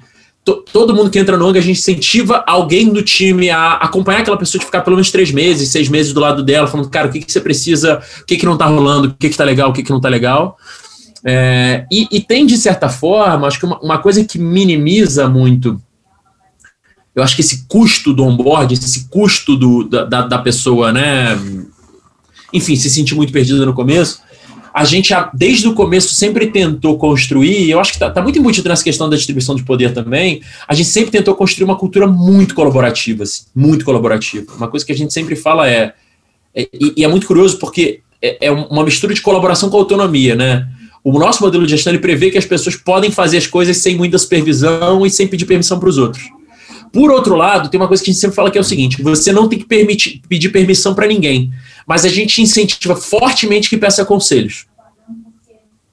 todo 0.73 0.95
mundo 0.95 1.11
que 1.11 1.19
entra 1.19 1.37
no 1.37 1.47
ONG, 1.47 1.59
a 1.59 1.63
gente 1.63 1.79
incentiva 1.79 2.43
alguém 2.47 2.91
do 2.91 3.03
time 3.03 3.51
a 3.51 3.75
acompanhar 3.75 4.21
aquela 4.21 4.39
pessoa 4.39 4.59
de 4.59 4.65
ficar 4.65 4.81
pelo 4.81 4.97
menos 4.97 5.11
três 5.11 5.31
meses, 5.31 5.69
seis 5.71 5.89
meses 5.89 6.15
do 6.15 6.21
lado 6.21 6.43
dela, 6.43 6.67
falando, 6.67 6.89
cara, 6.89 7.09
o 7.09 7.11
que, 7.11 7.21
que 7.21 7.31
você 7.31 7.41
precisa, 7.41 8.01
o 8.23 8.25
que, 8.25 8.37
que 8.37 8.47
não 8.47 8.57
tá 8.57 8.65
rolando, 8.65 9.09
o 9.09 9.15
que, 9.15 9.29
que 9.29 9.37
tá 9.37 9.45
legal, 9.45 9.71
o 9.71 9.73
que, 9.73 9.83
que 9.83 9.91
não 9.91 10.01
tá 10.01 10.09
legal. 10.09 10.57
É, 11.29 11.85
e, 11.91 12.07
e, 12.13 12.21
tem, 12.21 12.47
de 12.47 12.57
certa 12.57 12.89
forma, 12.89 13.49
acho 13.49 13.59
que 13.59 13.67
uma, 13.67 13.81
uma 13.81 13.99
coisa 13.99 14.25
que 14.25 14.39
minimiza 14.39 15.29
muito 15.29 15.83
eu 17.17 17.23
acho 17.23 17.35
que 17.35 17.41
esse 17.41 17.65
custo 17.67 18.13
do 18.13 18.23
onboard, 18.23 18.75
esse 18.75 19.09
custo 19.09 19.57
do, 19.57 19.85
da, 19.85 20.05
da 20.05 20.39
pessoa, 20.39 20.93
né? 20.93 21.31
Enfim, 22.53 22.77
se 22.77 22.91
sentir 22.91 23.15
muito 23.15 23.33
perdida 23.33 23.65
no 23.65 23.73
começo, 23.73 24.21
a 24.73 24.85
gente, 24.85 25.15
desde 25.33 25.67
o 25.67 25.73
começo, 25.73 26.15
sempre 26.15 26.49
tentou 26.49 26.99
construir, 26.99 27.65
e 27.65 27.71
eu 27.71 27.81
acho 27.81 27.93
que 27.93 27.97
está 27.97 28.11
tá 28.11 28.21
muito 28.21 28.39
embutido 28.39 28.69
nessa 28.69 28.85
questão 28.85 29.09
da 29.09 29.17
distribuição 29.17 29.55
de 29.55 29.63
poder 29.63 29.95
também, 29.95 30.43
a 30.69 30.75
gente 30.75 30.91
sempre 30.91 31.11
tentou 31.11 31.35
construir 31.35 31.65
uma 31.65 31.77
cultura 31.77 32.07
muito 32.07 32.55
colaborativa, 32.55 33.23
assim, 33.23 33.45
muito 33.55 33.87
colaborativa. 33.87 34.53
Uma 34.55 34.69
coisa 34.69 34.85
que 34.85 34.93
a 34.93 34.97
gente 34.97 35.15
sempre 35.15 35.35
fala 35.35 35.67
é, 35.67 35.95
é 36.55 36.69
e, 36.75 36.93
e, 36.99 37.05
é 37.05 37.09
muito 37.09 37.27
curioso 37.27 37.59
porque 37.59 38.01
é, 38.21 38.49
é, 38.49 38.51
uma 38.51 38.85
mistura 38.85 39.15
de 39.15 39.23
colaboração 39.23 39.71
com 39.71 39.79
autonomia, 39.79 40.37
né? 40.37 40.69
O 41.09 41.21
nosso 41.21 41.41
modelo 41.41 41.65
de 41.65 41.71
gestão 41.71 41.93
ele 41.93 42.01
prevê 42.01 42.33
que 42.33 42.37
as 42.37 42.45
pessoas 42.45 42.75
podem 42.75 43.13
fazer 43.13 43.37
as 43.37 43.47
coisas 43.47 43.77
sem 43.77 43.95
muita 43.97 44.19
supervisão 44.19 45.07
e 45.07 45.11
sem 45.11 45.29
pedir 45.29 45.47
permissão 45.47 45.79
para 45.79 45.89
os 45.89 45.99
outros. 45.99 46.25
Por 46.93 47.13
outro 47.13 47.37
lado, 47.37 47.69
tem 47.71 47.79
uma 47.79 47.87
coisa 47.87 48.03
que 48.03 48.11
a 48.11 48.13
gente 48.13 48.21
sempre 48.21 48.35
fala 48.35 48.51
que 48.51 48.59
é 48.59 48.61
o 48.61 48.65
seguinte: 48.65 49.01
você 49.01 49.31
não 49.33 49.49
tem 49.49 49.57
que 49.57 49.67
permitir, 49.67 50.21
pedir 50.29 50.49
permissão 50.49 50.97
para 50.97 51.07
ninguém, 51.07 51.53
mas 51.87 52.05
a 52.05 52.09
gente 52.09 52.43
incentiva 52.43 52.97
fortemente 52.97 53.71
que 53.71 53.77
peça 53.77 54.05
conselhos. 54.05 54.67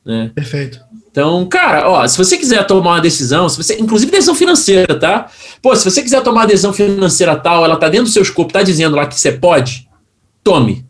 Né? 0.03 0.31
Perfeito. 0.33 0.81
Então, 1.11 1.45
cara, 1.45 1.87
ó, 1.87 2.07
se 2.07 2.17
você 2.17 2.35
quiser 2.35 2.65
tomar 2.65 2.93
uma 2.93 3.01
decisão, 3.01 3.47
se 3.47 3.55
você, 3.55 3.79
inclusive 3.79 4.09
decisão 4.09 4.33
financeira, 4.33 4.99
tá? 4.99 5.29
Pô, 5.61 5.75
se 5.75 5.85
você 5.85 6.01
quiser 6.01 6.23
tomar 6.23 6.41
uma 6.41 6.47
decisão 6.47 6.73
financeira 6.73 7.35
tal, 7.35 7.63
ela 7.63 7.75
tá 7.75 7.87
dentro 7.87 8.07
do 8.07 8.11
seu 8.11 8.23
escopo, 8.23 8.51
tá 8.51 8.63
dizendo 8.63 8.95
lá 8.95 9.05
que 9.05 9.19
você 9.19 9.31
pode, 9.31 9.87
tome. 10.43 10.83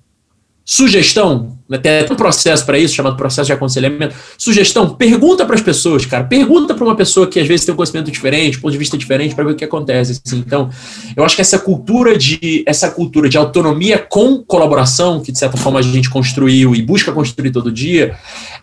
Sugestão, 0.63 1.52
tem 1.82 1.99
até 1.99 2.13
um 2.13 2.15
processo 2.15 2.65
para 2.65 2.78
isso, 2.78 2.93
chamado 2.93 3.15
processo 3.15 3.47
de 3.47 3.54
aconselhamento. 3.54 4.13
Sugestão, 4.38 4.89
pergunta 4.89 5.45
para 5.45 5.56
as 5.56 5.62
pessoas, 5.62 6.06
cara. 6.06 6.23
Pergunta 6.23 6.73
para 6.73 6.84
uma 6.84 6.95
pessoa 6.95 7.26
que 7.26 7.39
às 7.39 7.47
vezes 7.47 7.65
tem 7.65 7.73
um 7.73 7.78
conhecimento 7.78 8.12
diferente, 8.12 8.60
ponto 8.60 8.71
de 8.71 8.78
vista 8.78 8.97
diferente, 8.97 9.34
para 9.34 9.43
ver 9.45 9.52
o 9.54 9.56
que 9.56 9.63
acontece. 9.63 10.21
Assim. 10.26 10.39
Então, 10.39 10.69
eu 11.15 11.23
acho 11.23 11.36
que 11.36 11.41
essa 11.41 11.58
cultura 11.58 12.17
de 12.17 12.63
essa 12.67 12.91
cultura 12.91 13.30
de 13.30 13.38
autonomia 13.38 13.97
com 13.97 14.43
colaboração, 14.43 15.21
que 15.21 15.32
de 15.32 15.39
certa 15.39 15.58
forma 15.58 15.80
a 15.80 15.82
gente 15.82 16.10
construiu 16.10 16.76
e 16.76 16.82
busca 16.82 17.12
construir 17.12 17.52
todo 17.52 17.71
dia, 17.71 18.15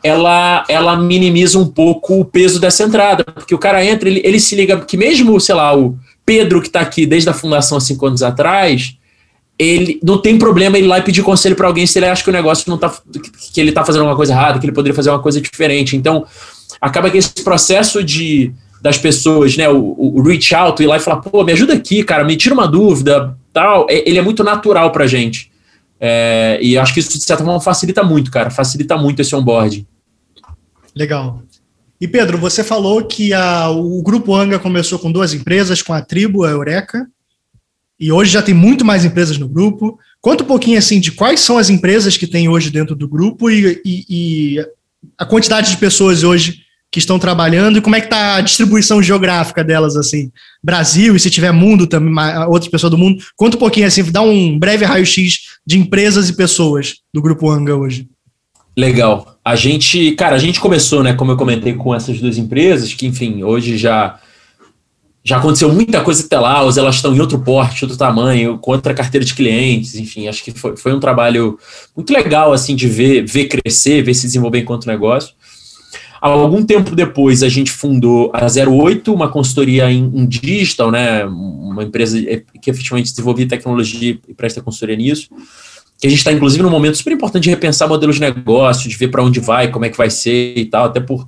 ela, 0.05 0.65
ela 0.69 0.97
minimiza 0.97 1.59
um 1.59 1.67
pouco 1.67 2.21
o 2.21 2.25
peso 2.25 2.61
dessa 2.61 2.85
entrada. 2.85 3.25
Porque 3.25 3.55
o 3.55 3.59
cara 3.59 3.85
entra, 3.85 4.09
ele, 4.09 4.21
ele 4.25 4.39
se 4.39 4.55
liga 4.55 4.79
que 4.81 4.97
mesmo, 4.97 5.41
sei 5.41 5.55
lá, 5.55 5.77
o 5.77 5.97
Pedro, 6.25 6.61
que 6.61 6.69
está 6.69 6.81
aqui 6.81 7.07
desde 7.07 7.29
a 7.31 7.35
fundação 7.35 7.79
há 7.79 7.81
cinco 7.81 8.07
anos 8.07 8.23
atrás, 8.23 8.95
ele 9.61 10.01
não 10.03 10.17
tem 10.17 10.39
problema 10.39 10.79
ir 10.79 10.87
lá 10.87 10.99
e 10.99 11.03
pedir 11.03 11.23
conselho 11.23 11.55
para 11.55 11.67
alguém 11.67 11.87
se 11.87 11.99
ele 11.99 12.07
acha 12.07 12.25
que 12.25 12.31
o 12.31 12.33
negócio 12.33 12.65
não 12.71 12.79
tá 12.79 12.91
que 13.53 13.61
ele 13.61 13.69
está 13.69 13.85
fazendo 13.85 14.01
alguma 14.01 14.17
coisa 14.17 14.33
errada, 14.33 14.59
que 14.59 14.65
ele 14.65 14.73
poderia 14.73 14.95
fazer 14.95 15.11
uma 15.11 15.19
coisa 15.19 15.39
diferente. 15.39 15.95
Então, 15.95 16.25
acaba 16.81 17.11
que 17.11 17.19
esse 17.19 17.45
processo 17.45 18.03
de 18.03 18.55
das 18.81 18.97
pessoas, 18.97 19.59
né, 19.59 19.69
o, 19.69 19.95
o 19.99 20.23
reach 20.23 20.55
out, 20.55 20.83
ir 20.83 20.87
lá 20.87 20.97
e 20.97 21.01
falar, 21.01 21.19
pô, 21.19 21.45
me 21.45 21.53
ajuda 21.53 21.75
aqui, 21.75 22.03
cara, 22.03 22.25
me 22.25 22.35
tira 22.35 22.55
uma 22.55 22.67
dúvida, 22.67 23.37
tal, 23.53 23.87
é, 23.91 24.09
ele 24.09 24.19
é 24.19 24.23
muito 24.23 24.43
natural 24.43 24.91
pra 24.91 25.07
gente. 25.07 25.53
É, 26.01 26.59
e 26.63 26.79
acho 26.79 26.95
que 26.95 27.01
isso, 27.01 27.19
de 27.19 27.23
certa 27.23 27.45
forma, 27.45 27.61
facilita 27.61 28.03
muito, 28.03 28.31
cara, 28.31 28.49
facilita 28.49 28.97
muito 28.97 29.21
esse 29.21 29.37
onboarding. 29.37 29.87
Legal. 30.97 31.43
E 32.01 32.09
Pedro, 32.09 32.39
você 32.39 32.65
falou 32.65 33.05
que 33.05 33.35
a, 33.35 33.69
o 33.69 34.03
Grupo 34.03 34.35
Anga 34.35 34.59
começou 34.59 34.99
com 34.99 35.13
duas 35.13 35.35
empresas, 35.35 35.83
com 35.83 35.93
a 35.93 36.01
Tribo, 36.01 36.45
a 36.45 36.51
Eureka, 36.51 37.07
e 38.01 38.11
hoje 38.11 38.33
já 38.33 38.41
tem 38.41 38.55
muito 38.55 38.85
mais 38.85 39.05
empresas 39.05 39.37
no 39.37 39.47
grupo. 39.47 39.99
Conta 40.23 40.43
um 40.43 40.47
pouquinho 40.47 40.79
assim 40.79 40.99
de 40.99 41.13
quais 41.13 41.41
são 41.41 41.59
as 41.59 41.69
empresas 41.69 42.17
que 42.17 42.27
tem 42.27 42.49
hoje 42.49 42.71
dentro 42.71 42.97
do 42.97 43.07
grupo 43.07 43.51
e, 43.51 43.81
e, 43.85 44.05
e 44.09 44.67
a 45.19 45.27
quantidade 45.27 45.71
de 45.71 45.77
pessoas 45.77 46.25
hoje 46.25 46.61
que 46.91 46.99
estão 46.99 47.19
trabalhando 47.19 47.79
e 47.79 47.81
como 47.81 47.95
é 47.95 48.01
que 48.01 48.07
está 48.07 48.37
a 48.37 48.41
distribuição 48.41 49.03
geográfica 49.03 49.63
delas, 49.63 49.97
assim, 49.97 50.33
Brasil 50.63 51.15
e 51.15 51.21
se 51.21 51.31
tiver 51.31 51.53
mundo 51.53 51.87
também, 51.87 52.13
outras 52.49 52.71
pessoas 52.71 52.91
do 52.91 52.99
mundo. 52.99 53.23
Conta 53.37 53.57
um 53.57 53.61
pouquinho 53.61 53.87
assim, 53.87 54.03
dá 54.11 54.23
um 54.23 54.59
breve 54.59 54.85
raio-x 54.85 55.39
de 55.65 55.79
empresas 55.79 56.29
e 56.29 56.33
pessoas 56.33 56.97
do 57.13 57.23
Grupo 57.23 57.49
Anga 57.49 57.77
hoje. 57.77 58.09
Legal. 58.77 59.39
A 59.45 59.55
gente, 59.55 60.13
cara, 60.13 60.37
a 60.37 60.39
gente 60.39 60.59
começou, 60.59 61.03
né, 61.03 61.13
como 61.13 61.33
eu 61.33 61.37
comentei, 61.37 61.75
com 61.75 61.95
essas 61.95 62.19
duas 62.19 62.39
empresas, 62.39 62.93
que, 62.95 63.07
enfim, 63.07 63.43
hoje 63.43 63.77
já 63.77 64.19
já 65.23 65.37
aconteceu 65.37 65.73
muita 65.73 66.01
coisa 66.01 66.25
até 66.25 66.39
lá, 66.39 66.61
elas 66.61 66.95
estão 66.95 67.15
em 67.15 67.21
outro 67.21 67.39
porte, 67.41 67.85
outro 67.85 67.99
tamanho, 67.99 68.59
com 68.59 68.73
outra 68.73 68.95
carteira 68.95 69.25
de 69.25 69.35
clientes, 69.35 69.95
enfim, 69.95 70.29
acho 70.29 70.43
que 70.43 70.51
foi, 70.53 70.77
foi 70.77 70.95
um 70.95 71.01
trabalho 71.01 71.59
muito 71.95 72.11
legal, 72.13 72.53
assim, 72.53 72.75
de 72.75 72.89
ver, 72.89 73.27
ver 73.27 73.47
crescer, 73.47 74.03
ver 74.03 74.15
se 74.15 74.27
desenvolver 74.27 74.61
enquanto 74.61 74.87
negócio. 74.87 75.35
Algum 76.21 76.63
tempo 76.63 76.95
depois, 76.95 77.43
a 77.43 77.49
gente 77.49 77.71
fundou 77.71 78.31
a 78.35 78.47
08, 78.47 79.13
uma 79.13 79.29
consultoria 79.29 79.91
em, 79.91 80.05
em 80.05 80.27
digital, 80.27 80.91
né, 80.91 81.25
uma 81.25 81.83
empresa 81.83 82.19
que 82.61 82.71
efetivamente 82.71 83.11
desenvolvia 83.11 83.49
tecnologia 83.49 84.19
e 84.29 84.35
presta 84.35 84.61
consultoria 84.63 84.97
nisso, 84.97 85.29
que 85.99 86.07
a 86.07 86.11
gente 86.11 86.19
está, 86.19 86.33
inclusive, 86.33 86.63
num 86.63 86.71
momento 86.71 86.97
super 86.97 87.13
importante 87.13 87.45
de 87.45 87.51
repensar 87.51 87.89
modelos 87.89 88.17
de 88.17 88.23
negócio, 88.23 88.89
de 88.89 88.97
ver 88.97 89.09
para 89.09 89.23
onde 89.23 89.39
vai, 89.39 89.71
como 89.71 89.85
é 89.85 89.91
que 89.91 89.99
vai 89.99 90.09
ser 90.09 90.57
e 90.57 90.65
tal, 90.65 90.87
até 90.87 90.99
por 90.99 91.27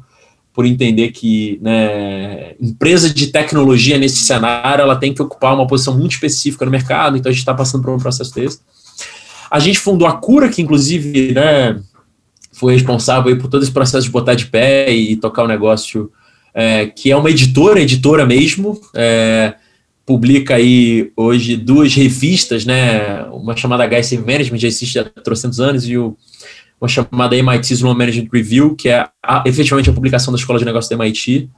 por 0.52 0.66
entender 0.66 1.12
que 1.12 1.58
né, 1.62 2.54
empresa 2.60 3.08
de 3.08 3.28
tecnologia 3.28 3.96
nesse 3.98 4.18
cenário 4.18 4.82
ela 4.82 4.96
tem 4.96 5.14
que 5.14 5.22
ocupar 5.22 5.54
uma 5.54 5.66
posição 5.66 5.96
muito 5.96 6.12
específica 6.12 6.64
no 6.64 6.70
mercado, 6.70 7.16
então 7.16 7.30
a 7.30 7.32
gente 7.32 7.40
está 7.40 7.54
passando 7.54 7.82
por 7.82 7.94
um 7.94 7.98
processo 7.98 8.34
desse. 8.34 8.60
A 9.50 9.58
gente 9.58 9.78
fundou 9.78 10.06
a 10.06 10.12
Cura, 10.12 10.48
que 10.48 10.60
inclusive 10.60 11.32
né, 11.32 11.80
foi 12.52 12.74
responsável 12.74 13.36
por 13.38 13.48
todo 13.48 13.62
esse 13.62 13.72
processo 13.72 14.04
de 14.04 14.12
botar 14.12 14.34
de 14.34 14.46
pé 14.46 14.92
e 14.92 15.16
tocar 15.16 15.44
o 15.44 15.48
negócio, 15.48 16.10
é, 16.54 16.86
que 16.86 17.10
é 17.10 17.16
uma 17.16 17.30
editora, 17.30 17.80
editora 17.80 18.26
mesmo, 18.26 18.78
é, 18.94 19.54
publica 20.04 20.56
aí 20.56 21.10
hoje 21.16 21.56
duas 21.56 21.94
revistas, 21.94 22.66
né, 22.66 23.24
uma 23.32 23.56
chamada 23.56 23.86
HSM 23.86 24.18
Management, 24.18 24.58
já 24.58 24.68
existe 24.68 24.98
há 24.98 25.04
300 25.04 25.60
anos, 25.60 25.88
e 25.88 25.96
o 25.96 26.16
uma 26.82 26.88
chamada 26.88 27.36
MIT 27.36 27.74
Sloan 27.74 27.94
Management 27.94 28.28
Review, 28.32 28.74
que 28.74 28.88
é 28.88 29.06
a, 29.22 29.44
efetivamente 29.46 29.88
a 29.88 29.92
publicação 29.92 30.32
da 30.32 30.38
Escola 30.38 30.58
de 30.58 30.64
Negócios 30.64 30.90
da 30.90 30.96
MIT, 30.96 31.48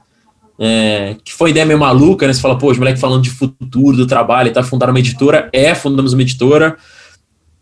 é, 0.59 1.17
que 1.23 1.33
foi 1.33 1.47
uma 1.47 1.51
ideia 1.51 1.65
meio 1.65 1.79
maluca, 1.79 2.27
né? 2.27 2.33
Você 2.33 2.39
fala, 2.39 2.55
pô, 2.55 2.69
os 2.69 2.77
moleques 2.77 3.01
falando 3.01 3.23
de 3.23 3.31
futuro, 3.31 3.97
do 3.97 4.05
trabalho 4.05 4.53
tá, 4.53 4.61
fundaram 4.61 4.93
uma 4.93 4.99
editora. 4.99 5.49
É, 5.51 5.73
fundamos 5.73 6.13
uma 6.13 6.21
editora. 6.21 6.77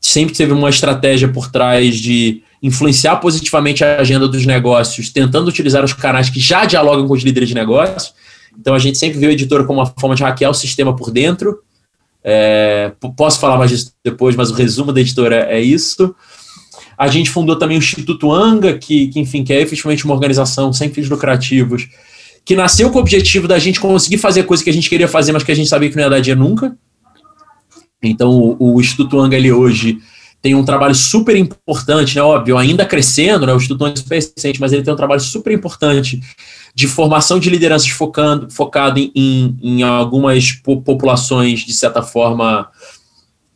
Sempre 0.02 0.36
teve 0.36 0.52
uma 0.52 0.69
estratégia 0.69 1.30
por 1.30 1.49
trás 1.49 1.95
de 1.95 2.43
influenciar 2.62 3.15
positivamente 3.15 3.84
a 3.84 3.97
agenda 3.97 4.28
dos 4.28 4.45
negócios, 4.45 5.10
tentando 5.10 5.47
utilizar 5.47 5.86
os 5.86 5.93
canais 5.93 6.30
que 6.30 6.41
já 6.41 6.65
dialogam 6.65 7.08
com 7.08 7.13
os 7.13 7.23
líderes 7.23 7.47
de 7.47 7.56
negócios. 7.56 8.13
Então 8.60 8.76
a 8.76 8.80
gente 8.80 8.97
sempre 8.97 9.17
viu 9.19 9.30
a 9.30 9.34
editora 9.34 9.63
como 9.63 9.80
uma 9.80 9.86
forma 9.86 10.15
de 10.15 10.23
hackear 10.23 10.52
o 10.52 10.54
sistema 10.54 10.93
por 10.93 11.12
dentro. 11.12 11.60
É, 12.21 12.91
posso 13.15 13.39
falar 13.39 13.58
mais 13.58 13.71
disso 13.71 13.93
depois, 14.04 14.36
mas 14.36 14.52
o 14.52 14.54
resumo 14.54 14.91
da 14.91 14.99
editora 14.99 15.47
é 15.49 15.62
isso. 15.62 16.13
A 16.97 17.08
gente 17.08 17.29
fundou 17.29 17.56
também 17.56 17.77
o 17.77 17.79
Instituto 17.79 18.32
Anga, 18.32 18.77
que, 18.77 19.08
que, 19.08 19.19
enfim, 19.19 19.43
que 19.43 19.53
é 19.53 19.62
efetivamente 19.62 20.06
uma 20.06 20.13
organização 20.13 20.71
sem 20.71 20.89
fins 20.89 21.10
lucrativos, 21.10 21.88
que 22.45 22.56
nasceu 22.56 22.89
com 22.89 22.97
o 22.97 23.01
objetivo 23.01 23.47
da 23.47 23.58
gente 23.58 23.79
conseguir 23.79 24.17
fazer 24.17 24.43
coisa 24.43 24.63
que 24.63 24.69
a 24.69 24.73
gente 24.73 24.89
queria 24.89 25.08
fazer, 25.08 25.32
mas 25.32 25.43
que 25.43 25.51
a 25.51 25.56
gente 25.56 25.69
sabia 25.69 25.89
que 25.89 25.95
não 25.95 26.03
ia 26.03 26.10
dar 26.10 26.19
dinheiro 26.19 26.41
nunca. 26.41 26.77
Então, 28.01 28.32
o, 28.32 28.75
o 28.75 28.82
Instituto 28.82 29.19
Anga, 29.19 29.38
ele 29.38 29.51
hoje 29.51 29.99
tem 30.43 30.53
um 30.56 30.65
trabalho 30.65 30.93
super 30.93 31.38
importante, 31.38 32.17
né? 32.17 32.21
Óbvio, 32.21 32.58
ainda 32.58 32.86
crescendo, 32.86 33.47
né? 33.47 33.53
O 33.53 33.58
Instituto 33.58 33.88
é 33.88 34.15
recente, 34.15 34.60
mas 34.60 34.73
ele 34.73 34.84
tem 34.84 34.93
um 34.93 34.97
trabalho 34.97 35.21
super 35.21 35.53
importante 35.53 36.19
de 36.75 36.86
formação 36.86 37.39
de 37.39 37.49
lideranças 37.49 37.88
focando, 37.88 38.51
focado 38.51 38.99
em, 38.99 39.58
em 39.62 39.84
algumas 39.84 40.51
populações, 40.51 41.62
de 41.62 41.71
certa 41.71 42.01
forma, 42.01 42.67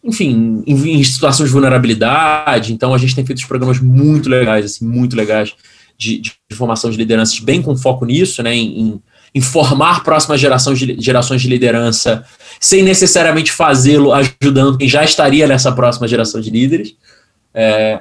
enfim, 0.07 0.63
em, 0.65 0.99
em, 0.99 1.03
situações 1.03 1.49
de 1.49 1.53
vulnerabilidade. 1.53 2.71
Então, 2.71 2.93
a 2.93 2.97
gente 2.97 3.13
tem 3.13 3.25
feito 3.25 3.45
programas 3.45 3.81
muito 3.81 4.29
legais, 4.29 4.63
assim, 4.63 4.87
muito 4.87 5.15
legais, 5.17 5.53
de, 5.97 6.21
de 6.21 6.33
formação 6.53 6.89
de 6.89 6.97
lideranças, 6.97 7.37
bem 7.39 7.61
com 7.61 7.75
foco 7.75 8.05
nisso, 8.05 8.41
né, 8.41 8.55
em, 8.55 9.01
em 9.35 9.41
formar 9.41 10.03
próximas 10.03 10.39
gerações 10.39 10.79
de, 10.79 10.95
gerações 10.99 11.41
de 11.41 11.49
liderança, 11.49 12.23
sem 12.59 12.83
necessariamente 12.83 13.51
fazê-lo 13.51 14.13
ajudando 14.13 14.77
quem 14.77 14.87
já 14.87 15.03
estaria 15.03 15.45
nessa 15.45 15.71
próxima 15.71 16.07
geração 16.07 16.39
de 16.39 16.49
líderes. 16.49 16.95
É, 17.53 17.99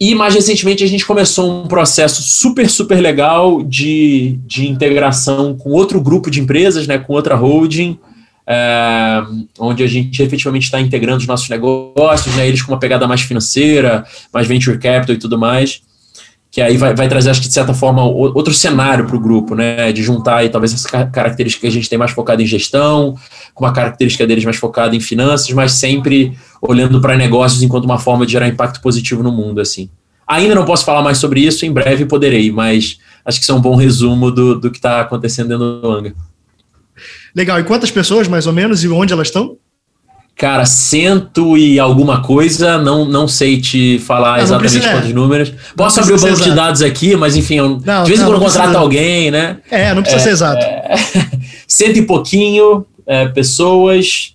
e 0.00 0.14
mais 0.14 0.34
recentemente 0.34 0.82
a 0.82 0.86
gente 0.86 1.04
começou 1.04 1.64
um 1.64 1.68
processo 1.68 2.22
super, 2.22 2.70
super 2.70 3.00
legal 3.00 3.62
de, 3.62 4.38
de 4.46 4.66
integração 4.66 5.56
com 5.56 5.70
outro 5.70 6.00
grupo 6.00 6.30
de 6.30 6.40
empresas, 6.40 6.86
né, 6.86 6.98
com 6.98 7.12
outra 7.12 7.34
holding, 7.34 7.98
é, 8.46 9.22
onde 9.58 9.82
a 9.82 9.86
gente 9.86 10.22
efetivamente 10.22 10.64
está 10.64 10.80
integrando 10.80 11.18
os 11.18 11.26
nossos 11.26 11.48
negócios, 11.48 12.34
né, 12.36 12.46
eles 12.46 12.62
com 12.62 12.72
uma 12.72 12.78
pegada 12.78 13.06
mais 13.06 13.22
financeira, 13.22 14.04
mais 14.32 14.46
venture 14.46 14.78
capital 14.78 15.14
e 15.14 15.18
tudo 15.18 15.38
mais, 15.38 15.82
que 16.50 16.60
aí 16.60 16.76
vai, 16.76 16.94
vai 16.94 17.08
trazer, 17.08 17.30
acho 17.30 17.40
que 17.40 17.48
de 17.48 17.54
certa 17.54 17.74
forma, 17.74 18.04
outro 18.04 18.54
cenário 18.54 19.06
para 19.06 19.16
o 19.16 19.20
grupo, 19.20 19.54
né, 19.54 19.90
de 19.92 20.02
juntar 20.02 20.36
aí 20.36 20.48
talvez 20.48 20.72
essa 20.72 21.06
característica 21.06 21.62
que 21.62 21.66
a 21.66 21.70
gente 21.70 21.88
tem 21.88 21.98
mais 21.98 22.12
focada 22.12 22.42
em 22.42 22.46
gestão, 22.46 23.16
com 23.52 23.64
uma 23.64 23.72
característica 23.72 24.26
deles 24.26 24.44
mais 24.44 24.56
focada 24.56 24.94
em 24.94 25.00
finanças, 25.00 25.50
mas 25.50 25.72
sempre 25.72 26.36
olhando 26.62 27.00
para 27.00 27.16
negócios 27.16 27.62
enquanto 27.62 27.86
uma 27.86 27.98
forma 27.98 28.24
de 28.24 28.32
gerar 28.32 28.46
impacto 28.46 28.80
positivo 28.80 29.22
no 29.22 29.32
mundo, 29.32 29.60
assim. 29.60 29.88
Ainda 30.26 30.54
não 30.54 30.64
posso 30.64 30.84
falar 30.84 31.02
mais 31.02 31.18
sobre 31.18 31.40
isso, 31.40 31.66
em 31.66 31.72
breve 31.72 32.06
poderei, 32.06 32.50
mas 32.50 32.98
acho 33.24 33.38
que 33.38 33.42
isso 33.42 33.52
é 33.52 33.54
um 33.54 33.60
bom 33.60 33.74
resumo 33.74 34.30
do, 34.30 34.58
do 34.58 34.70
que 34.70 34.78
está 34.78 35.00
acontecendo 35.00 35.48
dentro 35.48 35.80
do 35.80 35.90
Anga. 35.90 36.14
Legal. 37.34 37.58
E 37.60 37.64
quantas 37.64 37.90
pessoas, 37.90 38.28
mais 38.28 38.46
ou 38.46 38.52
menos, 38.52 38.84
e 38.84 38.88
onde 38.88 39.12
elas 39.12 39.28
estão? 39.28 39.56
Cara, 40.36 40.64
cento 40.64 41.56
e 41.56 41.78
alguma 41.78 42.20
coisa, 42.20 42.76
não, 42.76 43.04
não 43.04 43.28
sei 43.28 43.60
te 43.60 44.00
falar 44.00 44.38
não, 44.38 44.42
exatamente 44.42 44.78
não 44.80 44.92
quantos 44.92 45.12
números. 45.12 45.52
Posso 45.76 46.00
abrir 46.00 46.14
o 46.14 46.20
banco 46.20 46.40
de 46.40 46.52
dados 46.52 46.82
aqui, 46.82 47.14
mas 47.14 47.36
enfim, 47.36 47.54
eu, 47.54 47.80
não, 47.84 48.02
de 48.02 48.08
vez 48.08 48.20
em 48.20 48.24
quando 48.24 48.40
contrato 48.40 48.76
alguém, 48.76 49.30
né? 49.30 49.58
É, 49.70 49.94
não 49.94 50.02
precisa 50.02 50.22
é, 50.22 50.24
ser 50.24 50.30
exato. 50.30 50.64
É, 50.64 50.96
cento 51.68 51.98
e 51.98 52.02
pouquinho 52.02 52.84
é, 53.06 53.28
pessoas, 53.28 54.34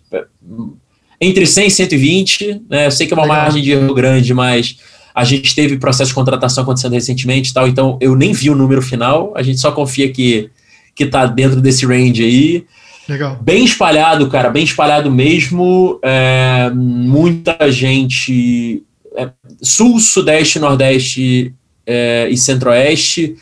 entre 1.20 1.46
100 1.46 1.68
e 1.68 1.72
120, 1.72 2.62
né? 2.70 2.88
Eu 2.88 2.92
sei 2.92 3.06
que 3.06 3.14
é 3.14 3.18
uma 3.18 3.24
Legal. 3.24 3.38
margem 3.38 3.62
de 3.62 3.72
erro 3.72 3.94
grande, 3.94 4.34
mas 4.34 4.78
a 5.14 5.26
gente 5.26 5.54
teve 5.54 5.78
processo 5.78 6.10
de 6.10 6.16
contratação 6.16 6.64
acontecendo 6.64 6.94
recentemente 6.94 7.52
e 7.52 7.54
tal, 7.54 7.68
então 7.68 7.98
eu 8.00 8.16
nem 8.16 8.32
vi 8.32 8.50
o 8.50 8.56
número 8.56 8.82
final, 8.82 9.34
a 9.36 9.44
gente 9.44 9.60
só 9.60 9.70
confia 9.70 10.10
que, 10.10 10.50
que 10.96 11.06
tá 11.06 11.26
dentro 11.26 11.60
desse 11.60 11.86
range 11.86 12.24
aí. 12.24 12.66
Legal. 13.10 13.40
Bem 13.42 13.66
espalhado, 13.66 14.30
cara, 14.30 14.52
bem 14.52 14.64
espalhado 14.64 15.10
mesmo. 15.10 16.00
É, 16.04 16.70
muita 16.72 17.72
gente. 17.72 18.84
É, 19.16 19.32
sul, 19.64 20.00
Sudeste, 20.00 20.60
Nordeste 20.60 21.52
é, 21.88 22.28
e 22.30 22.38
Centro-Oeste. 22.38 23.36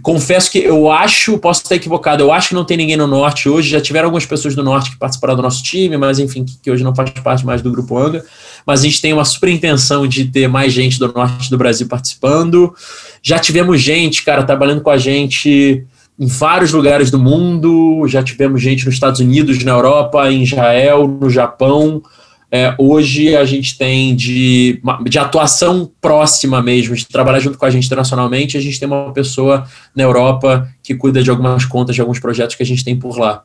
confesso 0.00 0.48
que 0.52 0.58
eu 0.58 0.88
acho, 0.88 1.36
posso 1.38 1.62
estar 1.62 1.74
equivocado, 1.74 2.22
eu 2.22 2.32
acho 2.32 2.50
que 2.50 2.54
não 2.54 2.64
tem 2.64 2.76
ninguém 2.76 2.96
no 2.96 3.08
norte 3.08 3.48
hoje. 3.48 3.68
Já 3.68 3.80
tiveram 3.80 4.06
algumas 4.06 4.24
pessoas 4.24 4.54
do 4.54 4.62
norte 4.62 4.92
que 4.92 4.98
participaram 4.98 5.34
do 5.34 5.42
nosso 5.42 5.64
time, 5.64 5.96
mas 5.96 6.20
enfim, 6.20 6.44
que, 6.44 6.56
que 6.62 6.70
hoje 6.70 6.84
não 6.84 6.94
faz 6.94 7.10
parte 7.10 7.44
mais 7.44 7.60
do 7.60 7.72
grupo 7.72 7.98
Anga. 7.98 8.24
Mas 8.64 8.80
a 8.80 8.82
gente 8.84 9.02
tem 9.02 9.12
uma 9.12 9.24
super 9.24 9.48
intenção 9.48 10.06
de 10.06 10.26
ter 10.26 10.46
mais 10.46 10.72
gente 10.72 10.96
do 11.00 11.12
norte 11.12 11.50
do 11.50 11.58
Brasil 11.58 11.88
participando. 11.88 12.72
Já 13.20 13.40
tivemos 13.40 13.80
gente, 13.82 14.22
cara, 14.22 14.44
trabalhando 14.44 14.80
com 14.80 14.90
a 14.90 14.96
gente 14.96 15.84
em 16.18 16.26
vários 16.26 16.72
lugares 16.72 17.10
do 17.10 17.18
mundo. 17.18 18.06
Já 18.08 18.22
tivemos 18.22 18.60
gente 18.62 18.84
nos 18.84 18.94
Estados 18.94 19.20
Unidos, 19.20 19.62
na 19.62 19.72
Europa, 19.72 20.30
em 20.30 20.42
Israel, 20.42 21.06
no 21.06 21.28
Japão. 21.28 22.02
É, 22.50 22.74
hoje 22.78 23.36
a 23.36 23.44
gente 23.44 23.76
tem 23.76 24.14
de, 24.14 24.80
de 25.04 25.18
atuação 25.18 25.90
próxima 26.00 26.62
mesmo, 26.62 26.94
de 26.94 27.06
trabalhar 27.06 27.40
junto 27.40 27.58
com 27.58 27.66
a 27.66 27.70
gente 27.70 27.86
internacionalmente, 27.86 28.56
a 28.56 28.60
gente 28.60 28.78
tem 28.78 28.86
uma 28.86 29.12
pessoa 29.12 29.66
na 29.94 30.04
Europa 30.04 30.68
que 30.82 30.94
cuida 30.94 31.22
de 31.22 31.28
algumas 31.28 31.64
contas, 31.64 31.96
de 31.96 32.00
alguns 32.00 32.20
projetos 32.20 32.54
que 32.54 32.62
a 32.62 32.66
gente 32.66 32.84
tem 32.84 32.96
por 32.96 33.18
lá. 33.18 33.42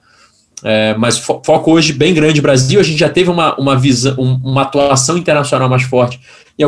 É, 0.63 0.95
mas 0.95 1.17
fo 1.17 1.41
foco 1.43 1.71
hoje 1.71 1.91
bem 1.91 2.13
grande 2.13 2.39
Brasil, 2.39 2.79
a 2.79 2.83
gente 2.83 2.99
já 2.99 3.09
teve 3.09 3.31
uma, 3.31 3.55
uma, 3.59 3.75
visão, 3.75 4.15
uma 4.17 4.61
atuação 4.61 5.17
internacional 5.17 5.67
mais 5.67 5.81
forte 5.81 6.19
em, 6.57 6.63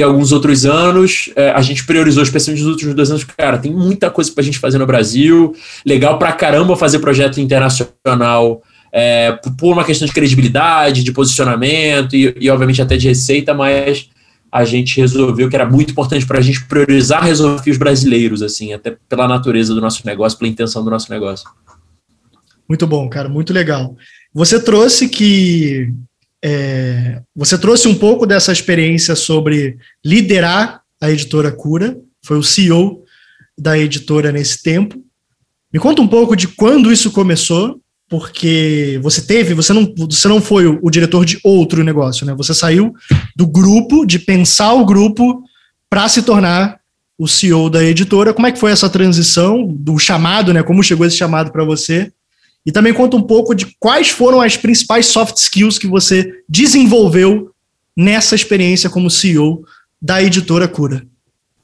em 0.00 0.02
alguns 0.02 0.32
outros 0.32 0.64
anos, 0.64 1.30
é, 1.36 1.50
a 1.50 1.60
gente 1.60 1.84
priorizou, 1.84 2.22
especialmente 2.22 2.62
nos 2.62 2.72
últimos 2.72 2.94
dois 2.94 3.10
anos, 3.10 3.24
cara, 3.24 3.58
tem 3.58 3.72
muita 3.72 4.10
coisa 4.10 4.30
para 4.32 4.42
a 4.42 4.44
gente 4.44 4.58
fazer 4.58 4.78
no 4.78 4.86
Brasil, 4.86 5.54
legal 5.84 6.18
pra 6.18 6.32
caramba 6.32 6.76
fazer 6.76 6.98
projeto 6.98 7.40
internacional 7.40 8.62
é, 8.92 9.32
por 9.58 9.72
uma 9.72 9.84
questão 9.84 10.06
de 10.06 10.12
credibilidade, 10.12 11.04
de 11.04 11.12
posicionamento 11.12 12.14
e, 12.14 12.34
e, 12.40 12.50
obviamente, 12.50 12.82
até 12.82 12.96
de 12.96 13.08
receita, 13.08 13.54
mas 13.54 14.08
a 14.50 14.64
gente 14.64 15.00
resolveu 15.00 15.48
que 15.48 15.56
era 15.56 15.68
muito 15.68 15.90
importante 15.90 16.26
para 16.26 16.38
a 16.38 16.42
gente 16.42 16.64
priorizar 16.64 17.24
desafios 17.24 17.76
brasileiros, 17.76 18.42
assim, 18.42 18.72
até 18.72 18.96
pela 19.08 19.28
natureza 19.28 19.74
do 19.74 19.80
nosso 19.80 20.06
negócio, 20.06 20.38
pela 20.38 20.50
intenção 20.50 20.82
do 20.82 20.90
nosso 20.90 21.10
negócio. 21.12 21.48
Muito 22.68 22.86
bom, 22.86 23.08
cara, 23.08 23.28
muito 23.28 23.52
legal. 23.52 23.96
Você 24.32 24.62
trouxe 24.62 25.08
que 25.08 25.92
é, 26.44 27.20
você 27.34 27.58
trouxe 27.58 27.88
um 27.88 27.94
pouco 27.94 28.26
dessa 28.26 28.52
experiência 28.52 29.14
sobre 29.16 29.76
liderar 30.04 30.82
a 31.00 31.10
editora 31.10 31.52
Cura, 31.52 31.96
foi 32.24 32.38
o 32.38 32.42
CEO 32.42 33.02
da 33.56 33.78
editora 33.78 34.30
nesse 34.30 34.62
tempo. 34.62 35.02
Me 35.72 35.78
conta 35.78 36.00
um 36.00 36.08
pouco 36.08 36.36
de 36.36 36.48
quando 36.48 36.92
isso 36.92 37.10
começou 37.10 37.80
porque 38.08 38.98
você 39.02 39.20
teve, 39.20 39.52
você 39.52 39.72
não, 39.72 39.92
você 39.96 40.28
não 40.28 40.40
foi 40.40 40.66
o, 40.66 40.78
o, 40.82 40.90
diretor 40.90 41.26
de 41.26 41.38
outro 41.44 41.84
negócio, 41.84 42.24
né? 42.24 42.34
Você 42.34 42.54
saiu 42.54 42.94
do 43.36 43.46
grupo, 43.46 44.06
de 44.06 44.18
pensar 44.18 44.72
o 44.72 44.86
grupo 44.86 45.42
para 45.90 46.08
se 46.08 46.22
tornar 46.22 46.78
o 47.18 47.28
CEO 47.28 47.68
da 47.68 47.84
editora. 47.84 48.32
Como 48.32 48.46
é 48.46 48.52
que 48.52 48.58
foi 48.58 48.70
essa 48.70 48.88
transição 48.88 49.66
do 49.66 49.98
chamado, 49.98 50.54
né? 50.54 50.62
Como 50.62 50.82
chegou 50.82 51.06
esse 51.06 51.16
chamado 51.16 51.52
para 51.52 51.64
você? 51.64 52.10
E 52.68 52.70
também 52.70 52.92
conta 52.92 53.16
um 53.16 53.22
pouco 53.22 53.54
de 53.54 53.74
quais 53.80 54.10
foram 54.10 54.42
as 54.42 54.54
principais 54.54 55.06
soft 55.06 55.38
skills 55.38 55.78
que 55.78 55.86
você 55.86 56.30
desenvolveu 56.46 57.50
nessa 57.96 58.34
experiência 58.34 58.90
como 58.90 59.08
CEO 59.08 59.64
da 60.00 60.22
editora 60.22 60.68
Cura. 60.68 61.02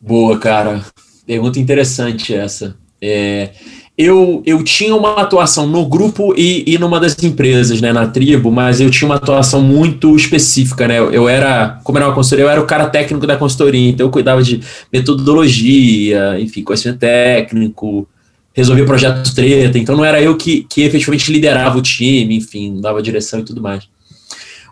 Boa, 0.01 0.39
cara. 0.39 0.83
Pergunta 1.27 1.61
interessante 1.61 2.35
essa. 2.35 2.75
É, 3.03 3.51
eu, 3.99 4.43
eu 4.47 4.65
tinha 4.65 4.97
uma 4.97 5.21
atuação 5.21 5.67
no 5.67 5.85
grupo 5.85 6.35
e, 6.39 6.65
e 6.67 6.79
numa 6.79 6.99
das 6.99 7.23
empresas, 7.23 7.83
né, 7.83 7.93
na 7.93 8.07
tribo, 8.07 8.51
mas 8.51 8.81
eu 8.81 8.91
tinha 8.91 9.07
uma 9.07 9.17
atuação 9.17 9.61
muito 9.61 10.17
específica, 10.17 10.89
né? 10.89 11.01
Eu 11.01 11.29
era, 11.29 11.81
como 11.85 11.99
era 11.99 12.09
uma 12.09 12.15
consultoria, 12.15 12.47
eu 12.47 12.51
era 12.51 12.63
o 12.63 12.67
cara 12.67 12.89
técnico 12.89 13.27
da 13.27 13.37
consultoria, 13.37 13.91
então 13.91 14.07
eu 14.07 14.11
cuidava 14.11 14.43
de 14.43 14.59
metodologia, 14.91 16.41
enfim, 16.41 16.63
conhecimento 16.63 17.01
técnico, 17.01 18.09
resolvia 18.55 18.87
projetos 18.87 19.35
treta, 19.35 19.77
então 19.77 19.97
não 19.97 20.05
era 20.05 20.23
eu 20.23 20.37
que, 20.37 20.65
que 20.71 20.83
efetivamente 20.83 21.31
liderava 21.31 21.77
o 21.77 21.83
time, 21.83 22.37
enfim, 22.37 22.81
dava 22.81 23.03
direção 23.03 23.41
e 23.41 23.45
tudo 23.45 23.61
mais. 23.61 23.87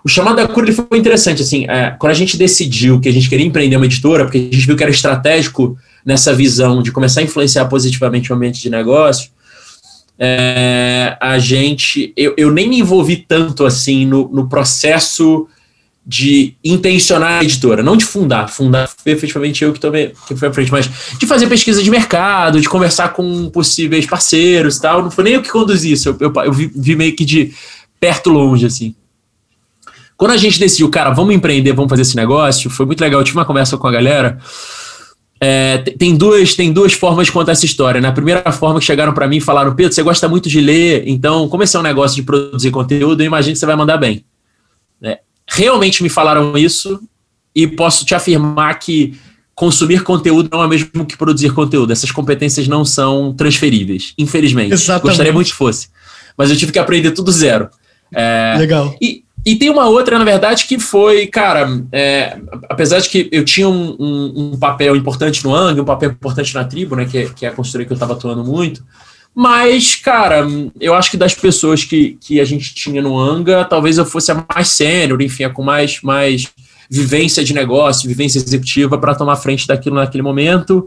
O 0.04 0.08
chamado 0.08 0.36
da 0.36 0.48
cura 0.48 0.66
ele 0.66 0.74
foi 0.74 0.98
interessante, 0.98 1.42
assim, 1.42 1.66
é, 1.68 1.90
quando 1.98 2.12
a 2.12 2.14
gente 2.14 2.36
decidiu 2.36 3.00
que 3.00 3.08
a 3.08 3.12
gente 3.12 3.28
queria 3.28 3.44
empreender 3.44 3.76
uma 3.76 3.86
editora, 3.86 4.24
porque 4.24 4.38
a 4.38 4.40
gente 4.40 4.66
viu 4.66 4.76
que 4.76 4.82
era 4.82 4.90
estratégico 4.90 5.76
nessa 6.04 6.32
visão 6.32 6.82
de 6.82 6.90
começar 6.90 7.20
a 7.20 7.24
influenciar 7.24 7.66
positivamente 7.66 8.32
o 8.32 8.36
ambiente 8.36 8.60
de 8.62 8.70
negócio, 8.70 9.30
é, 10.18 11.16
a 11.20 11.38
gente, 11.38 12.12
eu, 12.16 12.34
eu 12.36 12.52
nem 12.52 12.68
me 12.68 12.78
envolvi 12.78 13.16
tanto 13.16 13.64
assim 13.64 14.06
no, 14.06 14.28
no 14.28 14.48
processo 14.48 15.48
de 16.04 16.54
intencionar 16.64 17.40
a 17.40 17.44
editora, 17.44 17.82
não 17.82 17.96
de 17.96 18.04
fundar, 18.04 18.48
fundar 18.48 18.88
foi 18.88 19.12
efetivamente 19.12 19.62
eu 19.62 19.72
que 19.72 19.78
tomei, 19.78 20.12
que 20.26 20.34
foi 20.34 20.48
à 20.48 20.52
frente, 20.52 20.72
mas 20.72 20.90
de 21.16 21.26
fazer 21.26 21.46
pesquisa 21.46 21.80
de 21.80 21.90
mercado, 21.90 22.60
de 22.60 22.68
conversar 22.68 23.12
com 23.12 23.48
possíveis 23.50 24.04
parceiros 24.04 24.76
e 24.76 24.82
tal, 24.82 25.02
não 25.02 25.10
foi 25.10 25.24
nem 25.24 25.34
eu 25.34 25.42
que 25.42 25.50
conduzi 25.50 25.92
isso, 25.92 26.08
eu, 26.08 26.16
eu, 26.18 26.32
eu 26.44 26.52
vi, 26.52 26.72
vi, 26.74 26.96
meio 26.96 27.14
que 27.14 27.24
de 27.24 27.52
perto 28.00 28.30
longe, 28.30 28.66
assim. 28.66 28.96
Quando 30.16 30.32
a 30.32 30.36
gente 30.36 30.58
decidiu, 30.58 30.90
cara, 30.90 31.10
vamos 31.10 31.34
empreender, 31.34 31.72
vamos 31.72 31.88
fazer 31.88 32.02
esse 32.02 32.16
negócio, 32.16 32.68
foi 32.68 32.84
muito 32.84 33.00
legal, 33.00 33.20
eu 33.20 33.24
tive 33.24 33.38
uma 33.38 33.44
conversa 33.44 33.76
com 33.76 33.86
a 33.86 33.92
galera, 33.92 34.38
é, 35.40 35.78
tem, 35.78 36.16
duas, 36.16 36.54
tem 36.54 36.72
duas 36.72 36.92
formas 36.92 37.26
de 37.26 37.32
contar 37.32 37.52
essa 37.52 37.66
história. 37.66 38.00
Na 38.00 38.08
né? 38.08 38.14
primeira 38.14 38.52
forma 38.52 38.78
que 38.78 38.84
chegaram 38.84 39.12
para 39.12 39.26
mim 39.26 39.38
e 39.38 39.40
falaram, 39.40 39.74
Pedro, 39.74 39.92
você 39.92 40.02
gosta 40.02 40.28
muito 40.28 40.48
de 40.48 40.60
ler, 40.60 41.04
então, 41.06 41.48
como 41.48 41.62
esse 41.62 41.76
é 41.76 41.80
um 41.80 41.82
negócio 41.82 42.16
de 42.16 42.22
produzir 42.22 42.70
conteúdo, 42.70 43.20
eu 43.20 43.26
imagino 43.26 43.52
que 43.52 43.58
você 43.58 43.66
vai 43.66 43.76
mandar 43.76 43.96
bem. 43.96 44.24
Realmente 45.48 46.02
me 46.02 46.08
falaram 46.08 46.56
isso 46.56 47.00
e 47.54 47.66
posso 47.66 48.04
te 48.04 48.14
afirmar 48.14 48.78
que 48.78 49.18
consumir 49.54 50.02
conteúdo 50.02 50.48
não 50.50 50.62
é 50.62 50.66
o 50.66 50.68
mesmo 50.68 51.04
que 51.04 51.16
produzir 51.16 51.52
conteúdo. 51.52 51.92
Essas 51.92 52.10
competências 52.10 52.66
não 52.66 52.84
são 52.84 53.32
transferíveis, 53.32 54.14
infelizmente. 54.16 54.72
Exatamente. 54.72 55.08
Gostaria 55.08 55.32
muito 55.32 55.48
que 55.48 55.54
fosse. 55.54 55.88
Mas 56.36 56.50
eu 56.50 56.56
tive 56.56 56.72
que 56.72 56.78
aprender 56.78 57.10
tudo 57.10 57.30
zero. 57.30 57.68
É, 58.14 58.54
Legal. 58.58 58.94
E, 59.00 59.24
e 59.44 59.56
tem 59.56 59.70
uma 59.70 59.88
outra, 59.88 60.18
na 60.18 60.24
verdade, 60.24 60.64
que 60.66 60.78
foi, 60.78 61.26
cara, 61.26 61.68
é, 61.90 62.38
apesar 62.68 63.00
de 63.00 63.08
que 63.08 63.28
eu 63.32 63.44
tinha 63.44 63.68
um, 63.68 63.96
um, 63.98 64.32
um, 64.52 64.58
papel 64.58 64.94
importante 64.96 65.44
no 65.44 65.54
ANG, 65.54 65.80
um 65.80 65.84
papel 65.84 66.10
importante 66.10 66.54
na 66.54 66.64
tribo, 66.64 66.94
né, 66.94 67.04
que, 67.04 67.18
é, 67.18 67.28
que 67.28 67.44
é 67.44 67.48
a 67.48 67.52
consultoria 67.52 67.86
que 67.86 67.92
eu 67.92 67.96
estava 67.96 68.12
atuando 68.12 68.44
muito, 68.44 68.84
mas, 69.34 69.94
cara, 69.94 70.46
eu 70.78 70.94
acho 70.94 71.10
que 71.10 71.16
das 71.16 71.34
pessoas 71.34 71.84
que, 71.84 72.18
que 72.20 72.40
a 72.40 72.44
gente 72.44 72.74
tinha 72.74 73.00
no 73.00 73.18
ANGA, 73.18 73.64
talvez 73.64 73.96
eu 73.96 74.04
fosse 74.04 74.30
a 74.30 74.44
mais 74.54 74.68
sênior, 74.68 75.22
enfim, 75.22 75.44
a 75.44 75.50
com 75.50 75.62
mais, 75.62 76.02
mais 76.02 76.48
vivência 76.90 77.42
de 77.42 77.54
negócio, 77.54 78.08
vivência 78.08 78.38
executiva 78.38 78.98
para 78.98 79.14
tomar 79.14 79.36
frente 79.36 79.66
daquilo 79.66 79.96
naquele 79.96 80.22
momento. 80.22 80.86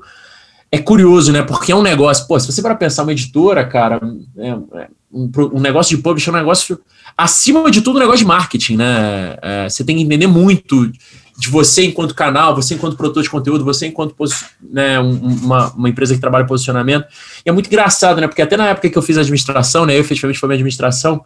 É 0.71 0.77
curioso, 0.77 1.31
né? 1.31 1.41
Porque 1.41 1.71
é 1.71 1.75
um 1.75 1.81
negócio, 1.81 2.27
pô, 2.27 2.39
se 2.39 2.51
você 2.51 2.61
para 2.61 2.75
pensar 2.75 3.01
uma 3.01 3.11
editora, 3.11 3.65
cara, 3.65 3.99
é, 4.37 4.49
é 4.49 4.87
um, 5.11 5.31
um, 5.53 5.59
negócio 5.59 5.95
de 5.95 6.03
publishing 6.03 6.29
é 6.29 6.33
um 6.33 6.37
negócio, 6.37 6.79
acima 7.17 7.71
de 7.71 7.81
tudo, 7.81 7.95
um 7.95 7.99
negócio 7.99 8.19
de 8.19 8.25
marketing, 8.25 8.75
né? 8.75 9.37
É, 9.41 9.69
você 9.69 9.83
tem 9.83 9.95
que 9.95 10.03
entender 10.03 10.27
muito 10.27 10.91
de 11.37 11.49
você 11.49 11.85
enquanto 11.85 12.15
canal, 12.15 12.55
você 12.55 12.75
enquanto 12.75 12.95
produtor 12.95 13.21
de 13.21 13.29
conteúdo, 13.29 13.65
você 13.65 13.87
enquanto 13.87 14.15
né, 14.61 14.99
uma, 14.99 15.69
uma 15.73 15.89
empresa 15.89 16.15
que 16.15 16.21
trabalha 16.21 16.45
posicionamento. 16.45 17.05
E 17.45 17.49
é 17.49 17.51
muito 17.51 17.67
engraçado, 17.67 18.21
né? 18.21 18.27
Porque 18.27 18.41
até 18.41 18.55
na 18.55 18.67
época 18.67 18.89
que 18.89 18.97
eu 18.97 19.01
fiz 19.01 19.17
administração, 19.17 19.85
né? 19.85 19.95
Eu 19.95 19.99
efetivamente 19.99 20.43
minha 20.45 20.55
administração, 20.55 21.23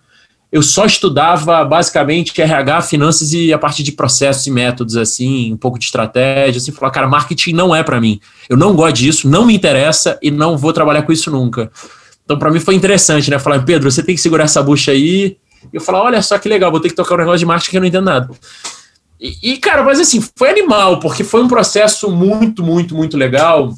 eu 0.52 0.64
só 0.64 0.86
estudava 0.86 1.64
basicamente 1.64 2.40
RH, 2.42 2.82
finanças 2.84 3.34
e 3.34 3.54
a 3.54 3.60
parte 3.60 3.84
de 3.84 3.92
processos 3.92 4.48
e 4.48 4.52
métodos, 4.52 4.98
assim, 4.98 5.54
um 5.54 5.58
pouco 5.58 5.78
de 5.78 5.86
estratégia, 5.86 6.58
assim, 6.58 6.72
falar, 6.72 6.92
cara, 6.92 7.08
marketing 7.08 7.54
não 7.54 7.76
é 7.76 7.84
para 7.84 8.02
mim. 8.02 8.20
Eu 8.50 8.58
não 8.58 8.76
gosto 8.76 8.96
disso, 8.96 9.30
não 9.30 9.46
me 9.46 9.54
interessa 9.54 10.18
e 10.24 10.32
não 10.32 10.58
vou 10.58 10.74
trabalhar 10.74 11.04
com 11.04 11.12
isso 11.12 11.30
nunca. 11.30 11.72
Então, 12.26 12.38
para 12.38 12.50
mim 12.50 12.60
foi 12.60 12.74
interessante, 12.74 13.30
né? 13.30 13.38
Falar, 13.38 13.64
Pedro, 13.64 13.92
você 13.92 14.02
tem 14.02 14.16
que 14.16 14.22
segurar 14.22 14.46
essa 14.46 14.62
bucha 14.64 14.92
aí. 14.92 15.38
E 15.72 15.76
eu 15.76 15.82
falar, 15.82 16.02
olha 16.02 16.22
só 16.22 16.38
que 16.40 16.50
legal, 16.50 16.72
vou 16.72 16.80
ter 16.80 16.90
que 16.90 16.96
tocar 16.96 17.14
um 17.14 17.20
negócio 17.20 17.40
de 17.40 17.46
marketing 17.46 17.70
que 17.70 17.78
eu 17.78 17.82
não 17.82 17.88
entendo 17.88 18.06
nada. 18.06 18.30
E, 19.20 19.54
e, 19.54 19.58
cara, 19.58 19.84
mas 19.84 20.00
assim, 20.00 20.22
foi 20.36 20.50
animal, 20.50 21.00
porque 21.00 21.24
foi 21.24 21.44
um 21.44 21.48
processo 21.48 22.10
muito, 22.10 22.64
muito, 22.64 22.96
muito 22.96 23.18
legal 23.18 23.74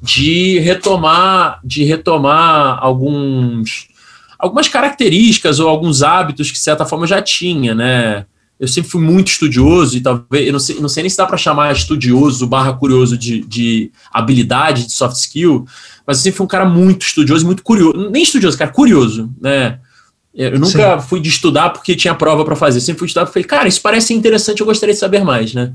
de 0.00 0.58
retomar, 0.60 1.60
de 1.64 1.84
retomar 1.84 2.78
alguns 2.80 3.88
algumas 4.38 4.68
características 4.68 5.58
ou 5.58 5.68
alguns 5.68 6.02
hábitos 6.02 6.48
que 6.48 6.56
de 6.56 6.62
certa 6.62 6.86
forma 6.86 7.04
eu 7.04 7.08
já 7.08 7.20
tinha, 7.20 7.74
né? 7.74 8.24
Eu 8.58 8.68
sempre 8.68 8.90
fui 8.90 9.00
muito 9.00 9.28
estudioso 9.28 9.96
e 9.96 10.00
talvez 10.00 10.46
eu 10.46 10.52
não 10.52 10.60
sei, 10.60 10.80
não 10.80 10.88
sei 10.88 11.02
nem 11.02 11.10
se 11.10 11.16
dá 11.16 11.26
para 11.26 11.36
chamar 11.36 11.72
estudioso 11.72 12.46
barra 12.46 12.72
curioso 12.72 13.16
de, 13.16 13.40
de 13.40 13.90
habilidade, 14.12 14.86
de 14.86 14.92
soft 14.92 15.16
skill, 15.16 15.66
mas 16.06 16.18
eu 16.18 16.22
sempre 16.24 16.36
fui 16.38 16.44
um 16.44 16.48
cara 16.48 16.64
muito 16.64 17.02
estudioso, 17.02 17.46
muito 17.46 17.62
curioso. 17.62 18.10
Nem 18.10 18.22
estudioso, 18.22 18.56
cara, 18.56 18.70
curioso, 18.70 19.30
né? 19.40 19.80
Eu 20.38 20.60
nunca 20.60 21.00
Sim. 21.00 21.08
fui 21.08 21.20
de 21.20 21.28
estudar 21.28 21.70
porque 21.70 21.96
tinha 21.96 22.14
prova 22.14 22.44
para 22.44 22.54
fazer. 22.54 22.78
Eu 22.78 22.82
sempre 22.82 23.00
fui 23.00 23.06
de 23.06 23.10
estudar 23.10 23.26
porque 23.26 23.42
falei, 23.42 23.48
cara, 23.48 23.68
isso 23.68 23.82
parece 23.82 24.14
interessante, 24.14 24.60
eu 24.60 24.66
gostaria 24.66 24.94
de 24.94 25.00
saber 25.00 25.24
mais, 25.24 25.52
né? 25.52 25.72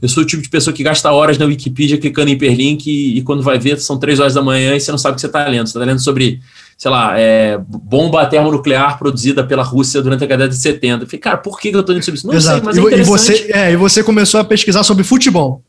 Eu 0.00 0.08
sou 0.08 0.22
o 0.22 0.26
tipo 0.26 0.42
de 0.42 0.48
pessoa 0.48 0.74
que 0.74 0.82
gasta 0.82 1.10
horas 1.12 1.36
na 1.36 1.44
Wikipedia 1.44 1.98
clicando 1.98 2.30
em 2.30 2.32
hiperlink 2.32 2.90
e, 2.90 3.18
e 3.18 3.22
quando 3.22 3.42
vai 3.42 3.58
ver 3.58 3.78
são 3.78 3.98
três 3.98 4.18
horas 4.18 4.32
da 4.32 4.42
manhã 4.42 4.74
e 4.74 4.80
você 4.80 4.90
não 4.90 4.98
sabe 4.98 5.12
o 5.12 5.14
que 5.16 5.20
você 5.20 5.26
está 5.26 5.46
lendo. 5.46 5.66
Você 5.66 5.76
está 5.76 5.84
lendo 5.84 6.02
sobre, 6.02 6.40
sei 6.78 6.90
lá, 6.90 7.18
é, 7.18 7.58
bomba 7.68 8.24
termonuclear 8.24 8.98
produzida 8.98 9.44
pela 9.44 9.62
Rússia 9.62 10.00
durante 10.00 10.24
a 10.24 10.26
década 10.26 10.48
de 10.48 10.56
70. 10.56 11.04
Eu 11.04 11.06
falei, 11.06 11.20
cara, 11.20 11.36
por 11.36 11.60
que 11.60 11.68
eu 11.68 11.80
estou 11.80 11.94
lendo 11.94 12.02
sobre 12.02 12.18
isso? 12.18 12.26
Não 12.26 12.34
Exato. 12.34 12.56
sei, 12.56 12.64
mas 12.64 12.78
é 12.78 12.80
interessante. 12.80 13.06
E 13.06 13.46
você, 13.46 13.52
é, 13.52 13.72
e 13.72 13.76
você 13.76 14.02
começou 14.02 14.40
a 14.40 14.44
pesquisar 14.44 14.82
sobre 14.82 15.04
futebol. 15.04 15.62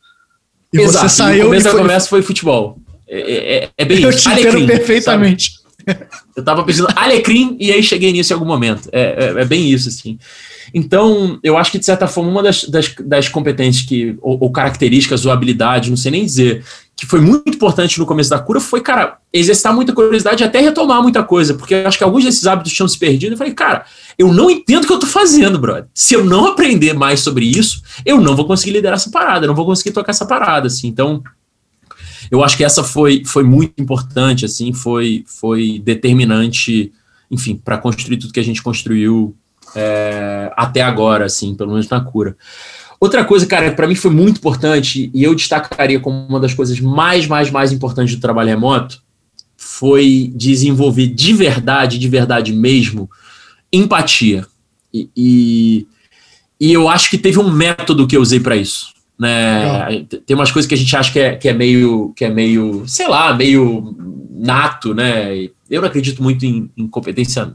E 0.74 0.80
Exato. 0.80 1.08
você 1.08 1.16
saiu. 1.16 1.54
E 1.54 1.58
o 1.58 1.72
começo 1.72 2.08
e 2.08 2.10
foi... 2.10 2.22
foi 2.22 2.22
futebol. 2.22 2.78
É, 3.10 3.66
é, 3.66 3.70
é 3.78 3.86
bem 3.86 4.02
Eu 4.02 4.10
isso. 4.10 4.30
te 4.30 4.30
entendo 4.30 4.68
perfeitamente. 4.68 5.52
Sabe? 5.52 5.57
Eu 6.36 6.44
tava 6.44 6.64
pensando 6.64 6.90
alecrim 6.96 7.56
e 7.60 7.72
aí 7.72 7.82
cheguei 7.82 8.12
nisso 8.12 8.32
em 8.32 8.36
algum 8.36 8.46
momento. 8.46 8.90
É, 8.92 9.34
é, 9.38 9.42
é, 9.42 9.46
bem 9.46 9.70
isso, 9.70 9.90
assim. 9.90 10.18
Então, 10.74 11.40
eu 11.42 11.58
acho 11.58 11.72
que, 11.72 11.80
de 11.80 11.86
certa 11.86 12.08
forma, 12.08 12.30
uma 12.30 12.44
das, 12.44 12.66
das, 12.66 12.94
das 13.00 13.30
competências 13.30 13.86
que, 13.86 14.18
ou, 14.22 14.38
ou, 14.42 14.52
características 14.52 15.26
ou 15.26 15.32
habilidades, 15.32 15.90
não 15.90 15.96
sei 15.98 16.12
nem 16.12 16.26
dizer, 16.26 16.64
que 16.96 17.06
foi 17.06 17.22
muito 17.22 17.48
importante 17.50 18.00
no 18.00 18.06
começo 18.06 18.30
da 18.30 18.40
cura 18.40 18.60
foi, 18.60 18.82
cara, 18.82 19.18
exercitar 19.32 19.74
muita 19.74 19.94
curiosidade 19.94 20.44
e 20.44 20.46
até 20.46 20.60
retomar 20.60 21.02
muita 21.02 21.24
coisa, 21.24 21.54
porque 21.54 21.76
eu 21.76 21.88
acho 21.88 21.98
que 21.98 22.04
alguns 22.04 22.24
desses 22.24 22.46
hábitos 22.48 22.74
tinham 22.74 22.88
se 22.88 22.98
perdido. 22.98 23.34
Eu 23.34 23.38
falei, 23.38 23.54
cara, 23.54 23.86
eu 24.18 24.34
não 24.34 24.50
entendo 24.50 24.84
o 24.84 24.88
que 24.88 24.94
eu 24.94 25.00
tô 25.00 25.06
fazendo, 25.06 25.60
brother. 25.60 25.86
Se 25.94 26.16
eu 26.16 26.26
não 26.26 26.48
aprender 26.48 26.94
mais 26.94 27.20
sobre 27.20 27.46
isso, 27.46 27.82
eu 28.06 28.20
não 28.20 28.36
vou 28.36 28.46
conseguir 28.46 28.72
liderar 28.72 28.98
essa 28.98 29.12
parada, 29.12 29.46
eu 29.46 29.48
não 29.48 29.56
vou 29.56 29.66
conseguir 29.66 29.92
tocar 29.92 30.12
essa 30.12 30.26
parada, 30.26 30.68
assim. 30.68 30.88
Então, 30.88 31.24
eu 32.30 32.44
acho 32.44 32.58
que 32.58 32.64
essa 32.64 32.84
foi, 32.84 33.24
foi 33.26 33.44
muito 33.44 33.74
importante, 33.82 34.46
assim, 34.46 34.74
foi, 34.74 35.24
foi 35.26 35.82
determinante, 35.84 36.92
enfim, 37.30 37.56
para 37.56 37.78
construir 37.78 38.18
tudo 38.18 38.34
que 38.34 38.40
a 38.40 38.44
gente 38.44 38.62
construiu 38.62 39.36
é, 39.76 40.52
até 40.56 40.82
agora, 40.82 41.26
assim, 41.26 41.56
pelo 41.56 41.72
menos 41.72 41.88
na 41.90 42.02
cura. 42.02 42.36
Outra 43.00 43.24
coisa, 43.24 43.46
cara, 43.46 43.72
para 43.72 43.88
mim 43.88 43.96
foi 43.96 44.12
muito 44.12 44.38
importante 44.38 45.12
e 45.14 45.24
eu 45.24 45.36
destacaria 45.36 46.00
como 46.00 46.26
uma 46.28 46.40
das 46.40 46.54
coisas 46.54 46.80
mais, 46.80 47.28
mais, 47.28 47.52
mais 47.52 47.72
importantes 47.72 48.16
do 48.16 48.22
trabalho 48.22 48.50
remoto 48.50 49.02
foi 49.56 50.32
desenvolver 50.36 51.08
de 51.08 51.34
verdade, 51.34 52.00
de 52.00 52.10
verdade 52.10 52.54
mesmo, 52.54 53.10
empatia. 53.72 54.46
E, 54.94 55.10
e, 55.16 55.88
e 56.60 56.74
eu 56.74 56.90
acho 56.90 57.10
que 57.10 57.18
teve 57.18 57.38
um 57.38 57.52
método 57.52 58.08
que 58.08 58.18
eu 58.18 58.22
usei 58.22 58.40
para 58.40 58.56
isso 58.56 58.97
né? 59.20 60.06
Tem 60.26 60.36
umas 60.36 60.52
coisas 60.52 60.68
que 60.68 60.76
a 60.76 60.78
gente 60.78 60.96
acha 60.96 61.12
que 61.12 61.20
é, 61.20 61.36
que 61.36 61.50
é 61.50 61.54
meio, 61.54 62.14
que 62.16 62.24
é 62.26 62.30
meio, 62.30 62.88
sei 62.88 63.08
lá, 63.08 63.34
meio 63.34 63.96
nato, 64.32 64.94
né? 64.94 65.50
Eu 65.70 65.82
não 65.82 65.88
acredito 65.88 66.22
muito 66.22 66.46
em, 66.46 66.70
em 66.78 66.88
competência. 66.88 67.54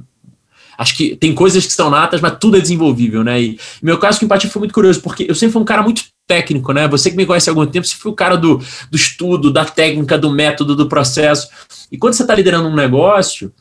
Acho 0.77 0.97
que 0.97 1.15
tem 1.15 1.35
coisas 1.35 1.65
que 1.65 1.73
são 1.73 1.91
natas, 1.91 2.21
mas 2.21 2.37
tudo 2.41 2.57
é 2.57 2.61
desenvolvível, 2.61 3.23
né? 3.23 3.41
E 3.41 3.59
meu 3.81 3.99
caso 3.99 4.19
com 4.19 4.25
empatia 4.25 4.51
foi 4.51 4.61
muito 4.61 4.75
curioso, 4.75 5.01
porque 5.01 5.27
eu 5.29 5.35
sempre 5.35 5.53
fui 5.53 5.63
um 5.63 5.67
cara 5.67 5.83
muito 5.83 6.03
técnico, 6.27 6.73
né? 6.73 6.89
Você 6.89 7.11
que 7.11 7.17
me 7.17 7.27
conhece 7.27 7.49
há 7.49 7.53
algum 7.53 7.67
tempo, 7.67 7.87
você 7.87 7.95
foi 7.95 8.11
o 8.11 8.17
cara 8.17 8.37
do, 8.37 8.59
do 8.91 8.97
estudo, 8.97 9.53
da 9.53 9.65
técnica, 9.65 10.19
do 10.19 10.31
método, 10.31 10.75
do 10.75 10.89
processo. 10.89 11.49
E 11.91 11.99
quando 11.99 12.15
você 12.15 12.23
está 12.23 12.35
liderando 12.35 12.69
um 12.69 12.75
negócio, 12.75 13.53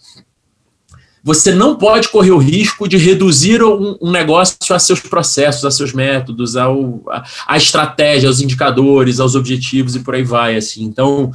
você 1.23 1.53
não 1.53 1.75
pode 1.75 2.09
correr 2.09 2.31
o 2.31 2.37
risco 2.37 2.87
de 2.87 2.97
reduzir 2.97 3.63
um, 3.63 3.95
um 4.01 4.11
negócio 4.11 4.57
a 4.71 4.79
seus 4.79 4.99
processos, 4.99 5.63
a 5.63 5.71
seus 5.71 5.93
métodos, 5.93 6.57
ao, 6.57 7.03
a, 7.07 7.23
a, 7.47 7.57
estratégia, 7.57 8.27
aos 8.27 8.41
indicadores, 8.41 9.19
aos 9.19 9.35
objetivos 9.35 9.95
e 9.95 9.99
por 9.99 10.15
aí 10.15 10.23
vai. 10.23 10.55
Assim. 10.55 10.83
Então, 10.83 11.31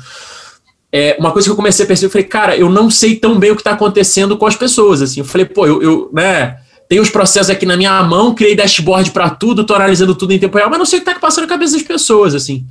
é, 0.90 1.16
uma 1.20 1.30
coisa 1.30 1.46
que 1.46 1.52
eu 1.52 1.56
comecei 1.56 1.84
a 1.84 1.86
perceber, 1.86 2.06
eu 2.08 2.12
falei, 2.12 2.26
cara, 2.26 2.56
eu 2.56 2.68
não 2.68 2.90
sei 2.90 3.14
tão 3.14 3.38
bem 3.38 3.52
o 3.52 3.54
que 3.54 3.60
está 3.60 3.72
acontecendo 3.72 4.36
com 4.36 4.46
as 4.46 4.56
pessoas. 4.56 5.00
Assim. 5.00 5.20
Eu 5.20 5.26
falei, 5.26 5.46
pô, 5.46 5.66
eu, 5.66 5.80
eu 5.80 6.10
né, 6.12 6.58
tenho 6.88 7.02
os 7.02 7.10
processos 7.10 7.50
aqui 7.50 7.64
na 7.64 7.76
minha 7.76 8.02
mão, 8.02 8.34
criei 8.34 8.56
dashboard 8.56 9.12
para 9.12 9.30
tudo, 9.30 9.62
estou 9.62 9.76
analisando 9.76 10.16
tudo 10.16 10.32
em 10.32 10.38
tempo 10.38 10.58
real, 10.58 10.68
mas 10.68 10.80
não 10.80 10.86
sei 10.86 10.98
o 10.98 11.02
que 11.02 11.08
está 11.08 11.20
passando 11.20 11.44
na 11.44 11.50
cabeça 11.50 11.74
das 11.74 11.82
pessoas. 11.82 12.34
assim. 12.34 12.66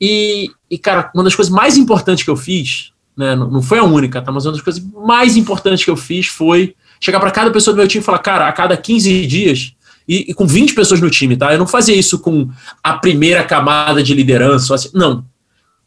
E, 0.00 0.48
e, 0.70 0.78
cara, 0.78 1.10
uma 1.12 1.24
das 1.24 1.34
coisas 1.34 1.52
mais 1.52 1.76
importantes 1.76 2.24
que 2.24 2.30
eu 2.30 2.36
fiz 2.36 2.92
né? 3.16 3.34
Não, 3.34 3.62
foi 3.62 3.78
a 3.78 3.84
única, 3.84 4.20
tá? 4.20 4.30
Mas 4.30 4.44
uma 4.44 4.52
das 4.52 4.60
coisas 4.60 4.82
mais 5.04 5.36
importantes 5.36 5.84
que 5.84 5.90
eu 5.90 5.96
fiz 5.96 6.26
foi 6.26 6.74
chegar 7.00 7.18
para 7.18 7.30
cada 7.30 7.50
pessoa 7.50 7.74
do 7.74 7.78
meu 7.78 7.88
time 7.88 8.02
e 8.02 8.04
falar, 8.04 8.18
cara, 8.18 8.46
a 8.46 8.52
cada 8.52 8.76
15 8.76 9.26
dias, 9.26 9.72
e, 10.08 10.30
e, 10.30 10.34
com 10.34 10.46
20 10.46 10.74
pessoas 10.74 11.00
no 11.00 11.10
time, 11.10 11.36
tá? 11.36 11.52
Eu 11.52 11.58
não 11.58 11.66
fazia 11.66 11.96
isso 11.96 12.18
com 12.18 12.48
a 12.82 12.94
primeira 12.94 13.42
camada 13.42 14.02
de 14.02 14.14
liderança, 14.14 14.74
assim, 14.74 14.90
não. 14.94 15.24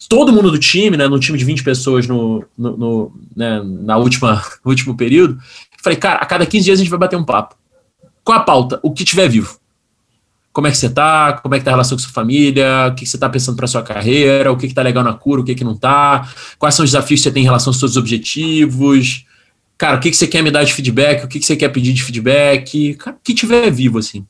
Todo 0.07 0.33
mundo 0.33 0.49
do 0.49 0.57
time, 0.57 0.97
né, 0.97 1.07
no 1.07 1.19
time 1.19 1.37
de 1.37 1.45
20 1.45 1.63
pessoas 1.63 2.07
no, 2.07 2.43
no, 2.57 2.77
no 2.77 3.11
né, 3.35 3.61
na 3.63 3.97
última, 3.97 4.43
no 4.63 4.71
último 4.71 4.95
período, 4.95 5.37
falei, 5.83 5.97
cara, 5.97 6.19
a 6.19 6.25
cada 6.25 6.45
15 6.45 6.65
dias 6.65 6.79
a 6.79 6.83
gente 6.83 6.89
vai 6.89 6.99
bater 6.99 7.15
um 7.15 7.23
papo. 7.23 7.55
Qual 8.23 8.37
a 8.37 8.41
pauta? 8.41 8.79
O 8.81 8.91
que 8.91 9.03
tiver 9.03 9.27
vivo 9.27 9.59
como 10.59 10.67
é 10.67 10.71
que 10.71 10.77
você 10.77 10.89
tá, 10.89 11.39
como 11.41 11.55
é 11.55 11.57
que 11.57 11.63
tá 11.63 11.71
a 11.71 11.73
relação 11.73 11.97
com 11.97 12.03
sua 12.03 12.11
família, 12.11 12.89
o 12.91 12.95
que, 12.95 13.05
você 13.05 13.17
tá 13.17 13.29
pensando 13.29 13.55
para 13.55 13.65
sua 13.65 13.81
carreira, 13.81 14.51
o 14.51 14.57
que, 14.57 14.67
que 14.67 14.73
tá 14.73 14.81
legal 14.81 15.05
na 15.05 15.13
cura, 15.13 15.39
o 15.39 15.43
que, 15.45 15.55
que 15.55 15.63
não 15.63 15.73
tá, 15.73 16.29
quais 16.57 16.75
são 16.75 16.83
os 16.83 16.91
desafios 16.91 17.21
que 17.21 17.23
você 17.23 17.31
tem 17.31 17.43
em 17.43 17.45
relação 17.45 17.71
aos 17.71 17.79
seus 17.79 17.95
objetivos, 17.95 19.25
cara, 19.77 19.95
o 19.95 20.01
que, 20.01 20.11
que 20.11 20.17
você 20.17 20.27
quer 20.27 20.43
me 20.43 20.51
dar 20.51 20.65
de 20.65 20.73
feedback, 20.73 21.23
o 21.23 21.29
que, 21.29 21.39
que 21.39 21.45
você 21.45 21.55
quer 21.55 21.69
pedir 21.69 21.93
de 21.93 22.03
feedback, 22.03 22.97
o 23.07 23.13
que 23.23 23.33
tiver 23.33 23.71
vivo, 23.71 23.99
assim. 23.99 24.25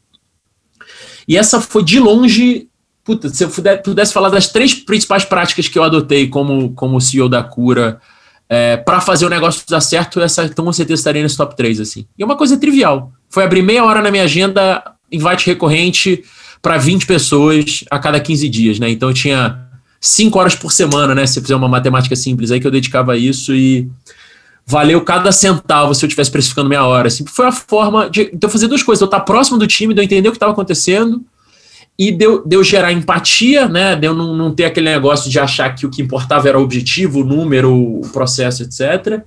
E 1.28 1.36
essa 1.36 1.60
foi 1.60 1.84
de 1.84 2.00
longe, 2.00 2.68
puta, 3.04 3.28
se 3.30 3.44
eu 3.44 3.50
pudesse 3.84 4.13
falar 4.13 4.30
das 4.30 4.50
três 4.50 4.76
principais 4.76 5.26
práticas 5.26 5.68
que 5.68 5.80
eu 5.80 5.84
adotei 5.84 6.28
como, 6.28 6.76
como 6.76 7.02
CEO 7.02 7.28
da 7.28 7.42
cura, 7.42 8.00
é, 8.48 8.78
para 8.78 9.02
fazer 9.02 9.26
o 9.26 9.30
negócio 9.30 9.63
dar 9.68 9.82
certo, 9.82 10.22
essa 10.22 10.46
então, 10.46 10.63
com 10.63 10.74
certeza 10.74 11.00
estaria 11.00 11.24
nesse 11.24 11.38
top 11.38 11.58
3, 11.58 11.80
assim. 11.80 12.06
E 12.15 12.22
é 12.22 12.26
uma 12.26 12.38
coisa 12.38 12.56
trivial. 12.56 13.12
Foi 13.32 13.44
abrir 13.44 13.63
meia 13.63 13.84
hora 13.84 14.00
na 14.00 14.12
minha 14.12 14.26
agenda 14.26 14.84
invite 15.12 15.48
recorrente 15.48 16.24
para 16.62 16.78
20 16.78 17.06
pessoas 17.06 17.84
a 17.89 18.00
cada 18.00 18.19
15 18.19 18.50
dias, 18.50 18.80
né? 18.80 18.89
Então 18.89 19.13
tinha 19.13 19.67
5 20.00 20.38
horas 20.38 20.56
por 20.56 20.72
semana, 20.72 21.15
né? 21.15 21.26
Se 21.26 21.41
fizer 21.41 21.56
uma 21.56 21.67
matemática 21.67 22.15
simples 22.15 22.52
aí 22.52 22.60
que 22.60 22.67
eu 22.67 22.72
dedicava 22.72 23.13
a 23.13 23.17
isso 23.17 23.56
e 23.56 23.89
valeu 24.65 25.02
cada 25.02 25.32
centavo 25.32 25.95
se 25.95 26.06
eu 26.06 26.10
tivesse 26.10 26.30
precificando 26.30 26.69
meia 26.69 26.86
hora. 26.86 27.08
Assim, 27.08 27.26
foi 27.26 27.48
a 27.48 27.52
forma 27.52 28.10
de, 28.10 28.26
de 28.26 28.39
eu 28.39 28.50
fazer 28.50 28.67
duas 28.67 28.84
coisas, 28.84 29.02
eu 29.02 29.06
estar 29.06 29.22
próximo 29.22 29.58
do 29.58 29.65
time, 29.65 29.93
de 29.93 30.00
eu 30.00 30.04
entender 30.04 30.30
o 30.30 30.32
que 30.32 30.36
estava 30.36 30.52
acontecendo 30.52 31.24
e 31.98 32.12
de 32.12 32.24
eu, 32.24 32.45
de 32.45 32.56
eu, 32.56 32.63
gerar 32.63 32.93
empatia, 32.93 33.67
né? 33.67 33.95
De 33.95 34.08
eu 34.08 34.13
não, 34.13 34.36
não 34.36 34.54
ter 34.54 34.65
aquele 34.65 34.89
negócio 34.89 35.30
de 35.30 35.39
achar 35.39 35.74
que 35.76 35.86
o 35.86 35.89
que 35.89 36.02
importava 36.02 36.48
era 36.48 36.60
o 36.60 36.63
objetivo, 36.63 37.22
o 37.22 37.26
número, 37.26 37.74
o 37.74 38.08
processo, 38.13 38.63
etc. 38.63 39.22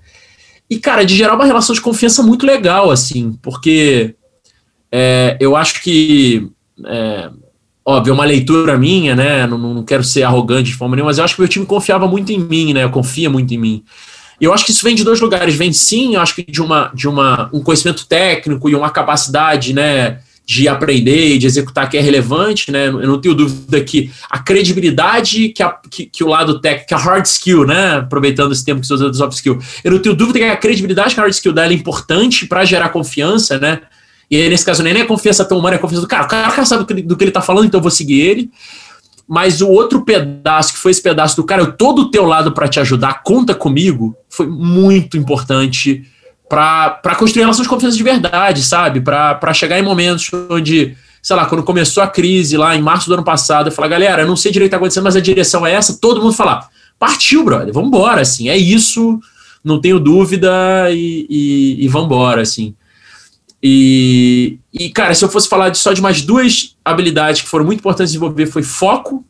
E, 0.71 0.79
cara, 0.79 1.05
de 1.05 1.15
gerar 1.15 1.35
uma 1.35 1.45
relação 1.45 1.75
de 1.75 1.83
confiança 1.83 2.23
muito 2.23 2.47
legal, 2.47 2.91
assim, 2.91 3.39
porque 3.43 4.15
é, 4.93 5.39
eu 5.41 5.57
acho 5.57 5.83
que, 5.83 6.49
é, 6.87 7.31
óbvio, 7.85 8.11
é 8.11 8.15
uma 8.15 8.25
leitura 8.27 8.77
minha, 8.77 9.17
né? 9.17 9.47
Não, 9.47 9.57
não 9.57 9.83
quero 9.83 10.05
ser 10.05 10.23
arrogante 10.23 10.71
de 10.71 10.77
forma 10.77 10.95
nenhuma, 10.95 11.09
mas 11.09 11.19
eu 11.19 11.25
acho 11.25 11.35
que 11.35 11.41
meu 11.41 11.49
time 11.49 11.65
confiava 11.65 12.07
muito 12.07 12.31
em 12.31 12.39
mim, 12.39 12.75
né? 12.75 12.87
Confia 12.89 13.31
muito 13.31 13.55
em 13.55 13.59
mim. 13.59 13.85
E 14.39 14.45
eu 14.45 14.53
acho 14.53 14.67
que 14.67 14.73
isso 14.73 14.85
vem 14.85 14.95
de 14.95 15.05
dois 15.05 15.21
lugares. 15.21 15.55
Vem 15.55 15.73
sim, 15.73 16.15
eu 16.15 16.21
acho 16.21 16.35
que 16.35 16.43
de 16.43 16.61
uma 16.61 16.91
de 16.93 17.09
uma, 17.09 17.49
um 17.53 17.63
conhecimento 17.63 18.07
técnico 18.07 18.69
e 18.69 18.75
uma 18.75 18.91
capacidade, 18.91 19.73
né? 19.73 20.19
de 20.45 20.67
aprender 20.67 21.35
e 21.35 21.39
de 21.39 21.47
executar 21.47 21.89
que 21.89 21.97
é 21.97 22.01
relevante, 22.01 22.71
né? 22.71 22.89
Eu 22.89 23.07
não 23.07 23.21
tenho 23.21 23.35
dúvida 23.35 23.81
que 23.81 24.11
a 24.29 24.41
credibilidade 24.41 25.51
que, 25.51 25.63
a, 25.63 25.71
que, 25.89 26.07
que, 26.07 26.25
o 26.25 26.27
lado 26.27 26.61
técnico, 26.61 26.89
que 26.89 26.95
a 26.95 26.99
hard 26.99 27.25
skill, 27.25 27.65
né? 27.65 27.99
Aproveitando 27.99 28.53
esse 28.53 28.65
tempo 28.65 28.81
que 28.81 28.87
você 28.87 28.95
usa 28.95 29.09
do 29.09 29.17
soft 29.17 29.35
skill, 29.35 29.59
eu 29.85 29.93
não 29.93 29.99
tenho 30.01 30.15
dúvida 30.15 30.41
que 30.41 30.45
a 30.45 30.57
credibilidade 30.57 31.15
que 31.15 31.21
a 31.21 31.23
hard 31.23 31.33
skill 31.33 31.53
dela 31.53 31.73
é 31.73 31.77
importante 31.77 32.47
para 32.47 32.65
gerar 32.65 32.89
confiança, 32.89 33.59
né? 33.59 33.81
E 34.33 34.37
aí, 34.37 34.49
nesse 34.49 34.65
caso, 34.65 34.83
nem 34.83 34.99
é 34.99 35.05
confiança 35.05 35.45
tão 35.45 35.59
humana, 35.59 35.77
é 35.77 35.79
confiança 35.79 36.07
do 36.07 36.09
cara. 36.09 36.25
O 36.25 36.27
cara 36.27 36.65
sabe 36.65 36.85
do 36.85 36.87
que, 36.87 37.03
do 37.03 37.17
que 37.19 37.25
ele 37.25 37.31
tá 37.31 37.43
falando, 37.43 37.67
então 37.67 37.77
eu 37.77 37.83
vou 37.83 37.91
seguir 37.91 38.19
ele. 38.19 38.51
Mas 39.29 39.61
o 39.61 39.69
outro 39.69 40.07
pedaço, 40.07 40.73
que 40.73 40.79
foi 40.79 40.91
esse 40.91 41.03
pedaço 41.03 41.37
do 41.37 41.45
cara, 41.45 41.61
eu 41.61 41.73
tô 41.73 41.93
do 41.93 42.11
teu 42.11 42.25
lado 42.25 42.51
para 42.51 42.67
te 42.67 42.81
ajudar, 42.81 43.23
conta 43.23 43.55
comigo, 43.55 44.17
foi 44.31 44.47
muito 44.47 45.19
importante 45.19 46.03
para 46.49 47.15
construir 47.19 47.43
relações 47.43 47.65
de 47.65 47.69
confiança 47.69 47.95
de 47.95 48.03
verdade, 48.03 48.63
sabe? 48.63 49.03
Para 49.03 49.53
chegar 49.53 49.79
em 49.79 49.83
momentos 49.83 50.31
onde, 50.49 50.97
sei 51.23 51.37
lá, 51.37 51.45
quando 51.45 51.63
começou 51.63 52.03
a 52.03 52.07
crise 52.07 52.57
lá 52.57 52.75
em 52.75 52.81
março 52.81 53.09
do 53.09 53.15
ano 53.15 53.25
passado, 53.25 53.69
eu 53.69 53.73
falar, 53.73 53.89
galera, 53.89 54.23
eu 54.23 54.27
não 54.27 54.37
sei 54.37 54.51
direito 54.51 54.69
o 54.69 54.71
que 54.71 54.77
tá 54.77 54.77
acontecendo, 54.79 55.05
mas 55.05 55.17
a 55.17 55.21
direção 55.21 55.67
é 55.67 55.75
essa, 55.75 55.99
todo 56.01 56.23
mundo 56.23 56.33
falar, 56.33 56.71
partiu, 56.99 57.45
brother, 57.45 57.73
vamos 57.73 57.89
embora, 57.89 58.23
assim, 58.23 58.49
é 58.49 58.57
isso, 58.57 59.21
não 59.63 59.79
tenho 59.79 60.01
dúvida 60.01 60.51
e, 60.91 61.27
e, 61.29 61.85
e 61.85 61.89
vamos 61.89 62.07
embora, 62.07 62.41
assim. 62.41 62.75
E, 63.63 64.59
e, 64.73 64.91
cara, 64.91 65.15
se 65.15 65.25
eu 65.25 65.29
fosse 65.29 65.49
falar 65.49 65.69
de 65.69 65.79
só 65.79 65.93
de 65.93 66.03
mais 66.03 66.23
duas 66.23 66.77
habilidades 66.85 67.43
que 67.43 67.49
foram 67.49 67.65
muito 67.65 67.79
importantes 67.79 68.13
de 68.13 68.19
desenvolver, 68.19 68.47
foi 68.47 68.63
foco. 68.63 69.25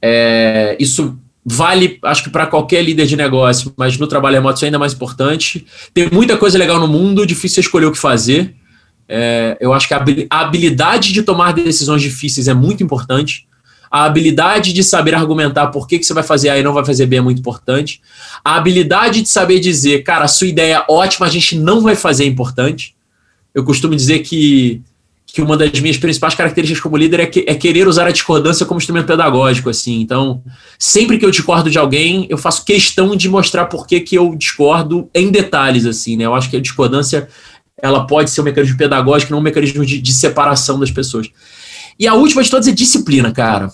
É, 0.00 0.76
isso 0.78 1.18
vale, 1.44 1.98
acho 2.02 2.22
que 2.22 2.30
para 2.30 2.46
qualquer 2.46 2.82
líder 2.82 3.06
de 3.06 3.16
negócio, 3.16 3.72
mas 3.76 3.98
no 3.98 4.06
trabalho 4.06 4.36
remoto 4.36 4.56
isso 4.56 4.64
é 4.64 4.68
ainda 4.68 4.78
mais 4.78 4.94
importante. 4.94 5.66
Tem 5.92 6.08
muita 6.10 6.36
coisa 6.36 6.56
legal 6.56 6.78
no 6.78 6.86
mundo, 6.86 7.26
difícil 7.26 7.60
escolher 7.60 7.86
o 7.86 7.92
que 7.92 7.98
fazer. 7.98 8.54
É, 9.08 9.56
eu 9.60 9.72
acho 9.72 9.88
que 9.88 9.94
a 9.94 10.40
habilidade 10.40 11.12
de 11.12 11.22
tomar 11.22 11.52
decisões 11.52 12.00
difíceis 12.00 12.48
é 12.48 12.54
muito 12.54 12.82
importante. 12.82 13.46
A 13.90 14.04
habilidade 14.04 14.72
de 14.72 14.82
saber 14.82 15.14
argumentar 15.14 15.68
por 15.68 15.86
que, 15.86 15.98
que 15.98 16.04
você 16.04 16.12
vai 16.12 16.22
fazer 16.22 16.48
A 16.48 16.58
e 16.58 16.62
não 16.62 16.72
vai 16.72 16.84
fazer 16.84 17.06
B 17.06 17.16
é 17.16 17.20
muito 17.20 17.38
importante. 17.38 18.00
A 18.44 18.56
habilidade 18.56 19.22
de 19.22 19.28
saber 19.28 19.60
dizer, 19.60 20.02
cara, 20.02 20.24
a 20.24 20.28
sua 20.28 20.48
ideia 20.48 20.78
é 20.78 20.92
ótima, 20.92 21.26
a 21.26 21.30
gente 21.30 21.56
não 21.56 21.80
vai 21.80 21.94
fazer 21.94 22.24
é 22.24 22.26
importante. 22.26 22.94
Eu 23.54 23.62
costumo 23.62 23.94
dizer 23.94 24.20
que, 24.20 24.82
que 25.26 25.40
uma 25.40 25.56
das 25.56 25.78
minhas 25.78 25.96
principais 25.96 26.34
características 26.34 26.82
como 26.82 26.96
líder 26.96 27.20
é, 27.20 27.26
que, 27.26 27.44
é 27.46 27.54
querer 27.54 27.86
usar 27.86 28.06
a 28.06 28.10
discordância 28.10 28.66
como 28.66 28.78
instrumento 28.78 29.06
pedagógico. 29.06 29.70
assim. 29.70 30.00
Então, 30.00 30.42
sempre 30.78 31.18
que 31.18 31.24
eu 31.24 31.30
discordo 31.30 31.70
de 31.70 31.78
alguém, 31.78 32.26
eu 32.28 32.36
faço 32.36 32.64
questão 32.64 33.14
de 33.14 33.28
mostrar 33.28 33.66
por 33.66 33.86
que, 33.86 34.00
que 34.00 34.16
eu 34.16 34.34
discordo 34.34 35.08
em 35.14 35.30
detalhes. 35.30 35.86
assim. 35.86 36.16
Né? 36.16 36.24
Eu 36.24 36.34
acho 36.34 36.50
que 36.50 36.56
a 36.56 36.60
discordância 36.60 37.28
ela 37.80 38.06
pode 38.06 38.30
ser 38.30 38.40
um 38.40 38.44
mecanismo 38.44 38.76
pedagógico, 38.76 39.30
não 39.30 39.38
um 39.38 39.42
mecanismo 39.42 39.84
de, 39.84 40.00
de 40.00 40.12
separação 40.12 40.80
das 40.80 40.90
pessoas. 40.90 41.30
E 41.98 42.08
a 42.08 42.14
última 42.14 42.42
de 42.42 42.50
todas 42.50 42.66
é 42.66 42.72
disciplina, 42.72 43.30
cara 43.30 43.70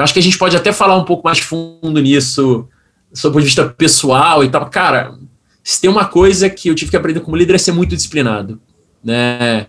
Eu 0.00 0.04
acho 0.04 0.12
que 0.14 0.18
a 0.18 0.22
gente 0.22 0.38
pode 0.38 0.56
até 0.56 0.72
falar 0.72 0.96
um 0.96 1.04
pouco 1.04 1.22
mais 1.24 1.38
fundo 1.38 2.00
nisso, 2.00 2.66
sob 3.12 3.38
o 3.38 3.42
vista 3.42 3.68
pessoal 3.68 4.42
e 4.42 4.48
tal. 4.48 4.68
Cara, 4.70 5.14
se 5.62 5.80
tem 5.80 5.90
uma 5.90 6.06
coisa 6.06 6.48
que 6.48 6.68
eu 6.68 6.74
tive 6.74 6.90
que 6.90 6.96
aprender 6.96 7.20
como 7.20 7.36
líder 7.36 7.54
é 7.54 7.58
ser 7.58 7.72
muito 7.72 7.94
disciplinado. 7.94 8.60
Né? 9.04 9.66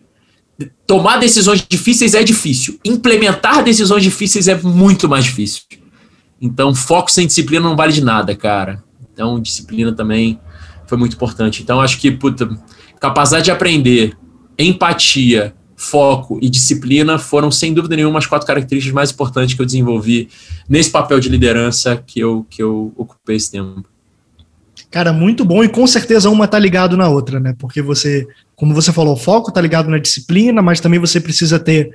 Tomar 0.87 1.17
decisões 1.17 1.65
difíceis 1.67 2.13
é 2.13 2.23
difícil. 2.23 2.79
Implementar 2.85 3.63
decisões 3.63 4.03
difíceis 4.03 4.47
é 4.47 4.55
muito 4.55 5.09
mais 5.09 5.25
difícil. 5.25 5.63
Então, 6.39 6.73
foco 6.73 7.11
sem 7.11 7.27
disciplina 7.27 7.67
não 7.67 7.75
vale 7.75 7.93
de 7.93 8.03
nada, 8.03 8.35
cara. 8.35 8.83
Então, 9.13 9.39
disciplina 9.39 9.91
também 9.91 10.39
foi 10.87 10.97
muito 10.97 11.15
importante. 11.15 11.61
Então, 11.61 11.81
acho 11.81 11.99
que, 11.99 12.09
puta, 12.09 12.49
capacidade 12.99 13.45
de 13.45 13.51
aprender, 13.51 14.17
empatia, 14.57 15.53
foco 15.81 16.37
e 16.41 16.49
disciplina 16.49 17.17
foram, 17.17 17.49
sem 17.49 17.73
dúvida 17.73 17.95
nenhuma, 17.95 18.19
as 18.19 18.27
quatro 18.27 18.45
características 18.45 18.93
mais 18.93 19.11
importantes 19.11 19.55
que 19.55 19.61
eu 19.61 19.65
desenvolvi 19.65 20.29
nesse 20.69 20.91
papel 20.91 21.19
de 21.19 21.27
liderança 21.27 22.01
que 22.05 22.19
eu, 22.19 22.45
que 22.49 22.61
eu 22.61 22.93
ocupei 22.95 23.35
esse 23.35 23.51
tempo. 23.51 23.83
Cara, 24.91 25.11
muito 25.11 25.43
bom 25.43 25.63
e 25.63 25.69
com 25.69 25.87
certeza 25.87 26.29
uma 26.29 26.47
tá 26.47 26.59
ligado 26.59 26.95
na 26.95 27.09
outra, 27.09 27.39
né? 27.39 27.55
Porque 27.57 27.81
você, 27.81 28.27
como 28.55 28.75
você 28.75 28.91
falou, 28.91 29.13
o 29.13 29.17
foco 29.17 29.51
tá 29.51 29.59
ligado 29.59 29.89
na 29.89 29.97
disciplina, 29.97 30.61
mas 30.61 30.79
também 30.79 30.99
você 30.99 31.19
precisa 31.19 31.57
ter 31.57 31.91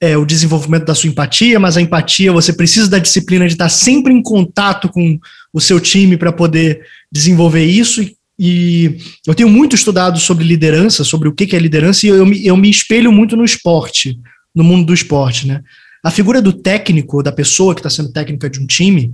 é, 0.00 0.16
o 0.16 0.24
desenvolvimento 0.24 0.86
da 0.86 0.94
sua 0.94 1.10
empatia, 1.10 1.60
mas 1.60 1.76
a 1.76 1.82
empatia 1.82 2.32
você 2.32 2.52
precisa 2.52 2.88
da 2.88 2.98
disciplina 2.98 3.46
de 3.46 3.54
estar 3.54 3.68
sempre 3.68 4.12
em 4.12 4.22
contato 4.22 4.88
com 4.88 5.18
o 5.52 5.60
seu 5.60 5.78
time 5.78 6.16
para 6.16 6.32
poder 6.32 6.80
desenvolver 7.12 7.64
isso 7.64 8.02
e 8.02 8.16
e 8.38 8.98
eu 9.26 9.34
tenho 9.34 9.48
muito 9.48 9.74
estudado 9.74 10.18
sobre 10.20 10.44
liderança, 10.44 11.02
sobre 11.02 11.28
o 11.28 11.32
que 11.32 11.56
é 11.56 11.58
liderança, 11.58 12.06
e 12.06 12.10
eu 12.10 12.24
me, 12.24 12.46
eu 12.46 12.56
me 12.56 12.70
espelho 12.70 13.10
muito 13.10 13.36
no 13.36 13.44
esporte, 13.44 14.18
no 14.54 14.62
mundo 14.62 14.86
do 14.86 14.94
esporte, 14.94 15.46
né? 15.46 15.62
A 16.04 16.10
figura 16.10 16.40
do 16.40 16.52
técnico, 16.52 17.22
da 17.22 17.32
pessoa 17.32 17.74
que 17.74 17.80
está 17.80 17.90
sendo 17.90 18.12
técnica 18.12 18.48
de 18.48 18.60
um 18.60 18.66
time, 18.66 19.12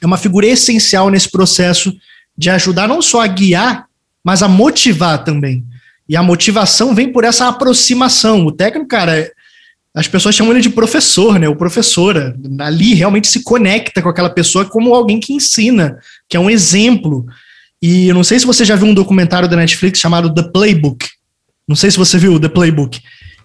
é 0.00 0.06
uma 0.06 0.16
figura 0.16 0.46
essencial 0.46 1.10
nesse 1.10 1.30
processo 1.30 1.94
de 2.36 2.48
ajudar 2.50 2.88
não 2.88 3.02
só 3.02 3.20
a 3.20 3.26
guiar, 3.26 3.86
mas 4.24 4.42
a 4.42 4.48
motivar 4.48 5.22
também. 5.22 5.64
E 6.08 6.16
a 6.16 6.22
motivação 6.22 6.94
vem 6.94 7.12
por 7.12 7.24
essa 7.24 7.48
aproximação. 7.48 8.46
O 8.46 8.52
técnico, 8.52 8.88
cara, 8.88 9.30
as 9.94 10.06
pessoas 10.08 10.34
chamam 10.34 10.52
ele 10.52 10.60
de 10.60 10.70
professor, 10.70 11.38
né? 11.38 11.48
O 11.48 11.56
professora. 11.56 12.36
Ali 12.60 12.94
realmente 12.94 13.28
se 13.28 13.42
conecta 13.42 14.02
com 14.02 14.08
aquela 14.08 14.30
pessoa 14.30 14.64
como 14.64 14.94
alguém 14.94 15.18
que 15.18 15.32
ensina, 15.32 15.98
que 16.28 16.36
é 16.36 16.40
um 16.40 16.50
exemplo. 16.50 17.26
E 17.86 18.08
eu 18.08 18.14
não 18.16 18.24
sei 18.24 18.40
se 18.40 18.44
você 18.44 18.64
já 18.64 18.74
viu 18.74 18.88
um 18.88 18.94
documentário 18.94 19.48
da 19.48 19.54
Netflix 19.54 20.00
chamado 20.00 20.34
The 20.34 20.42
Playbook. 20.42 21.06
Não 21.68 21.76
sei 21.76 21.88
se 21.88 21.96
você 21.96 22.18
viu 22.18 22.40
The 22.40 22.48
Playbook. 22.48 22.98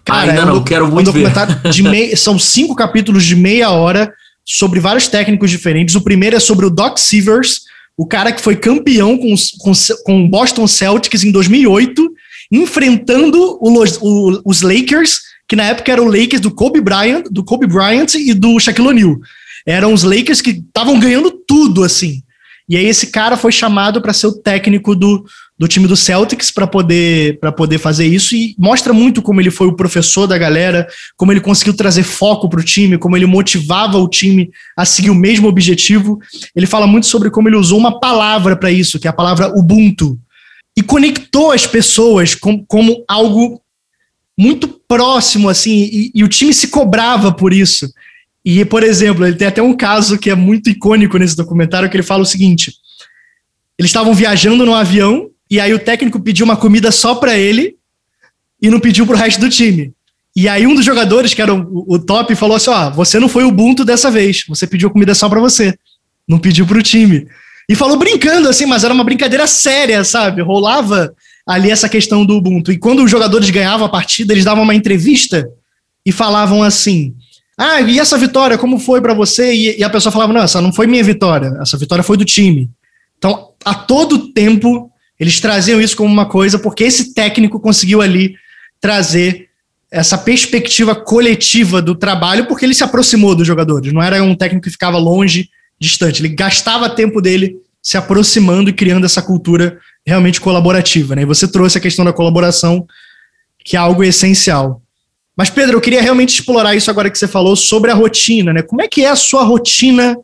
Cara, 0.04 0.32
ainda 0.32 0.42
é 0.42 0.44
um 0.44 0.54
não, 0.54 0.64
quero 0.64 0.90
muito 0.90 1.10
um 1.10 1.12
documentário 1.12 1.56
ver. 1.62 1.70
De 1.70 2.16
são 2.18 2.36
cinco 2.40 2.74
capítulos 2.74 3.24
de 3.24 3.36
meia 3.36 3.70
hora 3.70 4.12
sobre 4.44 4.80
vários 4.80 5.06
técnicos 5.06 5.48
diferentes. 5.48 5.94
O 5.94 6.00
primeiro 6.00 6.34
é 6.34 6.40
sobre 6.40 6.66
o 6.66 6.70
Doc 6.70 6.98
Severs, 6.98 7.60
o 7.96 8.04
cara 8.04 8.32
que 8.32 8.40
foi 8.40 8.56
campeão 8.56 9.16
com, 9.16 9.32
com, 9.60 9.72
com 10.04 10.28
Boston 10.28 10.66
Celtics 10.66 11.22
em 11.22 11.30
2008, 11.30 12.12
enfrentando 12.50 13.58
o, 13.60 13.84
o, 14.00 14.42
os 14.44 14.62
Lakers, 14.62 15.20
que 15.48 15.54
na 15.54 15.66
época 15.66 15.92
eram 15.92 16.06
o 16.06 16.10
Lakers 16.10 16.40
do 16.40 16.52
Kobe 16.52 16.80
Bryant, 16.80 17.26
do 17.30 17.44
Kobe 17.44 17.68
Bryant 17.68 18.14
e 18.16 18.34
do 18.34 18.58
Shaquille 18.58 18.88
O'Neal. 18.88 19.18
Eram 19.64 19.92
os 19.92 20.02
Lakers 20.02 20.40
que 20.40 20.50
estavam 20.50 20.98
ganhando 20.98 21.30
tudo, 21.46 21.84
assim. 21.84 22.24
E 22.68 22.76
aí 22.76 22.86
esse 22.86 23.08
cara 23.08 23.36
foi 23.36 23.52
chamado 23.52 24.00
para 24.00 24.12
ser 24.12 24.28
o 24.28 24.32
técnico 24.32 24.94
do, 24.94 25.24
do 25.58 25.68
time 25.68 25.86
do 25.86 25.96
Celtics 25.96 26.50
para 26.50 26.66
poder, 26.66 27.38
poder 27.56 27.78
fazer 27.78 28.06
isso 28.06 28.34
e 28.34 28.54
mostra 28.58 28.92
muito 28.92 29.20
como 29.20 29.40
ele 29.40 29.50
foi 29.50 29.66
o 29.66 29.76
professor 29.76 30.26
da 30.26 30.38
galera, 30.38 30.86
como 31.16 31.32
ele 31.32 31.40
conseguiu 31.40 31.74
trazer 31.74 32.02
foco 32.02 32.48
para 32.48 32.60
o 32.60 32.64
time, 32.64 32.98
como 32.98 33.16
ele 33.16 33.26
motivava 33.26 33.98
o 33.98 34.08
time 34.08 34.50
a 34.76 34.84
seguir 34.84 35.10
o 35.10 35.14
mesmo 35.14 35.48
objetivo. 35.48 36.18
Ele 36.54 36.66
fala 36.66 36.86
muito 36.86 37.06
sobre 37.06 37.30
como 37.30 37.48
ele 37.48 37.56
usou 37.56 37.78
uma 37.78 38.00
palavra 38.00 38.56
para 38.56 38.70
isso, 38.70 38.98
que 38.98 39.06
é 39.06 39.10
a 39.10 39.14
palavra 39.14 39.52
Ubuntu, 39.56 40.18
e 40.76 40.82
conectou 40.82 41.52
as 41.52 41.66
pessoas 41.66 42.34
com, 42.34 42.64
como 42.64 43.04
algo 43.06 43.60
muito 44.38 44.66
próximo, 44.88 45.48
assim, 45.48 45.88
e, 45.92 46.10
e 46.14 46.24
o 46.24 46.28
time 46.28 46.52
se 46.54 46.68
cobrava 46.68 47.32
por 47.32 47.52
isso. 47.52 47.88
E, 48.44 48.64
por 48.64 48.82
exemplo, 48.82 49.24
ele 49.24 49.36
tem 49.36 49.46
até 49.46 49.62
um 49.62 49.76
caso 49.76 50.18
que 50.18 50.30
é 50.30 50.34
muito 50.34 50.68
icônico 50.68 51.16
nesse 51.16 51.36
documentário, 51.36 51.88
que 51.88 51.96
ele 51.96 52.02
fala 52.02 52.22
o 52.22 52.26
seguinte: 52.26 52.72
eles 53.78 53.90
estavam 53.90 54.14
viajando 54.14 54.66
no 54.66 54.74
avião, 54.74 55.30
e 55.50 55.60
aí 55.60 55.72
o 55.72 55.78
técnico 55.78 56.20
pediu 56.20 56.44
uma 56.44 56.56
comida 56.56 56.90
só 56.90 57.14
para 57.14 57.38
ele 57.38 57.76
e 58.60 58.70
não 58.70 58.80
pediu 58.80 59.06
para 59.06 59.14
o 59.14 59.18
resto 59.18 59.40
do 59.40 59.48
time. 59.48 59.92
E 60.34 60.48
aí 60.48 60.66
um 60.66 60.74
dos 60.74 60.84
jogadores, 60.84 61.34
que 61.34 61.42
era 61.42 61.54
o, 61.54 61.84
o 61.86 61.98
top, 61.98 62.34
falou 62.34 62.56
assim: 62.56 62.70
ó, 62.70 62.90
você 62.90 63.20
não 63.20 63.28
foi 63.28 63.44
o 63.44 63.48
Ubuntu 63.48 63.84
dessa 63.84 64.10
vez, 64.10 64.44
você 64.48 64.66
pediu 64.66 64.90
comida 64.90 65.14
só 65.14 65.28
para 65.28 65.40
você, 65.40 65.76
não 66.26 66.38
pediu 66.38 66.66
para 66.66 66.78
o 66.78 66.82
time. 66.82 67.26
E 67.68 67.76
falou 67.76 67.96
brincando 67.96 68.48
assim, 68.48 68.66
mas 68.66 68.82
era 68.82 68.92
uma 68.92 69.04
brincadeira 69.04 69.46
séria, 69.46 70.02
sabe? 70.04 70.42
Rolava 70.42 71.14
ali 71.46 71.70
essa 71.70 71.88
questão 71.88 72.24
do 72.24 72.36
Ubuntu. 72.36 72.72
E 72.72 72.78
quando 72.78 73.04
os 73.04 73.10
jogadores 73.10 73.48
ganhavam 73.50 73.86
a 73.86 73.90
partida, 73.90 74.32
eles 74.32 74.44
davam 74.44 74.64
uma 74.64 74.74
entrevista 74.74 75.48
e 76.04 76.10
falavam 76.10 76.62
assim: 76.62 77.14
ah, 77.62 77.80
e 77.80 78.00
essa 78.00 78.18
vitória, 78.18 78.58
como 78.58 78.78
foi 78.78 79.00
para 79.00 79.14
você? 79.14 79.54
E, 79.54 79.78
e, 79.78 79.84
a 79.84 79.90
pessoa 79.90 80.12
falava: 80.12 80.32
não, 80.32 80.42
essa 80.42 80.60
não 80.60 80.72
foi 80.72 80.86
minha 80.86 81.04
vitória, 81.04 81.56
essa 81.60 81.78
vitória 81.78 82.02
foi 82.02 82.16
do 82.16 82.24
time. 82.24 82.68
Então, 83.16 83.50
a 83.64 83.74
todo 83.74 84.32
tempo, 84.32 84.90
eles 85.18 85.38
traziam 85.40 85.80
isso 85.80 85.96
como 85.96 86.12
uma 86.12 86.26
coisa, 86.26 86.58
porque 86.58 86.82
esse 86.82 87.14
técnico 87.14 87.60
conseguiu 87.60 88.02
ali 88.02 88.34
trazer 88.80 89.48
essa 89.92 90.18
perspectiva 90.18 90.94
coletiva 90.94 91.80
do 91.80 91.94
trabalho, 91.94 92.46
porque 92.46 92.64
ele 92.64 92.74
se 92.74 92.82
aproximou 92.82 93.34
dos 93.34 93.46
jogadores. 93.46 93.92
Não 93.92 94.02
era 94.02 94.20
um 94.24 94.34
técnico 94.34 94.64
que 94.64 94.70
ficava 94.70 94.98
longe, 94.98 95.48
distante. 95.78 96.20
Ele 96.20 96.34
gastava 96.34 96.90
tempo 96.90 97.20
dele 97.20 97.56
se 97.80 97.96
aproximando 97.96 98.70
e 98.70 98.72
criando 98.72 99.04
essa 99.04 99.22
cultura 99.22 99.78
realmente 100.04 100.40
colaborativa. 100.40 101.14
Né? 101.14 101.22
E 101.22 101.26
você 101.26 101.46
trouxe 101.46 101.78
a 101.78 101.80
questão 101.80 102.04
da 102.04 102.12
colaboração, 102.12 102.86
que 103.64 103.76
é 103.76 103.78
algo 103.78 104.02
essencial. 104.02 104.81
Mas, 105.36 105.48
Pedro, 105.48 105.76
eu 105.76 105.80
queria 105.80 106.02
realmente 106.02 106.34
explorar 106.34 106.74
isso 106.74 106.90
agora 106.90 107.10
que 107.10 107.18
você 107.18 107.26
falou 107.26 107.56
sobre 107.56 107.90
a 107.90 107.94
rotina, 107.94 108.52
né? 108.52 108.62
Como 108.62 108.82
é 108.82 108.88
que 108.88 109.04
é 109.04 109.08
a 109.08 109.16
sua 109.16 109.42
rotina 109.44 110.16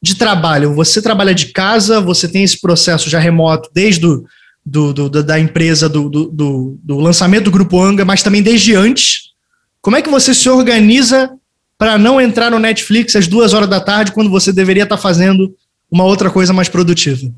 de 0.00 0.14
trabalho? 0.14 0.74
Você 0.74 1.02
trabalha 1.02 1.34
de 1.34 1.46
casa, 1.46 2.00
você 2.00 2.28
tem 2.28 2.44
esse 2.44 2.60
processo 2.60 3.10
já 3.10 3.18
remoto 3.18 3.68
desde 3.74 4.00
do, 4.00 4.24
do, 4.64 4.92
do 4.92 5.22
da 5.22 5.38
empresa, 5.38 5.88
do, 5.88 6.08
do, 6.08 6.78
do 6.82 6.98
lançamento 6.98 7.44
do 7.44 7.50
Grupo 7.50 7.80
Anga, 7.82 8.04
mas 8.04 8.22
também 8.22 8.42
desde 8.42 8.74
antes. 8.74 9.32
Como 9.80 9.96
é 9.96 10.02
que 10.02 10.10
você 10.10 10.34
se 10.34 10.48
organiza 10.48 11.30
para 11.78 11.98
não 11.98 12.20
entrar 12.20 12.50
no 12.50 12.58
Netflix 12.58 13.14
às 13.16 13.26
duas 13.26 13.52
horas 13.52 13.68
da 13.68 13.80
tarde 13.80 14.12
quando 14.12 14.30
você 14.30 14.52
deveria 14.52 14.84
estar 14.84 14.96
fazendo 14.96 15.54
uma 15.90 16.04
outra 16.04 16.30
coisa 16.30 16.52
mais 16.52 16.68
produtiva? 16.68 17.32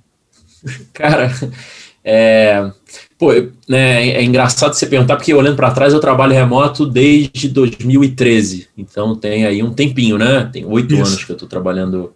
Cara, 0.93 1.33
é, 2.05 2.71
Pô, 3.19 3.33
né, 3.69 4.11
é 4.11 4.23
engraçado 4.23 4.75
você 4.75 4.87
perguntar, 4.87 5.17
porque 5.17 5.35
olhando 5.35 5.57
para 5.57 5.73
trás 5.73 5.93
eu 5.93 5.99
trabalho 5.99 6.33
remoto 6.33 6.87
desde 6.87 7.49
2013, 7.49 8.69
então 8.79 9.17
tem 9.17 9.45
aí 9.45 9.61
um 9.61 9.73
tempinho, 9.75 10.17
né? 10.17 10.49
Tem 10.53 10.65
oito 10.65 10.95
anos 10.95 11.25
que 11.25 11.33
eu 11.33 11.35
estou 11.35 11.49
trabalhando. 11.49 12.13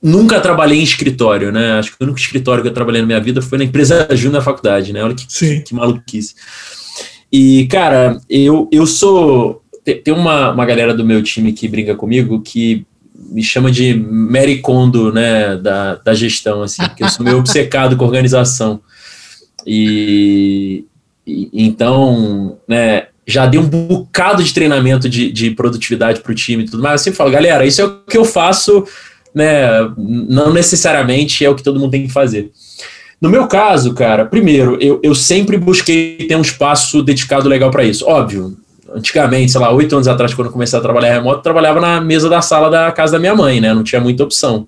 Nunca 0.00 0.40
trabalhei 0.40 0.78
em 0.78 0.84
escritório, 0.84 1.50
né? 1.50 1.72
Acho 1.72 1.90
que 1.90 1.96
o 2.00 2.04
único 2.04 2.20
escritório 2.20 2.62
que 2.62 2.68
eu 2.68 2.74
trabalhei 2.74 3.00
na 3.00 3.06
minha 3.06 3.20
vida 3.20 3.42
foi 3.42 3.58
na 3.58 3.64
empresa 3.64 4.06
Júnior 4.14 4.34
na 4.34 4.44
faculdade, 4.44 4.92
né? 4.92 5.02
Olha 5.02 5.14
que, 5.14 5.26
Sim. 5.28 5.60
que 5.60 5.74
maluquice. 5.74 6.36
E, 7.32 7.66
cara, 7.66 8.20
eu, 8.28 8.68
eu 8.70 8.86
sou. 8.86 9.62
Tem 9.84 10.14
uma, 10.14 10.52
uma 10.52 10.66
galera 10.66 10.94
do 10.94 11.04
meu 11.04 11.20
time 11.20 11.52
que 11.52 11.66
brinca 11.66 11.96
comigo 11.96 12.40
que 12.42 12.86
me 13.12 13.42
chama 13.42 13.72
de 13.72 13.94
Mary 13.94 14.58
Kondo, 14.60 15.12
né? 15.12 15.56
Da, 15.56 15.96
da 15.96 16.14
gestão, 16.14 16.62
assim, 16.62 16.82
porque 16.82 17.02
eu 17.02 17.08
sou 17.08 17.24
meio 17.24 17.38
obcecado 17.42 17.96
com 17.96 18.04
organização. 18.04 18.80
E, 19.66 20.84
e 21.26 21.50
então, 21.52 22.58
né, 22.66 23.06
já 23.26 23.46
dei 23.46 23.60
um 23.60 23.68
bocado 23.68 24.42
de 24.42 24.52
treinamento 24.52 25.08
de, 25.08 25.30
de 25.30 25.50
produtividade 25.52 26.20
para 26.20 26.32
o 26.32 26.34
time 26.34 26.64
e 26.64 26.66
tudo 26.66 26.82
mais. 26.82 27.00
Eu 27.00 27.04
sempre 27.04 27.16
falo, 27.18 27.30
galera, 27.30 27.64
isso 27.64 27.80
é 27.80 27.84
o 27.84 28.00
que 28.00 28.18
eu 28.18 28.24
faço, 28.24 28.84
né? 29.34 29.68
Não 29.96 30.52
necessariamente 30.52 31.44
é 31.44 31.50
o 31.50 31.54
que 31.54 31.62
todo 31.62 31.78
mundo 31.78 31.92
tem 31.92 32.06
que 32.06 32.12
fazer. 32.12 32.50
No 33.20 33.28
meu 33.28 33.46
caso, 33.46 33.92
cara, 33.94 34.24
primeiro, 34.24 34.78
eu, 34.80 34.98
eu 35.02 35.14
sempre 35.14 35.58
busquei 35.58 36.16
ter 36.16 36.36
um 36.36 36.40
espaço 36.40 37.02
dedicado 37.02 37.48
legal 37.48 37.70
para 37.70 37.84
isso. 37.84 38.06
Óbvio, 38.06 38.56
antigamente, 38.94 39.52
sei 39.52 39.60
lá, 39.60 39.70
oito 39.72 39.94
anos 39.94 40.08
atrás, 40.08 40.32
quando 40.32 40.46
eu 40.46 40.52
comecei 40.52 40.78
a 40.78 40.82
trabalhar 40.82 41.12
remoto, 41.12 41.38
eu 41.38 41.42
trabalhava 41.42 41.80
na 41.80 42.00
mesa 42.00 42.28
da 42.28 42.40
sala 42.40 42.70
da 42.70 42.90
casa 42.92 43.12
da 43.12 43.18
minha 43.18 43.34
mãe, 43.34 43.60
né? 43.60 43.74
Não 43.74 43.84
tinha 43.84 44.00
muita 44.00 44.24
opção. 44.24 44.66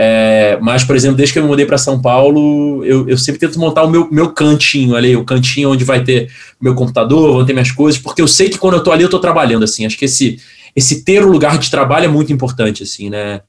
É, 0.00 0.56
mas, 0.60 0.84
por 0.84 0.94
exemplo, 0.94 1.16
desde 1.16 1.32
que 1.32 1.40
eu 1.40 1.42
me 1.42 1.48
mudei 1.48 1.66
para 1.66 1.76
São 1.76 2.00
Paulo, 2.00 2.84
eu, 2.84 3.08
eu, 3.08 3.18
sempre 3.18 3.40
tento 3.40 3.58
montar 3.58 3.82
o 3.82 3.90
meu, 3.90 4.08
meu 4.12 4.30
cantinho 4.30 4.94
ali, 4.94 5.16
o 5.16 5.24
cantinho 5.24 5.72
onde 5.72 5.84
vai 5.84 6.04
ter 6.04 6.30
meu 6.60 6.72
computador, 6.72 7.32
vão 7.32 7.44
ter 7.44 7.52
minhas 7.52 7.72
coisas, 7.72 8.00
porque 8.00 8.22
eu 8.22 8.28
sei 8.28 8.48
que 8.48 8.58
quando 8.58 8.74
eu 8.74 8.78
estou 8.78 8.92
ali, 8.92 9.02
eu 9.02 9.08
estou 9.08 9.18
trabalhando, 9.18 9.64
assim. 9.64 9.84
Acho 9.84 9.98
que 9.98 10.04
esse, 10.04 10.38
esse 10.76 11.02
ter 11.02 11.24
o 11.24 11.28
lugar 11.28 11.58
de 11.58 11.68
trabalho 11.68 12.04
é 12.04 12.08
muito 12.08 12.32
importante, 12.32 12.84
assim, 12.84 13.10
né? 13.10 13.40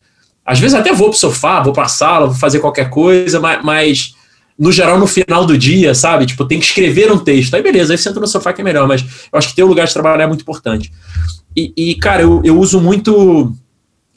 Às 0.43 0.59
vezes 0.59 0.73
até 0.73 0.91
vou 0.91 1.09
pro 1.09 1.19
sofá, 1.19 1.61
vou 1.61 1.71
pra 1.71 1.87
sala, 1.87 2.25
vou 2.25 2.35
fazer 2.35 2.57
qualquer 2.57 2.89
coisa, 2.89 3.39
mas, 3.39 3.63
mas 3.63 4.15
no 4.57 4.71
geral, 4.71 4.97
no 4.97 5.05
final 5.05 5.45
do 5.45 5.55
dia, 5.55 5.93
sabe? 5.93 6.25
Tipo, 6.25 6.45
tem 6.45 6.59
que 6.59 6.65
escrever 6.65 7.11
um 7.11 7.19
texto. 7.19 7.53
Aí 7.53 7.61
beleza, 7.61 7.93
aí 7.93 7.97
senta 7.99 8.19
no 8.19 8.25
sofá 8.25 8.53
que 8.53 8.61
é 8.61 8.63
melhor, 8.63 8.87
mas 8.87 9.01
eu 9.31 9.37
acho 9.37 9.49
que 9.49 9.55
ter 9.55 9.61
o 9.61 9.67
lugar 9.67 9.85
de 9.85 9.93
trabalho 9.93 10.23
é 10.23 10.25
muito 10.25 10.41
importante. 10.41 10.91
E, 11.55 11.71
e 11.77 11.93
cara, 11.93 12.23
eu, 12.23 12.41
eu 12.43 12.57
uso 12.57 12.81
muito 12.81 13.53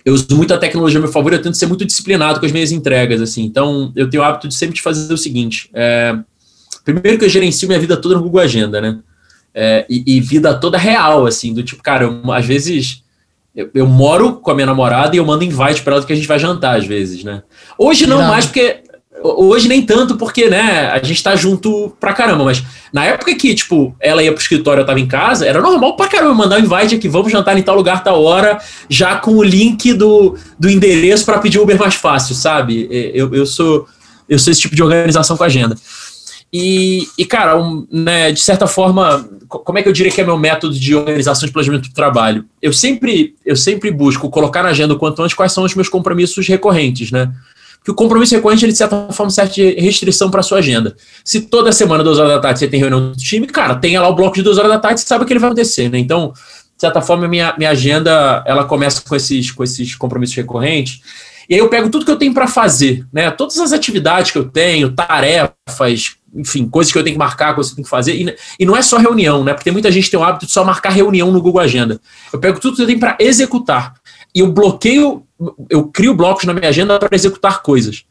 eu 0.04 0.14
uso 0.14 0.26
muito 0.32 0.52
a 0.52 0.58
tecnologia 0.58 0.98
a 0.98 1.02
meu 1.02 1.10
favor, 1.10 1.32
eu 1.32 1.42
tento 1.42 1.56
ser 1.56 1.66
muito 1.66 1.84
disciplinado 1.84 2.40
com 2.40 2.46
as 2.46 2.52
minhas 2.52 2.72
entregas, 2.72 3.20
assim. 3.20 3.44
Então, 3.44 3.92
eu 3.94 4.08
tenho 4.10 4.22
o 4.22 4.26
hábito 4.26 4.48
de 4.48 4.54
sempre 4.54 4.74
de 4.74 4.82
fazer 4.82 5.12
o 5.12 5.18
seguinte: 5.18 5.70
é, 5.72 6.16
primeiro 6.84 7.18
que 7.18 7.24
eu 7.24 7.28
gerencio 7.28 7.68
minha 7.68 7.80
vida 7.80 7.96
toda 7.96 8.16
no 8.16 8.22
Google 8.22 8.40
Agenda, 8.40 8.80
né? 8.80 8.98
É, 9.54 9.84
e, 9.88 10.16
e, 10.16 10.20
vida 10.20 10.54
toda 10.54 10.78
real, 10.78 11.26
assim, 11.26 11.52
do 11.52 11.62
tipo, 11.62 11.82
cara, 11.82 12.04
eu, 12.04 12.32
às 12.32 12.46
vezes 12.46 13.02
eu, 13.54 13.70
eu, 13.74 13.86
moro 13.86 14.36
com 14.36 14.50
a 14.50 14.54
minha 14.54 14.66
namorada 14.66 15.14
e 15.14 15.18
eu 15.18 15.26
mando 15.26 15.44
invite 15.44 15.82
para 15.82 15.96
ela 15.96 16.04
que 16.04 16.12
a 16.12 16.16
gente 16.16 16.26
vai 16.26 16.38
jantar, 16.38 16.78
às 16.78 16.86
vezes, 16.86 17.22
né? 17.22 17.42
Hoje 17.76 18.06
não, 18.06 18.18
não. 18.18 18.28
mais, 18.28 18.46
porque 18.46 18.82
Hoje 19.22 19.68
nem 19.68 19.82
tanto, 19.82 20.16
porque, 20.16 20.48
né, 20.48 20.90
a 20.90 21.02
gente 21.02 21.22
tá 21.22 21.36
junto 21.36 21.94
pra 22.00 22.12
caramba, 22.12 22.44
mas 22.44 22.62
na 22.92 23.04
época 23.04 23.34
que, 23.34 23.54
tipo, 23.54 23.94
ela 24.00 24.22
ia 24.22 24.32
pro 24.32 24.40
escritório, 24.40 24.82
eu 24.82 24.86
tava 24.86 25.00
em 25.00 25.06
casa, 25.06 25.46
era 25.46 25.60
normal 25.60 25.96
pra 25.96 26.08
caramba 26.08 26.34
mandar 26.34 26.58
um 26.58 26.64
invite 26.64 26.94
aqui, 26.94 27.08
vamos 27.08 27.30
jantar 27.30 27.56
em 27.56 27.62
tal 27.62 27.76
lugar, 27.76 28.02
tal 28.02 28.22
hora, 28.22 28.58
já 28.88 29.16
com 29.16 29.32
o 29.36 29.42
link 29.42 29.92
do, 29.94 30.36
do 30.58 30.68
endereço 30.68 31.24
para 31.24 31.38
pedir 31.38 31.58
Uber 31.58 31.78
mais 31.78 31.94
fácil, 31.94 32.34
sabe? 32.34 32.88
Eu, 33.14 33.34
eu, 33.34 33.46
sou, 33.46 33.86
eu 34.28 34.38
sou 34.38 34.50
esse 34.50 34.60
tipo 34.60 34.74
de 34.74 34.82
organização 34.82 35.36
com 35.36 35.44
agenda. 35.44 35.76
E, 36.52 37.08
e 37.16 37.24
cara, 37.24 37.56
um, 37.56 37.86
né, 37.90 38.30
de 38.30 38.40
certa 38.40 38.66
forma, 38.66 39.26
como 39.48 39.78
é 39.78 39.82
que 39.82 39.88
eu 39.88 39.92
diria 39.92 40.12
que 40.12 40.20
é 40.20 40.24
meu 40.24 40.38
método 40.38 40.74
de 40.78 40.94
organização 40.94 41.46
de 41.46 41.52
planejamento 41.52 41.88
do 41.88 41.94
trabalho? 41.94 42.44
Eu 42.60 42.74
sempre, 42.74 43.34
eu 43.44 43.56
sempre 43.56 43.90
busco 43.90 44.28
colocar 44.28 44.62
na 44.62 44.68
agenda 44.68 44.92
o 44.92 44.98
quanto 44.98 45.22
antes 45.22 45.34
quais 45.34 45.52
são 45.52 45.64
os 45.64 45.74
meus 45.74 45.88
compromissos 45.88 46.46
recorrentes, 46.46 47.10
né? 47.10 47.32
Que 47.84 47.90
o 47.90 47.94
compromisso 47.94 48.34
recorrente, 48.34 48.64
ele, 48.64 48.72
de 48.72 48.78
certa 48.78 49.08
forma, 49.12 49.30
serve 49.30 49.52
de 49.52 49.80
restrição 49.80 50.30
para 50.30 50.42
sua 50.42 50.58
agenda. 50.58 50.96
Se 51.24 51.42
toda 51.42 51.72
semana, 51.72 52.04
duas 52.04 52.18
horas 52.18 52.32
da 52.32 52.40
tarde, 52.40 52.60
você 52.60 52.68
tem 52.68 52.78
reunião 52.78 53.10
do 53.10 53.16
time, 53.16 53.46
cara, 53.46 53.74
tenha 53.74 54.00
lá 54.00 54.08
o 54.08 54.14
bloco 54.14 54.36
de 54.36 54.42
duas 54.42 54.58
horas 54.58 54.70
da 54.70 54.78
tarde, 54.78 55.00
você 55.00 55.06
sabe 55.06 55.24
que 55.24 55.32
ele 55.32 55.40
vai 55.40 55.48
acontecer, 55.48 55.88
né? 55.90 55.98
Então, 55.98 56.32
de 56.32 56.80
certa 56.80 57.00
forma, 57.00 57.26
minha, 57.26 57.54
minha 57.58 57.70
agenda, 57.70 58.42
ela 58.46 58.64
começa 58.64 59.00
com 59.00 59.16
esses, 59.16 59.50
com 59.50 59.64
esses 59.64 59.94
compromissos 59.96 60.36
recorrentes, 60.36 61.00
e 61.48 61.54
aí 61.54 61.60
eu 61.60 61.68
pego 61.68 61.90
tudo 61.90 62.04
que 62.04 62.10
eu 62.10 62.16
tenho 62.16 62.32
para 62.32 62.46
fazer, 62.46 63.04
né? 63.12 63.30
Todas 63.30 63.58
as 63.58 63.72
atividades 63.72 64.30
que 64.30 64.38
eu 64.38 64.44
tenho, 64.48 64.92
tarefas, 64.92 66.16
enfim, 66.34 66.66
coisas 66.68 66.92
que 66.92 66.98
eu 66.98 67.04
tenho 67.04 67.14
que 67.14 67.18
marcar, 67.18 67.54
coisas 67.54 67.72
que 67.72 67.74
eu 67.74 67.76
tenho 67.76 67.84
que 67.84 67.90
fazer. 67.90 68.14
E, 68.14 68.34
e 68.60 68.64
não 68.64 68.76
é 68.76 68.82
só 68.82 68.96
reunião, 68.96 69.44
né? 69.44 69.52
Porque 69.52 69.70
muita 69.70 69.90
gente 69.90 70.10
tem 70.10 70.18
o 70.18 70.22
hábito 70.22 70.46
de 70.46 70.52
só 70.52 70.64
marcar 70.64 70.90
reunião 70.90 71.30
no 71.30 71.42
Google 71.42 71.60
Agenda. 71.60 72.00
Eu 72.32 72.38
pego 72.38 72.58
tudo 72.58 72.76
que 72.76 72.82
eu 72.82 72.86
tenho 72.86 72.98
para 72.98 73.16
executar. 73.20 73.94
E 74.34 74.40
eu 74.40 74.50
bloqueio 74.50 75.26
eu 75.68 75.84
crio 75.84 76.14
blocos 76.14 76.44
na 76.44 76.54
minha 76.54 76.68
agenda 76.68 76.98
para 76.98 77.14
executar 77.14 77.62
coisas. 77.62 78.04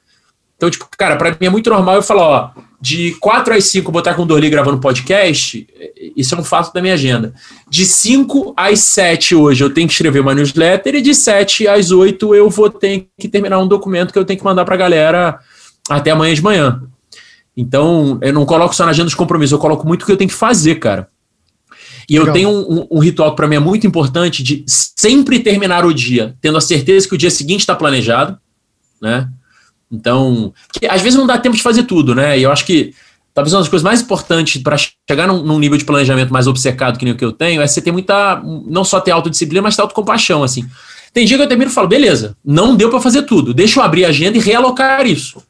Então, 0.57 0.69
tipo, 0.69 0.87
cara, 0.95 1.15
para 1.15 1.31
mim 1.31 1.47
é 1.47 1.49
muito 1.49 1.69
normal 1.71 1.95
eu 1.95 2.03
falar, 2.03 2.23
ó, 2.23 2.51
de 2.79 3.15
4 3.19 3.55
às 3.55 3.63
5 3.65 3.91
botar 3.91 4.13
com 4.13 4.21
o 4.21 4.25
Dorli 4.25 4.49
gravando 4.49 4.79
podcast, 4.79 5.67
isso 6.15 6.35
é 6.35 6.37
um 6.37 6.43
fato 6.43 6.71
da 6.71 6.81
minha 6.81 6.93
agenda. 6.93 7.33
De 7.67 7.85
5 7.85 8.53
às 8.55 8.79
7 8.81 9.33
hoje 9.35 9.63
eu 9.63 9.71
tenho 9.71 9.87
que 9.87 9.93
escrever 9.93 10.19
uma 10.19 10.35
newsletter 10.35 10.95
e 10.95 11.01
de 11.01 11.15
7 11.15 11.67
às 11.67 11.89
8 11.89 12.35
eu 12.35 12.49
vou 12.49 12.69
ter 12.69 13.07
que 13.19 13.27
terminar 13.27 13.57
um 13.59 13.67
documento 13.67 14.13
que 14.13 14.19
eu 14.19 14.25
tenho 14.25 14.37
que 14.37 14.45
mandar 14.45 14.63
para 14.63 14.75
a 14.75 14.77
galera 14.77 15.39
até 15.89 16.11
amanhã 16.11 16.33
de 16.33 16.43
manhã. 16.43 16.83
Então, 17.55 18.17
eu 18.21 18.31
não 18.33 18.45
coloco 18.45 18.75
só 18.75 18.85
na 18.85 18.91
agenda 18.91 19.07
os 19.07 19.15
compromissos, 19.15 19.51
eu 19.51 19.59
coloco 19.59 19.87
muito 19.87 20.03
o 20.03 20.05
que 20.05 20.11
eu 20.11 20.17
tenho 20.17 20.29
que 20.29 20.35
fazer, 20.35 20.75
cara. 20.75 21.09
E 22.09 22.17
Legal. 22.17 22.27
eu 22.27 22.33
tenho 22.33 22.49
um, 22.49 22.87
um, 22.91 22.99
ritual 22.99 23.31
que 23.31 23.35
para 23.37 23.47
mim 23.47 23.55
é 23.55 23.59
muito 23.59 23.85
importante 23.85 24.43
de 24.43 24.63
sempre 24.67 25.39
terminar 25.39 25.85
o 25.85 25.93
dia, 25.93 26.35
tendo 26.41 26.57
a 26.57 26.61
certeza 26.61 27.07
que 27.07 27.15
o 27.15 27.17
dia 27.17 27.31
seguinte 27.31 27.61
está 27.61 27.75
planejado, 27.75 28.37
né? 29.01 29.29
Então, 29.91 30.53
que 30.73 30.85
às 30.85 31.01
vezes 31.01 31.17
não 31.17 31.27
dá 31.27 31.37
tempo 31.37 31.55
de 31.55 31.61
fazer 31.61 31.83
tudo, 31.83 32.15
né? 32.15 32.39
E 32.39 32.43
eu 32.43 32.51
acho 32.51 32.65
que 32.65 32.93
talvez 33.33 33.53
uma 33.53 33.59
das 33.59 33.69
coisas 33.69 33.83
mais 33.83 34.01
importantes 34.01 34.61
para 34.61 34.77
chegar 34.77 35.27
num, 35.27 35.43
num, 35.43 35.59
nível 35.59 35.77
de 35.77 35.85
planejamento 35.85 36.31
mais 36.31 36.47
obcecado 36.47 36.97
que 36.97 37.05
nem 37.05 37.13
o 37.13 37.17
que 37.17 37.25
eu 37.25 37.31
tenho 37.31 37.61
é 37.61 37.67
você 37.67 37.81
ter 37.81 37.91
muita, 37.91 38.41
não 38.67 38.83
só 38.83 38.99
ter 38.99 39.11
autodisciplina, 39.11 39.61
mas 39.61 39.75
ter 39.75 39.81
autocompaixão, 39.81 40.43
assim. 40.43 40.65
Tem 41.13 41.25
dia 41.25 41.37
que 41.37 41.43
eu 41.43 41.47
termino 41.47 41.69
e 41.69 41.73
falo, 41.73 41.87
beleza, 41.87 42.37
não 42.43 42.75
deu 42.75 42.89
para 42.89 43.01
fazer 43.01 43.23
tudo, 43.23 43.53
deixa 43.53 43.79
eu 43.79 43.83
abrir 43.83 44.05
a 44.05 44.09
agenda 44.09 44.37
e 44.37 44.41
realocar 44.41 45.05
isso. 45.05 45.43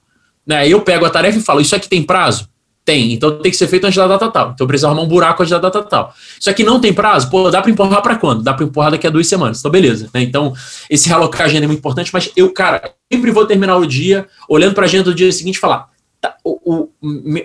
Né? 0.46 0.68
Eu 0.68 0.82
pego 0.82 1.06
a 1.06 1.10
tarefa 1.10 1.38
e 1.38 1.42
falo, 1.42 1.62
isso 1.62 1.76
aqui 1.76 1.88
tem 1.88 2.02
prazo? 2.02 2.50
Tem, 2.84 3.14
então 3.14 3.38
tem 3.40 3.52
que 3.52 3.58
ser 3.58 3.68
feito 3.68 3.86
antes 3.86 3.96
da 3.96 4.08
data 4.08 4.30
tal. 4.30 4.52
Então 4.52 4.66
precisa 4.66 4.88
arrumar 4.88 5.04
um 5.04 5.08
buraco 5.08 5.44
antes 5.44 5.52
da 5.52 5.60
data 5.60 5.84
tal. 5.84 6.14
Isso 6.40 6.50
aqui 6.50 6.64
não 6.64 6.80
tem 6.80 6.92
prazo? 6.92 7.30
Pô, 7.30 7.50
dá 7.52 7.62
para 7.62 7.70
empurrar 7.70 8.02
para 8.02 8.16
quando? 8.16 8.42
Dá 8.42 8.54
para 8.54 8.66
empurrar 8.66 8.92
daqui 8.92 9.06
a 9.06 9.10
duas 9.10 9.28
semanas. 9.28 9.60
Então, 9.60 9.70
beleza. 9.70 10.10
Né? 10.14 10.24
Então, 10.24 10.54
esse 10.90 11.08
realocar 11.08 11.46
agenda 11.46 11.66
é 11.66 11.68
muito 11.68 11.80
importante, 11.80 12.10
mas 12.12 12.32
eu, 12.36 12.52
cara, 12.52 12.92
sempre 13.12 13.30
vou 13.30 13.46
terminar 13.46 13.78
o 13.78 13.86
dia 13.86 14.28
olhando 14.50 14.74
para 14.74 14.84
a 14.84 14.88
agenda 14.88 15.04
do 15.06 15.16
dia 15.16 15.32
seguinte 15.32 15.58
e 15.58 15.60
falar: 15.60 15.90
tá, 16.20 16.36
o, 16.44 16.60
o, 16.66 16.90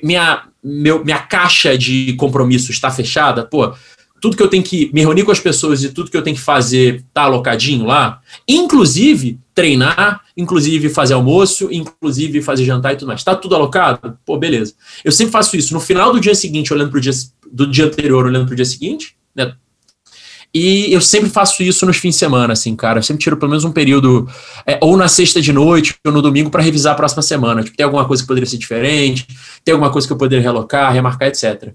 minha, 0.03 0.45
meu, 0.65 1.05
minha 1.05 1.19
caixa 1.19 1.77
de 1.77 2.15
compromisso 2.15 2.71
está 2.71 2.91
fechada? 2.91 3.45
Pô, 3.45 3.75
tudo 4.21 4.37
que 4.37 4.43
eu 4.43 4.49
tenho 4.49 4.63
que 4.63 4.91
me 4.93 5.01
reunir 5.01 5.25
com 5.25 5.31
as 5.31 5.41
pessoas 5.41 5.83
e 5.83 5.91
tudo 5.91 6.11
que 6.11 6.17
eu 6.17 6.23
tenho 6.23 6.37
que 6.37 6.43
fazer 6.43 7.05
tá 7.13 7.23
alocadinho 7.23 7.87
lá, 7.87 8.21
inclusive 8.49 9.39
treinar, 9.55 10.23
inclusive 10.37 10.89
fazer 10.89 11.15
almoço, 11.15 11.69
inclusive 11.73 12.43
fazer 12.43 12.65
jantar 12.65 12.93
e 12.93 12.97
tudo 12.97 13.09
mais. 13.09 13.25
Tá 13.25 13.35
tudo 13.35 13.55
alocado? 13.55 14.19
Pô, 14.25 14.37
beleza. 14.37 14.75
Eu 15.05 15.13
sempre 15.13 15.33
faço 15.33 15.57
isso 15.57 15.73
no 15.73 15.81
final 15.81 16.13
do 16.13 16.21
dia 16.21 16.35
seguinte, 16.35 16.73
olhando 16.73 16.91
para 16.91 16.99
o 16.99 17.01
dia 17.01 17.13
do 17.51 17.67
dia 17.67 17.87
anterior, 17.87 18.27
olhando 18.27 18.47
para 18.47 18.53
o 18.53 18.57
dia 18.57 18.65
seguinte, 18.65 19.17
né? 19.35 19.55
E 20.59 20.91
eu 20.91 21.03
sempre 21.03 21.29
faço 21.29 21.63
isso 21.63 21.85
nos 21.85 21.99
fins 21.99 22.15
de 22.15 22.17
semana, 22.17 22.55
assim, 22.55 22.75
cara. 22.75 22.99
Eu 22.99 23.03
sempre 23.03 23.23
tiro 23.23 23.37
pelo 23.37 23.51
menos 23.51 23.65
um 23.65 23.73
período, 23.73 24.27
é, 24.67 24.79
ou 24.81 24.97
na 24.97 25.07
sexta 25.07 25.39
de 25.39 25.53
noite, 25.53 25.95
ou 26.03 26.13
no 26.13 26.23
domingo, 26.23 26.49
para 26.49 26.63
revisar 26.63 26.95
a 26.95 26.97
próxima 26.97 27.21
semana. 27.21 27.63
Tipo, 27.63 27.77
tem 27.77 27.85
alguma 27.85 28.07
coisa 28.07 28.23
que 28.23 28.27
poderia 28.27 28.49
ser 28.49 28.57
diferente, 28.57 29.27
tem 29.63 29.73
alguma 29.73 29.91
coisa 29.91 30.07
que 30.07 30.13
eu 30.15 30.17
poderia 30.17 30.43
relocar, 30.43 30.93
remarcar, 30.93 31.29
etc. 31.29 31.75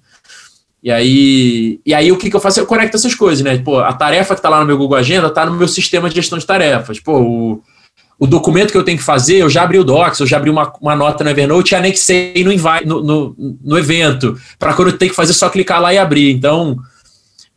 E 0.84 0.92
aí, 0.92 1.80
e 1.86 1.94
aí 1.94 2.12
o 2.12 2.18
que, 2.18 2.30
que 2.30 2.36
eu 2.36 2.40
faço? 2.40 2.60
Eu 2.60 2.66
conecto 2.66 2.98
essas 2.98 3.14
coisas, 3.14 3.44
né? 3.44 3.58
Pô, 3.60 3.80
a 3.80 3.94
tarefa 3.94 4.34
que 4.34 4.40
está 4.40 4.50
lá 4.50 4.60
no 4.60 4.66
meu 4.66 4.78
Google 4.78 4.98
Agenda 4.98 5.28
está 5.28 5.46
no 5.46 5.54
meu 5.54 5.68
sistema 5.68 6.10
de 6.10 6.16
gestão 6.16 6.40
de 6.40 6.46
tarefas. 6.46 7.00
Pô, 7.00 7.22
o, 7.22 7.64
o 8.18 8.26
documento 8.26 8.72
que 8.72 8.78
eu 8.78 8.84
tenho 8.84 8.98
que 8.98 9.04
fazer, 9.04 9.38
eu 9.38 9.50
já 9.50 9.62
abri 9.62 9.78
o 9.78 9.84
Docs, 9.84 10.20
eu 10.20 10.28
já 10.28 10.38
abri 10.38 10.50
uma, 10.50 10.74
uma 10.82 10.96
nota 10.96 11.24
no 11.24 11.30
Evernote 11.30 11.74
e 11.74 11.76
anexei 11.76 12.44
no, 12.44 12.52
invite, 12.52 12.86
no, 12.86 13.04
no, 13.04 13.58
no 13.64 13.78
evento, 13.78 14.40
para 14.58 14.74
quando 14.74 14.90
eu 14.90 14.98
tenho 14.98 15.12
que 15.12 15.16
fazer, 15.16 15.34
só 15.34 15.50
clicar 15.50 15.80
lá 15.80 15.94
e 15.94 16.00
abrir. 16.00 16.32
Então, 16.32 16.78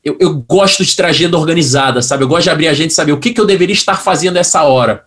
eu, 0.05 0.17
eu 0.21 0.35
gosto 0.35 0.85
de 0.85 0.95
ter 0.95 1.07
agenda 1.07 1.39
organizada, 1.39 2.03
sabe? 2.03 2.25
Eu 2.25 2.29
gosto 2.29 2.45
de 2.45 2.51
abrir 2.51 2.69
a 2.69 2.73
agenda 2.73 2.89
e 2.89 2.95
saber 2.95 3.13
o 3.13 3.19
que, 3.19 3.33
que 3.33 3.41
eu 3.41 3.47
deveria 3.47 3.73
estar 3.73 3.97
fazendo 3.97 4.37
essa 4.37 4.63
hora. 4.65 5.05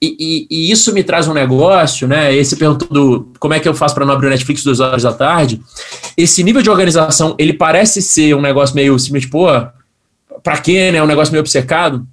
E, 0.00 0.16
e, 0.18 0.46
e, 0.48 0.70
isso 0.70 0.92
me 0.92 1.02
traz 1.02 1.26
um 1.26 1.34
negócio, 1.34 2.06
né? 2.06 2.34
Esse 2.34 2.56
perguntou 2.56 2.88
do 2.88 3.32
como 3.40 3.54
é 3.54 3.60
que 3.60 3.68
eu 3.68 3.74
faço 3.74 3.94
para 3.94 4.06
não 4.06 4.14
abrir 4.14 4.28
o 4.28 4.30
Netflix 4.30 4.62
duas 4.62 4.78
horas 4.78 5.02
da 5.02 5.12
tarde. 5.12 5.60
Esse 6.16 6.44
nível 6.44 6.62
de 6.62 6.70
organização, 6.70 7.34
ele 7.36 7.52
parece 7.52 8.00
ser 8.00 8.34
um 8.34 8.40
negócio 8.40 8.76
meio 8.76 8.96
simplesmente, 8.98 9.30
pô, 9.30 9.46
pra 10.42 10.58
quê, 10.58 10.92
né? 10.92 11.02
Um 11.02 11.06
negócio 11.06 11.32
meio 11.32 11.40
obcecado. 11.40 12.06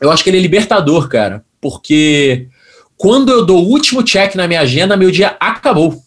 Eu 0.00 0.10
acho 0.10 0.24
que 0.24 0.30
ele 0.30 0.38
é 0.38 0.40
libertador, 0.40 1.08
cara. 1.08 1.44
Porque 1.60 2.48
quando 2.96 3.30
eu 3.30 3.46
dou 3.46 3.64
o 3.64 3.68
último 3.68 4.02
check 4.02 4.34
na 4.34 4.48
minha 4.48 4.60
agenda, 4.60 4.96
meu 4.96 5.10
dia 5.10 5.36
acabou. 5.38 6.02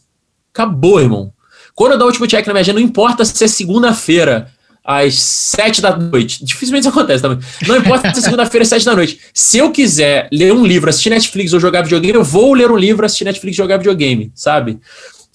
Acabou, 0.54 1.00
irmão. 1.00 1.32
Quando 1.74 1.94
eu 1.94 1.98
dou 1.98 2.08
o 2.08 2.10
último 2.10 2.28
check 2.28 2.46
na 2.46 2.54
minha 2.54 2.62
agenda, 2.62 2.80
não 2.80 2.86
importa 2.86 3.24
se 3.24 3.44
é 3.44 3.48
segunda-feira, 3.48 4.52
às 4.86 5.16
sete 5.16 5.82
da 5.82 5.98
noite. 5.98 6.46
Dificilmente 6.46 6.82
isso 6.82 6.90
acontece 6.90 7.24
também. 7.24 7.40
Não 7.68 7.78
importa 7.78 8.14
se 8.14 8.20
é 8.20 8.22
segunda-feira 8.22 8.62
às 8.62 8.70
sete 8.70 8.86
da 8.86 8.96
noite. 8.96 9.20
Se 9.34 9.58
eu 9.58 9.72
quiser 9.72 10.30
ler 10.32 10.54
um 10.54 10.64
livro, 10.64 10.90
assistir 10.90 11.10
Netflix 11.10 11.54
ou 11.54 11.60
jogar 11.60 11.82
videogame, 11.82 12.14
eu 12.14 12.24
vou 12.24 12.54
ler 12.54 12.70
um 12.70 12.78
livro, 12.78 13.06
assistir 13.06 13.26
Netflix 13.26 13.56
e 13.56 13.58
jogar 13.58 13.78
videogame, 13.78 14.32
sabe? 14.36 14.80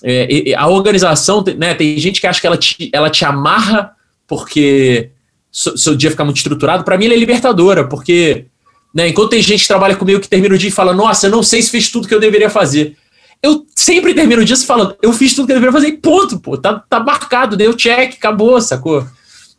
É, 0.03 0.55
a 0.57 0.69
organização, 0.69 1.45
né, 1.59 1.75
tem 1.75 1.99
gente 1.99 2.21
que 2.21 2.27
acha 2.27 2.41
que 2.41 2.47
ela 2.47 2.57
te, 2.57 2.91
ela 2.93 3.11
te 3.11 3.25
amarra 3.25 3.93
porque 4.27 5.11
seu 5.53 5.97
dia 5.97 6.11
fica 6.11 6.25
muito 6.25 6.37
estruturado. 6.37 6.85
Para 6.85 6.97
mim, 6.97 7.07
ela 7.07 7.15
é 7.15 7.19
libertadora, 7.19 7.85
porque 7.85 8.47
né, 8.95 9.09
enquanto 9.09 9.31
tem 9.31 9.43
gente 9.43 9.63
que 9.63 9.69
trabalha 9.69 9.97
comigo 9.97 10.21
que 10.21 10.29
termina 10.29 10.55
o 10.55 10.59
dia 10.59 10.69
e 10.69 10.73
fala, 10.73 10.95
nossa, 10.95 11.27
eu 11.27 11.31
não 11.31 11.43
sei 11.43 11.61
se 11.61 11.71
fiz 11.71 11.91
tudo 11.91 12.07
que 12.07 12.15
eu 12.15 12.21
deveria 12.21 12.49
fazer. 12.49 12.97
Eu 13.43 13.67
sempre 13.75 14.15
termino 14.15 14.43
o 14.43 14.45
dia 14.45 14.57
falando, 14.59 14.95
eu 15.03 15.13
fiz 15.13 15.35
tudo 15.35 15.47
que 15.47 15.53
eu 15.53 15.57
deveria 15.57 15.73
fazer 15.73 15.89
e 15.89 15.97
ponto, 15.97 16.39
pô, 16.39 16.57
tá, 16.57 16.85
tá 16.89 17.01
marcado, 17.01 17.57
deu 17.57 17.75
check, 17.75 18.15
acabou, 18.15 18.61
sacou? 18.61 19.07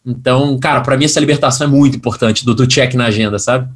Então, 0.05 0.59
cara, 0.59 0.81
para 0.81 0.97
mim 0.97 1.05
essa 1.05 1.19
libertação 1.19 1.67
é 1.67 1.69
muito 1.69 1.95
importante, 1.97 2.43
do, 2.45 2.55
do 2.55 2.67
check 2.67 2.93
na 2.95 3.05
agenda, 3.05 3.37
sabe? 3.37 3.69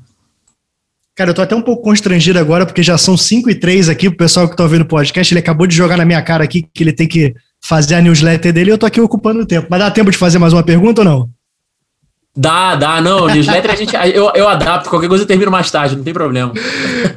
Cara, 1.16 1.30
eu 1.30 1.34
tô 1.34 1.42
até 1.42 1.56
um 1.56 1.62
pouco 1.62 1.82
constrangido 1.82 2.38
agora, 2.38 2.66
porque 2.66 2.84
já 2.84 2.98
são 2.98 3.16
5 3.16 3.50
e 3.50 3.56
3 3.56 3.88
aqui, 3.88 4.10
o 4.10 4.18
pessoal 4.18 4.50
que 4.50 4.56
tá 4.56 4.64
ouvindo 4.64 4.82
o 4.82 4.88
podcast, 4.88 5.34
ele 5.34 5.40
acabou 5.40 5.66
de 5.66 5.74
jogar 5.74 5.96
na 5.96 6.04
minha 6.04 6.22
cara 6.22 6.44
aqui 6.44 6.68
que 6.74 6.84
ele 6.84 6.92
tem 6.92 7.08
que 7.08 7.34
fazer 7.62 7.96
a 7.96 8.02
newsletter 8.02 8.52
dele 8.52 8.70
e 8.70 8.74
eu 8.74 8.78
tô 8.78 8.86
aqui 8.86 9.00
ocupando 9.00 9.42
o 9.42 9.46
tempo. 9.46 9.68
Mas 9.70 9.80
dá 9.80 9.90
tempo 9.90 10.12
de 10.12 10.18
fazer 10.18 10.40
mais 10.40 10.52
uma 10.52 10.62
pergunta 10.62 11.02
ou 11.02 11.06
não? 11.06 11.30
Dá, 12.36 12.76
dá, 12.76 13.00
não. 13.00 13.28
Newsletter 13.28 13.72
a 13.72 13.76
gente. 13.76 13.96
Eu, 14.14 14.30
eu 14.36 14.48
adapto, 14.50 14.90
qualquer 14.90 15.08
coisa 15.08 15.24
eu 15.24 15.28
termino 15.28 15.50
mais 15.50 15.72
tarde, 15.72 15.96
não 15.96 16.04
tem 16.04 16.14
problema. 16.14 16.52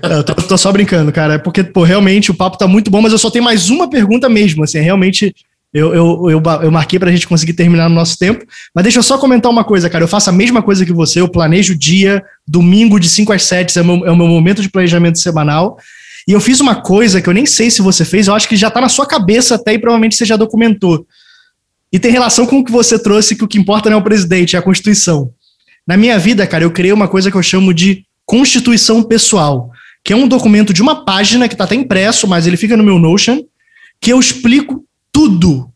Eu 0.01 0.23
tô, 0.23 0.33
tô, 0.35 0.57
só 0.57 0.71
brincando, 0.71 1.11
cara. 1.11 1.35
É 1.35 1.39
porque, 1.39 1.65
pô, 1.65 1.83
realmente 1.83 2.31
o 2.31 2.35
papo 2.35 2.57
tá 2.57 2.69
muito 2.69 2.89
bom, 2.89 3.03
mas 3.03 3.11
eu 3.11 3.19
só 3.19 3.29
tenho 3.29 3.45
mais 3.45 3.69
uma 3.69 3.91
pergunta 3.91 4.29
mesmo. 4.29 4.63
Assim, 4.63 4.79
realmente 4.79 5.35
eu, 5.73 5.95
eu, 5.95 6.31
eu, 6.31 6.43
eu 6.63 6.71
marquei 6.71 6.99
para 6.99 7.11
a 7.11 7.13
gente 7.13 7.29
conseguir 7.29 7.53
terminar 7.53 7.89
no 7.89 7.95
nosso 7.95 8.19
tempo. 8.19 8.45
Mas 8.75 8.85
deixa 8.85 8.99
eu 8.99 9.03
só 9.03 9.19
comentar 9.19 9.51
uma 9.51 9.65
coisa, 9.65 9.91
cara. 9.91 10.05
Eu 10.05 10.09
faço 10.09 10.31
a 10.31 10.33
mesma 10.33 10.63
coisa 10.63 10.85
que 10.85 10.93
você, 10.93 11.21
eu 11.21 11.29
planejo 11.29 11.75
o 11.75 11.79
dia, 11.79 12.23
domingo 12.47 12.99
de 12.99 13.09
5 13.09 13.33
às 13.33 13.45
7 13.45 13.79
é 13.79 13.83
o, 13.83 13.85
meu, 13.85 14.07
é 14.07 14.11
o 14.11 14.17
meu 14.17 14.27
momento 14.27 14.63
de 14.63 14.71
planejamento 14.71 15.19
semanal. 15.19 15.77
E 16.27 16.33
eu 16.33 16.41
fiz 16.41 16.61
uma 16.61 16.75
coisa 16.75 17.21
que 17.21 17.29
eu 17.29 17.35
nem 17.35 17.47
sei 17.47 17.71
se 17.71 17.83
você 17.83 18.05
fez, 18.05 18.29
eu 18.29 18.35
acho 18.35 18.49
que 18.49 18.57
já 18.57 18.69
está 18.69 18.81
na 18.81 18.89
sua 18.89 19.07
cabeça 19.07 19.55
até 19.55 19.75
e 19.75 19.79
provavelmente 19.79 20.17
você 20.17 20.25
já 20.25 20.37
documentou. 20.37 21.07
E 21.93 21.99
tem 21.99 22.11
relação 22.11 22.47
com 22.47 22.59
o 22.59 22.65
que 22.65 22.73
você 22.73 22.99
trouxe, 22.99 23.35
que 23.35 23.45
o 23.45 23.49
que 23.49 23.59
importa 23.59 23.89
não 23.89 23.97
é 23.97 24.01
o 24.01 24.05
presidente, 24.05 24.55
é 24.55 24.59
a 24.59 24.63
Constituição. 24.63 25.31
Na 25.87 25.97
minha 25.97 26.19
vida, 26.19 26.47
cara, 26.47 26.65
eu 26.65 26.71
criei 26.71 26.93
uma 26.93 27.09
coisa 27.09 27.31
que 27.31 27.37
eu 27.37 27.43
chamo 27.43 27.73
de 27.73 28.05
Constituição 28.27 29.03
Pessoal, 29.03 29.71
que 30.05 30.13
é 30.13 30.17
um 30.17 30.29
documento 30.29 30.73
de 30.73 30.83
uma 30.83 31.05
página 31.05 31.49
que 31.49 31.55
está 31.55 31.65
até 31.65 31.75
impresso, 31.75 32.29
mas 32.29 32.47
ele 32.47 32.59
fica 32.59 32.77
no 32.77 32.85
meu 32.85 32.99
Notion, 32.99 33.41
que 33.99 34.13
eu 34.13 34.21
explico 34.21 34.85
tudo 35.19 35.69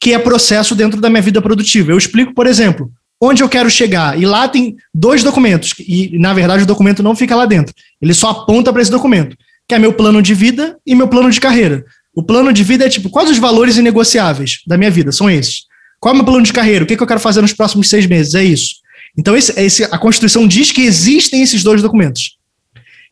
que 0.00 0.14
é 0.14 0.18
processo 0.18 0.74
dentro 0.74 1.02
da 1.02 1.10
minha 1.10 1.20
vida 1.20 1.42
produtiva. 1.42 1.92
Eu 1.92 1.98
explico, 1.98 2.32
por 2.32 2.46
exemplo, 2.46 2.90
onde 3.20 3.42
eu 3.42 3.48
quero 3.48 3.68
chegar. 3.68 4.18
E 4.18 4.24
lá 4.24 4.48
tem 4.48 4.74
dois 4.94 5.22
documentos, 5.22 5.74
e 5.80 6.18
na 6.18 6.32
verdade 6.32 6.62
o 6.62 6.66
documento 6.66 7.02
não 7.02 7.14
fica 7.14 7.36
lá 7.36 7.44
dentro. 7.44 7.74
Ele 8.00 8.14
só 8.14 8.30
aponta 8.30 8.72
para 8.72 8.80
esse 8.80 8.90
documento, 8.90 9.36
que 9.68 9.74
é 9.74 9.78
meu 9.78 9.92
plano 9.92 10.22
de 10.22 10.32
vida 10.32 10.78
e 10.86 10.94
meu 10.94 11.08
plano 11.08 11.30
de 11.30 11.38
carreira. 11.38 11.84
O 12.14 12.22
plano 12.22 12.54
de 12.54 12.64
vida 12.64 12.86
é 12.86 12.88
tipo, 12.88 13.10
quais 13.10 13.28
os 13.28 13.36
valores 13.36 13.76
inegociáveis 13.76 14.62
da 14.66 14.78
minha 14.78 14.90
vida? 14.90 15.12
São 15.12 15.28
esses. 15.28 15.64
Qual 16.00 16.10
é 16.10 16.14
o 16.14 16.16
meu 16.16 16.24
plano 16.24 16.42
de 16.42 16.54
carreira? 16.54 16.84
O 16.84 16.86
que, 16.86 16.94
é 16.94 16.96
que 16.96 17.02
eu 17.02 17.06
quero 17.06 17.20
fazer 17.20 17.42
nos 17.42 17.52
próximos 17.52 17.90
seis 17.90 18.06
meses? 18.06 18.34
É 18.34 18.42
isso. 18.42 18.76
Então, 19.18 19.36
esse, 19.36 19.52
esse, 19.60 19.84
a 19.84 19.98
Constituição 19.98 20.48
diz 20.48 20.72
que 20.72 20.80
existem 20.80 21.42
esses 21.42 21.62
dois 21.62 21.82
documentos. 21.82 22.38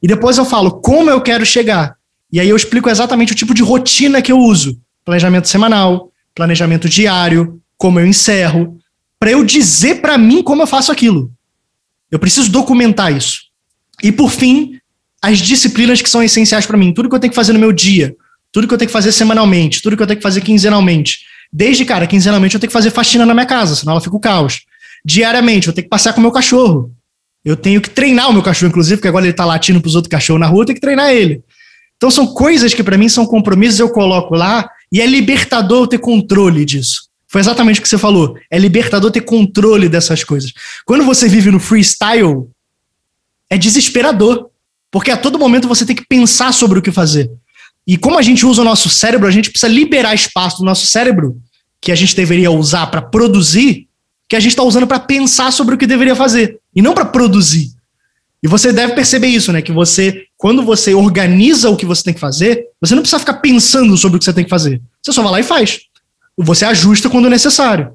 E 0.03 0.09
depois 0.09 0.39
eu 0.39 0.47
falo 0.47 0.81
como 0.81 1.11
eu 1.11 1.21
quero 1.21 1.45
chegar. 1.45 1.95
E 2.33 2.41
aí 2.41 2.49
eu 2.49 2.57
explico 2.57 2.89
exatamente 2.89 3.33
o 3.33 3.37
tipo 3.37 3.53
de 3.53 3.63
rotina 3.63 4.23
que 4.23 4.33
eu 4.33 4.39
uso: 4.39 4.83
planejamento 5.05 5.49
semanal, 5.49 6.11
planejamento 6.35 6.89
diário, 6.89 7.61
como 7.77 8.01
eu 8.01 8.07
encerro, 8.07 8.79
para 9.19 9.31
eu 9.31 9.45
dizer 9.45 10.01
para 10.01 10.19
mim 10.19 10.43
como 10.43 10.63
eu 10.63 10.67
faço 10.67 10.91
aquilo. 10.91 11.31
Eu 12.11 12.19
preciso 12.19 12.51
documentar 12.51 13.13
isso. 13.13 13.43
E 14.03 14.11
por 14.11 14.31
fim, 14.31 14.79
as 15.23 15.39
disciplinas 15.39 16.03
que 16.03 16.11
são 16.11 16.23
essenciais 16.23 16.67
para 16.67 16.77
mim, 16.77 16.93
tudo 16.93 17.09
que 17.09 17.15
eu 17.15 17.21
tenho 17.21 17.31
que 17.31 17.37
fazer 17.37 17.53
no 17.53 17.59
meu 17.59 17.73
dia, 17.73 18.15
tudo 18.53 18.69
que 18.69 18.75
eu 18.75 18.79
tenho 18.79 18.89
que 18.89 18.93
fazer 18.93 19.13
semanalmente, 19.13 19.83
tudo 19.83 19.97
que 19.97 20.03
eu 20.03 20.07
tenho 20.07 20.19
que 20.19 20.23
fazer 20.23 20.41
quinzenalmente. 20.41 21.21
Desde, 21.53 21.85
cara, 21.85 22.07
quinzenalmente 22.07 22.55
eu 22.55 22.61
tenho 22.61 22.69
que 22.69 22.75
fazer 22.75 22.91
faxina 22.91 23.25
na 23.25 23.35
minha 23.35 23.47
casa, 23.47 23.75
senão 23.75 23.93
ela 23.93 24.01
fica 24.01 24.17
o 24.17 24.21
caos. 24.21 24.63
Diariamente, 25.05 25.69
eu 25.69 25.73
tenho 25.73 25.85
que 25.85 25.91
passear 25.91 26.13
com 26.13 26.21
o 26.21 26.23
meu 26.23 26.33
cachorro. 26.33 26.93
Eu 27.45 27.57
tenho 27.57 27.81
que 27.81 27.91
treinar 27.91 28.31
o 28.31 28.33
meu 28.33 28.43
cachorro, 28.43 28.71
inclusive, 28.71 28.97
porque 28.97 29.09
agora 29.09 29.27
ele 29.27 29.35
tá 29.35 29.45
latindo 29.45 29.81
pros 29.81 29.95
outros 29.95 30.11
cachorros 30.11 30.41
na 30.41 30.47
rua, 30.47 30.63
eu 30.63 30.67
tenho 30.67 30.77
que 30.77 30.81
treinar 30.81 31.11
ele. 31.11 31.43
Então 31.97 32.11
são 32.11 32.27
coisas 32.27 32.73
que 32.75 32.83
para 32.83 32.97
mim 32.97 33.09
são 33.09 33.27
compromissos, 33.27 33.81
eu 33.81 33.91
coloco 33.91 34.35
lá, 34.35 34.69
e 34.95 35.01
é 35.01 35.07
libertador 35.07 35.89
ter 35.89 35.99
controle 35.99 36.65
disso. 36.65 37.09
Foi 37.27 37.41
exatamente 37.41 37.81
o 37.81 37.83
que 37.83 37.89
você 37.89 37.99
falou. 37.99 38.39
É 38.49 38.57
libertador 38.57 39.11
ter 39.11 39.23
controle 39.23 39.89
dessas 39.89 40.23
coisas. 40.23 40.53
Quando 40.87 41.05
você 41.05 41.29
vive 41.29 41.51
no 41.51 41.59
freestyle, 41.59 42.49
é 43.51 43.59
desesperador. 43.59 44.51
Porque 44.93 45.11
a 45.11 45.17
todo 45.17 45.37
momento 45.37 45.67
você 45.67 45.85
tem 45.85 45.97
que 45.97 46.07
pensar 46.07 46.53
sobre 46.53 46.79
o 46.79 46.83
que 46.83 46.93
fazer. 46.93 47.29
E 47.85 47.97
como 47.99 48.17
a 48.17 48.23
gente 48.23 48.47
usa 48.47 48.63
o 48.63 48.65
nosso 48.65 48.89
cérebro, 48.89 49.27
a 49.27 49.33
gente 49.33 49.51
precisa 49.51 49.67
liberar 49.67 50.15
espaço 50.15 50.59
do 50.59 50.65
nosso 50.65 50.87
cérebro, 50.87 51.43
que 51.81 51.91
a 51.91 51.97
gente 51.97 52.15
deveria 52.15 52.53
usar 52.53 52.87
para 52.87 53.03
produzir, 53.03 53.89
que 54.29 54.37
a 54.37 54.41
gente 54.41 54.53
está 54.53 54.63
usando 54.63 54.87
para 54.87 55.01
pensar 55.01 55.51
sobre 55.51 55.75
o 55.75 55.79
que 55.79 55.89
deveria 55.89 56.15
fazer, 56.15 56.61
e 56.73 56.81
não 56.81 56.95
para 56.95 57.05
produzir. 57.05 57.74
E 58.45 58.47
você 58.47 58.75
deve 58.75 58.93
perceber 58.93 59.29
isso, 59.29 59.51
né? 59.51 59.63
Que 59.63 59.73
você, 59.73 60.27
quando 60.37 60.63
você 60.63 60.93
organiza 60.93 61.71
o 61.71 61.77
que 61.77 61.87
você 61.87 62.05
tem 62.05 62.13
que 62.13 62.21
fazer, 62.21 62.67
você 62.79 62.95
não 62.95 63.01
precisa 63.01 63.19
ficar 63.19 63.35
pensando 63.35 63.97
sobre 63.97 64.17
o 64.17 64.19
que 64.19 64.25
você 64.27 64.35
tem 64.35 64.45
que 64.45 64.51
fazer. 64.51 64.83
Você 65.03 65.15
só 65.15 65.23
vai 65.23 65.33
lá 65.33 65.41
e 65.41 65.43
faz. 65.43 65.81
Você 66.37 66.67
ajusta 66.67 67.09
quando 67.09 67.31
necessário. 67.31 67.93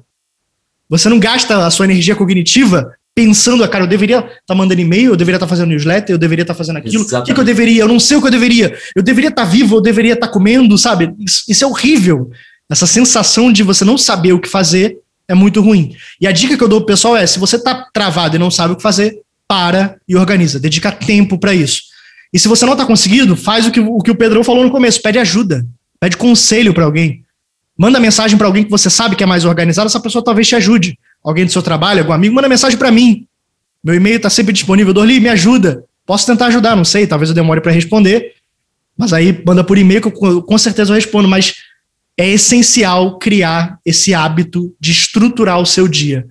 Você 0.88 1.08
não 1.08 1.20
gasta 1.20 1.64
a 1.64 1.70
sua 1.70 1.84
energia 1.84 2.16
cognitiva 2.16 2.92
pensando, 3.14 3.62
ah, 3.62 3.68
cara, 3.68 3.84
eu 3.84 3.88
deveria 3.88 4.18
estar 4.18 4.30
tá 4.44 4.54
mandando 4.56 4.80
e-mail, 4.80 5.12
eu 5.12 5.16
deveria 5.16 5.36
estar 5.36 5.46
tá 5.46 5.50
fazendo 5.50 5.68
newsletter, 5.68 6.14
eu 6.14 6.18
deveria 6.18 6.42
estar 6.42 6.54
tá 6.54 6.58
fazendo 6.58 6.78
aquilo. 6.78 6.96
Exatamente. 6.96 7.22
O 7.22 7.24
que, 7.26 7.34
que, 7.34 7.40
eu 7.40 7.44
deveria? 7.44 7.82
Eu 7.82 7.88
não 7.88 8.00
sei 8.00 8.16
o 8.16 8.20
que 8.20 8.26
eu 8.26 8.32
deveria. 8.32 8.76
Eu 8.96 9.04
deveria 9.04 9.30
estar 9.30 9.44
tá 9.44 9.48
vivo, 9.48 9.76
eu 9.76 9.80
deveria 9.80 10.14
estar 10.14 10.26
tá 10.26 10.32
comendo, 10.32 10.76
sabe? 10.76 11.14
Isso, 11.20 11.44
isso 11.48 11.62
é 11.62 11.66
horrível. 11.68 12.28
Essa 12.68 12.88
sensação 12.88 13.52
de 13.52 13.62
você 13.62 13.84
não 13.84 13.96
saber 13.96 14.32
o 14.32 14.40
que 14.40 14.48
fazer 14.48 14.98
é 15.28 15.34
muito 15.34 15.60
ruim. 15.60 15.94
E 16.20 16.26
a 16.26 16.32
dica 16.32 16.56
que 16.56 16.64
eu 16.64 16.68
dou 16.68 16.80
pro 16.80 16.88
pessoal 16.88 17.16
é: 17.16 17.24
se 17.24 17.38
você 17.38 17.54
está 17.54 17.86
travado 17.92 18.34
e 18.34 18.38
não 18.38 18.50
sabe 18.50 18.72
o 18.72 18.76
que 18.76 18.82
fazer, 18.82 19.16
para 19.50 19.96
e 20.06 20.14
organiza. 20.14 20.60
Dedica 20.60 20.92
tempo 20.92 21.36
para 21.36 21.52
isso. 21.52 21.82
E 22.32 22.38
se 22.38 22.46
você 22.46 22.64
não 22.64 22.74
está 22.74 22.86
conseguindo, 22.86 23.34
faz 23.34 23.66
o 23.66 23.72
que, 23.72 23.80
o 23.80 23.98
que 23.98 24.12
o 24.12 24.14
Pedrão 24.14 24.44
falou 24.44 24.62
no 24.62 24.70
começo: 24.70 25.02
pede 25.02 25.18
ajuda, 25.18 25.66
pede 25.98 26.16
conselho 26.16 26.72
para 26.72 26.84
alguém. 26.84 27.24
Manda 27.76 27.98
mensagem 27.98 28.38
para 28.38 28.46
alguém 28.46 28.62
que 28.62 28.70
você 28.70 28.88
sabe 28.88 29.16
que 29.16 29.24
é 29.24 29.26
mais 29.26 29.44
organizado, 29.44 29.88
essa 29.88 29.98
pessoa 29.98 30.22
talvez 30.22 30.46
te 30.46 30.54
ajude 30.54 30.96
alguém 31.24 31.44
do 31.44 31.50
seu 31.50 31.62
trabalho, 31.62 31.98
algum 31.98 32.12
amigo, 32.12 32.32
manda 32.32 32.48
mensagem 32.48 32.78
para 32.78 32.92
mim. 32.92 33.26
Meu 33.82 33.96
e-mail 33.96 34.18
está 34.18 34.30
sempre 34.30 34.52
disponível. 34.52 34.94
Dorli, 34.94 35.18
me 35.18 35.28
ajuda. 35.28 35.82
Posso 36.06 36.26
tentar 36.26 36.46
ajudar, 36.46 36.76
não 36.76 36.84
sei, 36.84 37.04
talvez 37.04 37.30
eu 37.30 37.34
demore 37.34 37.60
para 37.60 37.72
responder. 37.72 38.34
Mas 38.96 39.12
aí 39.12 39.42
manda 39.44 39.64
por 39.64 39.76
e-mail 39.76 40.00
que 40.00 40.08
eu, 40.08 40.42
com 40.42 40.58
certeza 40.58 40.92
eu 40.92 40.94
respondo. 40.94 41.26
Mas 41.26 41.54
é 42.16 42.28
essencial 42.28 43.18
criar 43.18 43.80
esse 43.84 44.14
hábito 44.14 44.72
de 44.78 44.92
estruturar 44.92 45.58
o 45.58 45.66
seu 45.66 45.88
dia. 45.88 46.24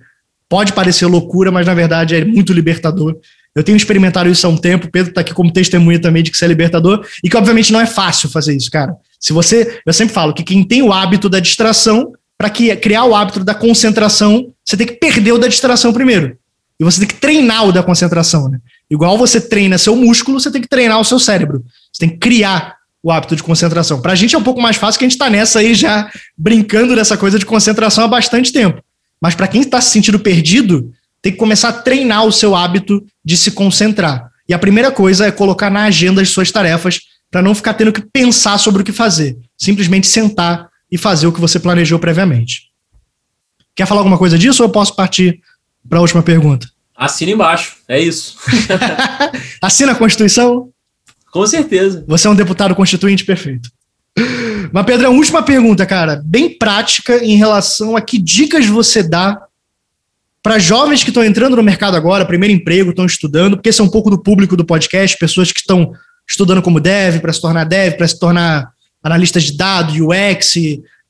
Pode 0.50 0.72
parecer 0.72 1.06
loucura, 1.06 1.52
mas 1.52 1.64
na 1.64 1.74
verdade 1.74 2.16
é 2.16 2.24
muito 2.24 2.52
libertador. 2.52 3.16
Eu 3.54 3.62
tenho 3.62 3.76
experimentado 3.76 4.28
isso 4.28 4.44
há 4.46 4.50
um 4.50 4.56
tempo, 4.56 4.88
o 4.88 4.90
Pedro 4.90 5.10
está 5.10 5.20
aqui 5.20 5.32
como 5.32 5.52
testemunha 5.52 6.00
também 6.00 6.24
de 6.24 6.30
que 6.30 6.36
isso 6.36 6.44
é 6.44 6.48
libertador, 6.48 7.06
e 7.22 7.30
que 7.30 7.36
obviamente 7.36 7.72
não 7.72 7.80
é 7.80 7.86
fácil 7.86 8.28
fazer 8.28 8.56
isso, 8.56 8.70
cara. 8.70 8.94
Se 9.18 9.32
você, 9.32 9.80
eu 9.86 9.92
sempre 9.92 10.12
falo 10.12 10.34
que 10.34 10.42
quem 10.42 10.64
tem 10.64 10.82
o 10.82 10.92
hábito 10.92 11.28
da 11.28 11.38
distração 11.38 12.12
para 12.36 12.50
criar 12.50 13.04
o 13.04 13.14
hábito 13.14 13.44
da 13.44 13.54
concentração, 13.54 14.52
você 14.64 14.76
tem 14.76 14.86
que 14.86 14.94
perder 14.94 15.32
o 15.32 15.38
da 15.38 15.46
distração 15.46 15.92
primeiro. 15.92 16.36
E 16.80 16.84
você 16.84 16.98
tem 16.98 17.08
que 17.08 17.14
treinar 17.14 17.68
o 17.68 17.72
da 17.72 17.82
concentração, 17.82 18.48
né? 18.48 18.58
Igual 18.90 19.18
você 19.18 19.40
treina 19.40 19.76
seu 19.78 19.94
músculo, 19.94 20.40
você 20.40 20.50
tem 20.50 20.62
que 20.62 20.68
treinar 20.68 20.98
o 20.98 21.04
seu 21.04 21.18
cérebro. 21.18 21.62
Você 21.92 22.00
tem 22.00 22.08
que 22.08 22.16
criar 22.16 22.76
o 23.02 23.12
hábito 23.12 23.36
de 23.36 23.42
concentração. 23.42 24.00
Para 24.00 24.12
a 24.12 24.14
gente 24.14 24.34
é 24.34 24.38
um 24.38 24.42
pouco 24.42 24.60
mais 24.60 24.76
fácil, 24.76 24.98
que 24.98 25.04
a 25.04 25.08
gente 25.08 25.16
está 25.16 25.28
nessa 25.28 25.58
aí 25.58 25.74
já 25.74 26.10
brincando 26.36 26.96
dessa 26.96 27.16
coisa 27.16 27.38
de 27.38 27.44
concentração 27.44 28.04
há 28.04 28.08
bastante 28.08 28.52
tempo. 28.52 28.82
Mas 29.20 29.34
para 29.34 29.48
quem 29.48 29.60
está 29.60 29.80
se 29.80 29.90
sentindo 29.90 30.18
perdido, 30.18 30.92
tem 31.20 31.32
que 31.32 31.38
começar 31.38 31.68
a 31.68 31.72
treinar 31.72 32.24
o 32.24 32.32
seu 32.32 32.56
hábito 32.56 33.04
de 33.24 33.36
se 33.36 33.50
concentrar. 33.50 34.30
E 34.48 34.54
a 34.54 34.58
primeira 34.58 34.90
coisa 34.90 35.26
é 35.26 35.30
colocar 35.30 35.70
na 35.70 35.84
agenda 35.84 36.22
as 36.22 36.30
suas 36.30 36.50
tarefas 36.50 37.00
para 37.30 37.42
não 37.42 37.54
ficar 37.54 37.74
tendo 37.74 37.92
que 37.92 38.00
pensar 38.00 38.58
sobre 38.58 38.82
o 38.82 38.84
que 38.84 38.92
fazer. 38.92 39.38
Simplesmente 39.56 40.06
sentar 40.06 40.68
e 40.90 40.98
fazer 40.98 41.26
o 41.26 41.32
que 41.32 41.40
você 41.40 41.60
planejou 41.60 41.98
previamente. 41.98 42.70
Quer 43.74 43.86
falar 43.86 44.00
alguma 44.00 44.18
coisa 44.18 44.36
disso 44.36 44.62
ou 44.62 44.68
eu 44.68 44.72
posso 44.72 44.96
partir 44.96 45.40
para 45.88 45.98
a 45.98 46.02
última 46.02 46.22
pergunta? 46.22 46.68
Assina 46.96 47.30
embaixo, 47.30 47.76
é 47.88 48.00
isso. 48.00 48.36
Assina 49.62 49.92
a 49.92 49.94
Constituição? 49.94 50.68
Com 51.30 51.46
certeza. 51.46 52.04
Você 52.08 52.26
é 52.26 52.30
um 52.30 52.34
deputado 52.34 52.74
constituinte 52.74 53.24
perfeito. 53.24 53.70
Mas, 54.72 54.86
Pedrão, 54.86 55.16
última 55.16 55.42
pergunta, 55.42 55.84
cara, 55.86 56.22
bem 56.24 56.56
prática 56.56 57.24
em 57.24 57.36
relação 57.36 57.96
a 57.96 58.00
que 58.00 58.18
dicas 58.18 58.66
você 58.66 59.02
dá 59.02 59.40
para 60.42 60.58
jovens 60.58 61.02
que 61.02 61.10
estão 61.10 61.24
entrando 61.24 61.56
no 61.56 61.62
mercado 61.62 61.96
agora, 61.96 62.24
primeiro 62.24 62.54
emprego, 62.54 62.90
estão 62.90 63.04
estudando, 63.04 63.56
porque 63.56 63.68
esse 63.68 63.80
é 63.80 63.84
um 63.84 63.90
pouco 63.90 64.10
do 64.10 64.22
público 64.22 64.56
do 64.56 64.64
podcast, 64.64 65.18
pessoas 65.18 65.52
que 65.52 65.60
estão 65.60 65.92
estudando 66.28 66.62
como 66.62 66.80
dev, 66.80 67.20
para 67.20 67.32
se 67.32 67.40
tornar 67.40 67.64
dev, 67.64 67.96
para 67.96 68.08
se 68.08 68.18
tornar 68.18 68.70
analistas 69.02 69.44
de 69.44 69.56
dados, 69.56 69.96
UX, 69.96 70.54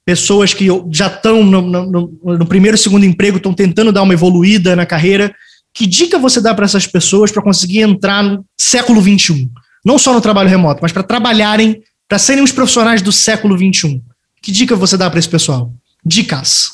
pessoas 0.05 0.53
que 0.55 0.67
já 0.91 1.07
estão 1.07 1.45
no, 1.45 1.61
no, 1.61 2.13
no 2.25 2.47
primeiro 2.47 2.77
segundo 2.77 3.05
emprego, 3.05 3.37
estão 3.37 3.55
tentando 3.55 3.93
dar 3.93 4.03
uma 4.03 4.15
evoluída 4.15 4.75
na 4.75 4.87
carreira. 4.87 5.33
Que 5.73 5.87
dica 5.87 6.19
você 6.19 6.41
dá 6.41 6.53
para 6.55 6.65
essas 6.65 6.87
pessoas 6.87 7.31
para 7.31 7.43
conseguir 7.43 7.81
entrar 7.81 8.23
no 8.25 8.45
século 8.59 9.01
XXI? 9.01 9.49
Não 9.85 9.99
só 9.99 10.13
no 10.13 10.21
trabalho 10.21 10.49
remoto, 10.49 10.81
mas 10.83 10.91
para 10.93 11.03
trabalharem, 11.03 11.81
para 12.11 12.19
serem 12.19 12.43
os 12.43 12.51
profissionais 12.51 13.03
do 13.03 13.13
século 13.13 13.57
XXI. 13.57 14.03
Que 14.43 14.51
dica 14.51 14.75
você 14.75 14.97
dá 14.97 15.09
para 15.09 15.21
esse 15.21 15.29
pessoal? 15.29 15.73
Dicas. 16.05 16.73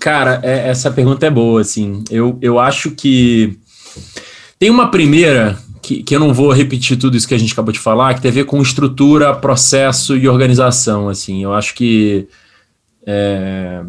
Cara, 0.00 0.40
é, 0.42 0.70
essa 0.70 0.90
pergunta 0.90 1.26
é 1.26 1.30
boa, 1.30 1.60
assim. 1.60 2.02
Eu, 2.10 2.38
eu 2.40 2.58
acho 2.58 2.92
que 2.92 3.58
tem 4.58 4.70
uma 4.70 4.90
primeira 4.90 5.58
que, 5.82 6.02
que 6.02 6.16
eu 6.16 6.20
não 6.20 6.32
vou 6.32 6.52
repetir 6.52 6.96
tudo 6.96 7.18
isso 7.18 7.28
que 7.28 7.34
a 7.34 7.38
gente 7.38 7.52
acabou 7.52 7.70
de 7.70 7.78
falar, 7.78 8.14
que 8.14 8.22
tem 8.22 8.30
a 8.30 8.34
ver 8.34 8.44
com 8.44 8.62
estrutura, 8.62 9.36
processo 9.36 10.16
e 10.16 10.26
organização, 10.26 11.10
assim, 11.10 11.42
eu 11.42 11.52
acho 11.52 11.74
que 11.74 12.26
é, 13.06 13.82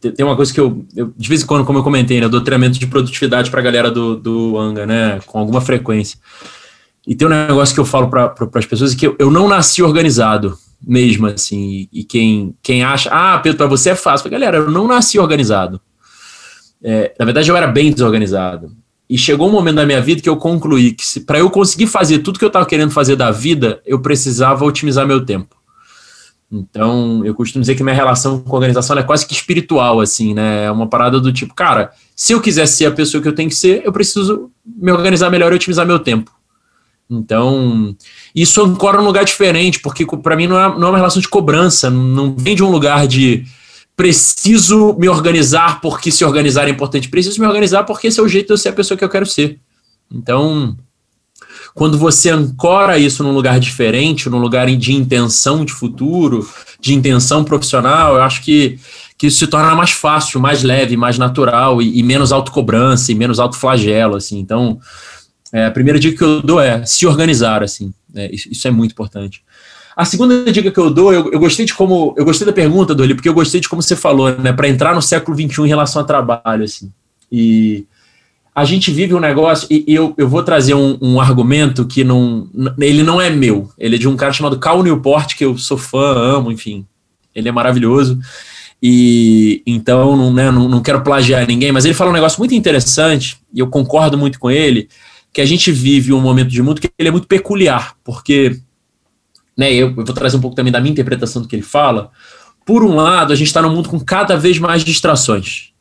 tem 0.00 0.24
uma 0.24 0.36
coisa 0.36 0.54
que 0.54 0.60
eu, 0.60 0.86
eu, 0.94 1.12
de 1.16 1.28
vez 1.28 1.42
em 1.42 1.46
quando, 1.46 1.64
como 1.64 1.78
eu 1.78 1.82
comentei, 1.82 2.18
né, 2.18 2.26
eu 2.26 2.30
dou 2.30 2.42
treinamento 2.42 2.78
de 2.78 2.86
produtividade 2.86 3.50
para 3.50 3.60
a 3.60 3.64
galera 3.64 3.90
do, 3.90 4.16
do 4.16 4.58
Anga, 4.58 4.86
né, 4.86 5.20
com 5.26 5.38
alguma 5.38 5.60
frequência, 5.60 6.18
e 7.06 7.14
tem 7.14 7.26
um 7.26 7.30
negócio 7.30 7.74
que 7.74 7.80
eu 7.80 7.84
falo 7.84 8.08
para 8.08 8.28
pra, 8.28 8.48
as 8.54 8.66
pessoas, 8.66 8.94
que 8.94 9.06
eu, 9.06 9.16
eu 9.18 9.30
não 9.30 9.48
nasci 9.48 9.82
organizado, 9.82 10.58
mesmo, 10.86 11.26
assim, 11.26 11.88
e, 11.92 12.04
quem, 12.04 12.54
quem 12.62 12.82
acha, 12.82 13.08
ah, 13.10 13.38
Pedro, 13.38 13.58
para 13.58 13.66
você 13.66 13.90
é 13.90 13.94
fácil, 13.94 14.30
galera, 14.30 14.58
eu 14.58 14.70
não 14.70 14.86
nasci 14.86 15.18
organizado, 15.18 15.80
é, 16.82 17.14
na 17.18 17.24
verdade 17.24 17.50
eu 17.50 17.56
era 17.56 17.66
bem 17.66 17.92
desorganizado, 17.92 18.70
e 19.08 19.16
chegou 19.16 19.48
um 19.48 19.52
momento 19.52 19.76
da 19.76 19.86
minha 19.86 20.00
vida 20.00 20.20
que 20.20 20.28
eu 20.28 20.36
concluí 20.36 20.92
que 20.92 21.20
para 21.20 21.38
eu 21.38 21.48
conseguir 21.48 21.86
fazer 21.86 22.18
tudo 22.18 22.38
que 22.38 22.44
eu 22.44 22.48
estava 22.48 22.66
querendo 22.66 22.90
fazer 22.90 23.14
da 23.14 23.30
vida, 23.30 23.80
eu 23.86 24.00
precisava 24.00 24.64
otimizar 24.64 25.06
meu 25.06 25.24
tempo. 25.24 25.54
Então, 26.50 27.24
eu 27.24 27.34
costumo 27.34 27.60
dizer 27.60 27.74
que 27.74 27.82
minha 27.82 27.94
relação 27.94 28.40
com 28.40 28.50
a 28.52 28.58
organização 28.58 28.96
é 28.96 29.02
quase 29.02 29.26
que 29.26 29.34
espiritual, 29.34 30.00
assim, 30.00 30.32
né? 30.32 30.64
É 30.64 30.70
uma 30.70 30.88
parada 30.88 31.20
do 31.20 31.32
tipo, 31.32 31.54
cara, 31.54 31.90
se 32.14 32.32
eu 32.32 32.40
quiser 32.40 32.66
ser 32.66 32.86
a 32.86 32.90
pessoa 32.90 33.20
que 33.20 33.28
eu 33.28 33.34
tenho 33.34 33.48
que 33.48 33.56
ser, 33.56 33.82
eu 33.84 33.92
preciso 33.92 34.50
me 34.64 34.92
organizar 34.92 35.28
melhor 35.28 35.52
e 35.52 35.56
otimizar 35.56 35.84
meu 35.84 35.98
tempo. 35.98 36.30
Então, 37.08 37.94
isso 38.34 38.62
ancora 38.62 38.98
num 38.98 39.06
lugar 39.06 39.24
diferente, 39.24 39.80
porque 39.80 40.04
para 40.04 40.36
mim 40.36 40.46
não 40.46 40.58
é, 40.58 40.78
não 40.78 40.88
é 40.88 40.90
uma 40.90 40.98
relação 40.98 41.22
de 41.22 41.28
cobrança, 41.28 41.88
não 41.88 42.34
vem 42.36 42.56
de 42.56 42.64
um 42.64 42.70
lugar 42.70 43.06
de 43.06 43.44
preciso 43.96 44.94
me 44.98 45.08
organizar 45.08 45.80
porque 45.80 46.10
se 46.10 46.24
organizar 46.24 46.68
é 46.68 46.70
importante. 46.70 47.08
Preciso 47.08 47.40
me 47.40 47.46
organizar 47.46 47.84
porque 47.84 48.08
esse 48.08 48.20
é 48.20 48.22
o 48.22 48.28
jeito 48.28 48.48
de 48.48 48.52
eu 48.52 48.58
ser 48.58 48.68
a 48.70 48.72
pessoa 48.72 48.98
que 48.98 49.04
eu 49.04 49.08
quero 49.08 49.24
ser. 49.24 49.58
Então, 50.12 50.76
quando 51.74 51.98
você 51.98 52.30
ancora 52.30 52.98
isso 52.98 53.22
num 53.22 53.32
lugar 53.32 53.58
diferente, 53.58 54.28
num 54.28 54.38
lugar 54.38 54.66
de 54.66 54.92
intenção 54.92 55.64
de 55.64 55.72
futuro, 55.72 56.48
de 56.80 56.94
intenção 56.94 57.42
profissional, 57.42 58.16
eu 58.16 58.22
acho 58.22 58.42
que, 58.42 58.78
que 59.16 59.28
isso 59.28 59.38
se 59.38 59.46
torna 59.46 59.74
mais 59.74 59.90
fácil, 59.90 60.40
mais 60.40 60.62
leve, 60.62 60.96
mais 60.96 61.18
natural 61.18 61.80
e, 61.80 61.98
e 61.98 62.02
menos 62.02 62.32
autocobrança 62.32 63.12
e 63.12 63.14
menos 63.14 63.40
autoflagelo, 63.40 64.16
assim. 64.16 64.38
Então, 64.38 64.78
é, 65.56 65.64
a 65.64 65.70
primeira 65.70 65.98
dica 65.98 66.18
que 66.18 66.22
eu 66.22 66.42
dou 66.42 66.60
é 66.60 66.84
se 66.84 67.06
organizar, 67.06 67.62
assim. 67.62 67.90
É, 68.14 68.30
isso, 68.30 68.46
isso, 68.52 68.68
é 68.68 68.70
muito 68.70 68.92
importante. 68.92 69.42
A 69.96 70.04
segunda 70.04 70.52
dica 70.52 70.70
que 70.70 70.78
eu 70.78 70.90
dou, 70.90 71.14
eu, 71.14 71.32
eu, 71.32 71.40
gostei 71.40 71.64
de 71.64 71.72
como. 71.72 72.14
Eu 72.14 72.26
gostei 72.26 72.46
da 72.46 72.52
pergunta, 72.52 72.94
Doli, 72.94 73.14
porque 73.14 73.26
eu 73.30 73.32
gostei 73.32 73.58
de 73.58 73.66
como 73.66 73.80
você 73.80 73.96
falou, 73.96 74.36
né? 74.36 74.52
Para 74.52 74.68
entrar 74.68 74.94
no 74.94 75.00
século 75.00 75.34
XXI 75.34 75.62
em 75.62 75.68
relação 75.68 76.02
a 76.02 76.04
trabalho, 76.04 76.62
assim. 76.62 76.92
E 77.32 77.86
a 78.54 78.66
gente 78.66 78.90
vive 78.90 79.14
um 79.14 79.18
negócio, 79.18 79.66
e 79.70 79.82
eu, 79.86 80.12
eu 80.18 80.28
vou 80.28 80.42
trazer 80.42 80.74
um, 80.74 80.98
um, 81.00 81.18
argumento 81.18 81.86
que 81.86 82.04
não. 82.04 82.46
Ele 82.78 83.02
não 83.02 83.18
é 83.18 83.30
meu, 83.30 83.70
ele 83.78 83.96
é 83.96 83.98
de 83.98 84.06
um 84.06 84.14
cara 84.14 84.34
chamado 84.34 84.58
Cal 84.58 84.82
Newport, 84.82 85.34
que 85.34 85.44
eu 85.46 85.56
sou 85.56 85.78
fã, 85.78 86.18
amo, 86.18 86.52
enfim. 86.52 86.84
Ele 87.34 87.48
é 87.48 87.52
maravilhoso. 87.52 88.18
E 88.82 89.62
então 89.66 90.14
não, 90.18 90.30
né, 90.34 90.50
não, 90.50 90.68
não 90.68 90.82
quero 90.82 91.00
plagiar 91.00 91.46
ninguém, 91.46 91.72
mas 91.72 91.86
ele 91.86 91.94
fala 91.94 92.10
um 92.10 92.14
negócio 92.14 92.38
muito 92.38 92.54
interessante, 92.54 93.38
e 93.54 93.60
eu 93.60 93.68
concordo 93.68 94.18
muito 94.18 94.38
com 94.38 94.50
ele, 94.50 94.90
que 95.36 95.42
a 95.42 95.44
gente 95.44 95.70
vive 95.70 96.14
um 96.14 96.20
momento 96.22 96.48
de 96.48 96.62
mundo 96.62 96.80
que 96.80 96.90
ele 96.98 97.10
é 97.10 97.12
muito 97.12 97.26
peculiar, 97.26 97.94
porque 98.02 98.58
né, 99.54 99.70
eu, 99.70 99.94
vou 99.94 100.02
trazer 100.02 100.38
um 100.38 100.40
pouco 100.40 100.56
também 100.56 100.72
da 100.72 100.80
minha 100.80 100.92
interpretação 100.92 101.42
do 101.42 101.46
que 101.46 101.54
ele 101.54 101.62
fala. 101.62 102.10
Por 102.64 102.82
um 102.82 102.94
lado, 102.94 103.34
a 103.34 103.36
gente 103.36 103.48
está 103.48 103.60
num 103.60 103.68
mundo 103.70 103.86
com 103.86 104.00
cada 104.00 104.34
vez 104.34 104.58
mais 104.58 104.82
distrações 104.82 105.74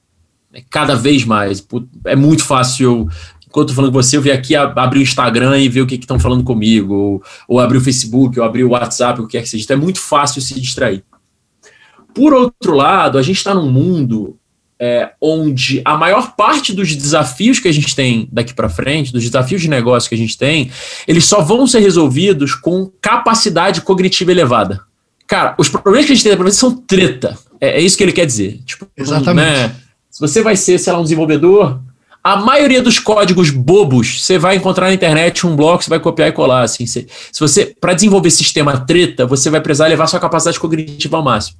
é 0.51 0.61
cada 0.69 0.93
vez 0.93 1.23
mais. 1.23 1.65
É 2.03 2.17
muito 2.17 2.43
fácil. 2.43 3.07
Enquanto 3.47 3.69
eu 3.69 3.75
falando 3.75 3.93
com 3.93 4.03
você, 4.03 4.17
eu 4.17 4.21
vir 4.21 4.31
aqui 4.33 4.57
abrir 4.57 4.99
o 4.99 5.01
Instagram 5.01 5.57
e 5.57 5.69
ver 5.69 5.79
o 5.79 5.87
que 5.87 5.95
estão 5.95 6.19
falando 6.19 6.43
comigo, 6.43 6.93
ou, 6.93 7.23
ou 7.47 7.59
abrir 7.61 7.77
o 7.77 7.81
Facebook, 7.81 8.37
ou 8.37 8.45
abrir 8.45 8.65
o 8.65 8.71
WhatsApp, 8.71 9.21
o 9.21 9.25
que 9.25 9.37
quer 9.37 9.43
que 9.43 9.47
seja. 9.47 9.63
Então 9.63 9.77
é 9.77 9.79
muito 9.79 10.01
fácil 10.01 10.41
se 10.41 10.59
distrair. 10.59 11.01
Por 12.13 12.33
outro 12.33 12.75
lado, 12.75 13.17
a 13.17 13.21
gente 13.21 13.37
está 13.37 13.55
num 13.55 13.71
mundo 13.71 14.37
é, 14.79 15.11
onde 15.21 15.81
a 15.85 15.95
maior 15.97 16.35
parte 16.35 16.73
dos 16.73 16.95
desafios 16.95 17.59
que 17.59 17.67
a 17.67 17.71
gente 17.71 17.95
tem 17.95 18.27
daqui 18.31 18.53
para 18.53 18.69
frente, 18.69 19.11
dos 19.11 19.23
desafios 19.23 19.61
de 19.61 19.69
negócio 19.69 20.09
que 20.09 20.15
a 20.15 20.17
gente 20.17 20.37
tem, 20.37 20.69
eles 21.07 21.25
só 21.25 21.41
vão 21.41 21.65
ser 21.65 21.79
resolvidos 21.79 22.55
com 22.55 22.91
capacidade 23.01 23.81
cognitiva 23.81 24.31
elevada. 24.31 24.81
Cara, 25.27 25.55
os 25.57 25.69
problemas 25.69 26.05
que 26.05 26.13
a 26.13 26.15
gente 26.15 26.37
tem 26.37 26.51
são 26.51 26.75
treta. 26.75 27.37
É, 27.59 27.79
é, 27.79 27.81
isso 27.81 27.97
que 27.97 28.03
ele 28.03 28.11
quer 28.11 28.25
dizer. 28.25 28.59
Tipo, 28.65 28.87
Exatamente. 28.95 29.47
Né? 29.47 29.75
Se 30.11 30.19
você 30.19 30.41
vai 30.41 30.55
ser, 30.55 30.77
sei 30.77 30.93
lá, 30.93 30.99
um 30.99 31.03
desenvolvedor, 31.03 31.79
a 32.23 32.37
maioria 32.37 32.81
dos 32.81 32.99
códigos 32.99 33.49
bobos 33.49 34.23
você 34.23 34.37
vai 34.37 34.55
encontrar 34.55 34.87
na 34.87 34.93
internet 34.93 35.45
um 35.45 35.55
bloco, 35.55 35.83
você 35.83 35.89
vai 35.89 35.99
copiar 35.99 36.29
e 36.29 36.31
colar. 36.31 36.63
Assim, 36.63 36.85
se, 36.85 37.07
se 37.31 37.39
você, 37.39 37.75
para 37.79 37.93
desenvolver 37.93 38.29
sistema 38.29 38.79
treta, 38.79 39.25
você 39.25 39.49
vai 39.49 39.61
precisar 39.61 39.87
levar 39.87 40.07
sua 40.07 40.19
capacidade 40.19 40.59
cognitiva 40.59 41.17
ao 41.17 41.23
máximo. 41.23 41.57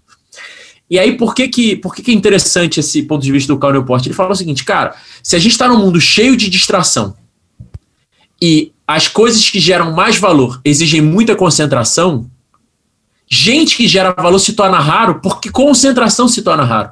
E 0.89 0.99
aí, 0.99 1.17
por 1.17 1.33
que, 1.33 1.47
que, 1.47 1.75
por 1.75 1.95
que, 1.95 2.03
que 2.03 2.11
é 2.11 2.13
interessante 2.13 2.79
esse 2.79 3.03
ponto 3.03 3.23
de 3.23 3.31
vista 3.31 3.51
do 3.51 3.59
Carl 3.59 3.73
Newport? 3.73 4.05
Ele 4.05 4.13
fala 4.13 4.31
o 4.31 4.35
seguinte, 4.35 4.63
cara, 4.63 4.95
se 5.23 5.35
a 5.35 5.39
gente 5.39 5.53
está 5.53 5.67
num 5.67 5.79
mundo 5.79 5.99
cheio 5.99 6.37
de 6.37 6.49
distração 6.49 7.15
e 8.41 8.71
as 8.87 9.07
coisas 9.07 9.49
que 9.49 9.59
geram 9.59 9.91
mais 9.93 10.17
valor 10.17 10.61
exigem 10.63 11.01
muita 11.01 11.35
concentração, 11.35 12.29
gente 13.27 13.75
que 13.75 13.87
gera 13.87 14.11
valor 14.11 14.37
se 14.37 14.53
torna 14.53 14.79
raro 14.79 15.19
porque 15.21 15.49
concentração 15.49 16.27
se 16.27 16.43
torna 16.43 16.63
raro 16.63 16.91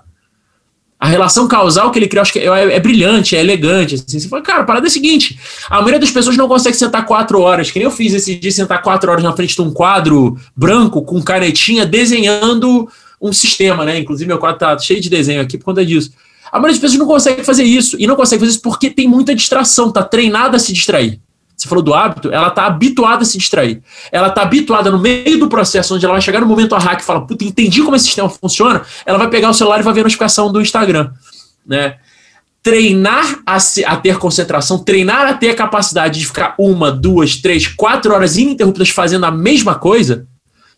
a 1.03 1.07
relação 1.07 1.49
causal 1.49 1.91
que 1.91 1.99
ele 1.99 2.07
criou, 2.07 2.21
acho 2.21 2.31
que 2.31 2.39
é, 2.39 2.45
é, 2.45 2.75
é 2.75 2.79
brilhante, 2.79 3.35
é 3.35 3.41
elegante. 3.41 3.95
Assim. 3.95 4.21
Você 4.21 4.29
fala, 4.29 4.41
cara, 4.41 4.61
a 4.61 4.63
parada 4.63 4.85
é 4.85 4.87
a 4.87 4.89
seguinte: 4.89 5.37
a 5.69 5.75
maioria 5.81 5.99
das 5.99 6.11
pessoas 6.11 6.37
não 6.37 6.47
consegue 6.47 6.77
sentar 6.77 7.05
quatro 7.05 7.41
horas, 7.41 7.69
que 7.69 7.77
nem 7.77 7.85
eu 7.85 7.91
fiz 7.91 8.13
esse 8.13 8.35
dia, 8.35 8.49
sentar 8.49 8.81
quatro 8.81 9.11
horas 9.11 9.21
na 9.21 9.33
frente 9.33 9.53
de 9.53 9.61
um 9.61 9.69
quadro 9.69 10.37
branco 10.55 11.01
com 11.01 11.21
canetinha 11.21 11.85
desenhando 11.85 12.87
um 13.23 13.33
sistema, 13.33 13.85
né? 13.85 13.99
Inclusive, 13.99 14.27
meu 14.27 14.37
quadro 14.37 14.59
tá 14.59 14.77
cheio 14.77 14.99
de 14.99 15.09
desenho 15.09 15.41
aqui 15.41 15.57
por 15.57 15.65
conta 15.65 15.85
disso. 15.85 16.11
A 16.51 16.59
maioria 16.59 16.73
das 16.73 16.81
pessoas 16.81 16.99
não 16.99 17.07
consegue 17.07 17.43
fazer 17.43 17.63
isso. 17.63 17.95
E 17.99 18.05
não 18.05 18.15
consegue 18.15 18.41
fazer 18.41 18.51
isso 18.51 18.61
porque 18.61 18.89
tem 18.89 19.07
muita 19.07 19.33
distração, 19.33 19.91
tá 19.91 20.03
treinada 20.03 20.57
a 20.57 20.59
se 20.59 20.73
distrair 20.73 21.19
você 21.63 21.69
falou 21.69 21.83
do 21.83 21.93
hábito, 21.93 22.31
ela 22.31 22.49
está 22.49 22.65
habituada 22.65 23.23
a 23.23 23.25
se 23.25 23.37
distrair. 23.37 23.81
Ela 24.11 24.27
está 24.27 24.41
habituada 24.41 24.91
no 24.91 24.99
meio 24.99 25.39
do 25.39 25.47
processo, 25.47 25.95
onde 25.95 26.05
ela 26.05 26.13
vai 26.13 26.21
chegar 26.21 26.41
no 26.41 26.47
momento 26.47 26.75
a 26.75 26.79
hack 26.79 27.01
e 27.01 27.05
fala, 27.05 27.25
puta, 27.25 27.43
entendi 27.43 27.81
como 27.81 27.95
esse 27.95 28.05
sistema 28.05 28.29
funciona, 28.29 28.81
ela 29.05 29.17
vai 29.17 29.29
pegar 29.29 29.49
o 29.49 29.53
celular 29.53 29.79
e 29.79 29.83
vai 29.83 29.93
ver 29.93 30.01
a 30.01 30.03
notificação 30.03 30.51
do 30.51 30.61
Instagram. 30.61 31.11
Né? 31.65 31.95
Treinar 32.61 33.39
a, 33.45 33.59
se, 33.59 33.83
a 33.85 33.95
ter 33.95 34.17
concentração, 34.17 34.79
treinar 34.79 35.27
a 35.27 35.33
ter 35.33 35.49
a 35.49 35.55
capacidade 35.55 36.19
de 36.19 36.25
ficar 36.25 36.55
uma, 36.57 36.91
duas, 36.91 37.37
três, 37.37 37.67
quatro 37.67 38.13
horas 38.13 38.37
ininterruptas 38.37 38.89
fazendo 38.89 39.25
a 39.25 39.31
mesma 39.31 39.75
coisa, 39.75 40.27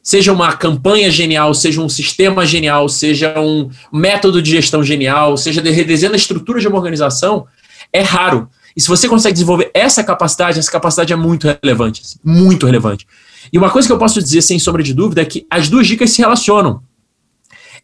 seja 0.06 0.32
uma 0.32 0.54
campanha 0.54 1.10
genial, 1.10 1.52
seja 1.56 1.82
um 1.82 1.90
sistema 1.90 2.46
genial, 2.46 2.88
seja 2.88 3.34
um 3.40 3.72
método 3.92 4.40
de 4.40 4.52
gestão 4.52 4.84
genial, 4.84 5.36
seja 5.36 5.64
de 5.64 5.72
redesenhando 5.72 6.14
a 6.14 6.18
estrutura 6.18 6.60
de 6.60 6.68
uma 6.68 6.78
organização, 6.78 7.48
é 7.92 8.02
raro. 8.02 8.48
E 8.78 8.82
se 8.82 8.88
você 8.88 9.10
consegue 9.10 9.34
desenvolver 9.34 9.72
essa 9.74 10.04
capacidade, 10.04 10.60
essa 10.60 10.72
capacidade 10.72 11.12
é 11.12 11.16
muito 11.16 11.48
relevante, 11.48 12.04
assim, 12.06 12.20
muito 12.24 12.68
relevante. 12.68 13.08
E 13.52 13.58
uma 13.58 13.72
coisa 13.72 13.88
que 13.88 13.92
eu 13.92 13.98
posso 13.98 14.22
dizer 14.22 14.44
sem 14.44 14.60
sombra 14.60 14.84
de 14.84 14.94
dúvida 14.94 15.24
é 15.24 15.26
que 15.26 15.48
as 15.50 15.70
duas 15.70 15.88
dicas 15.88 16.12
se 16.12 16.22
relacionam. 16.22 16.84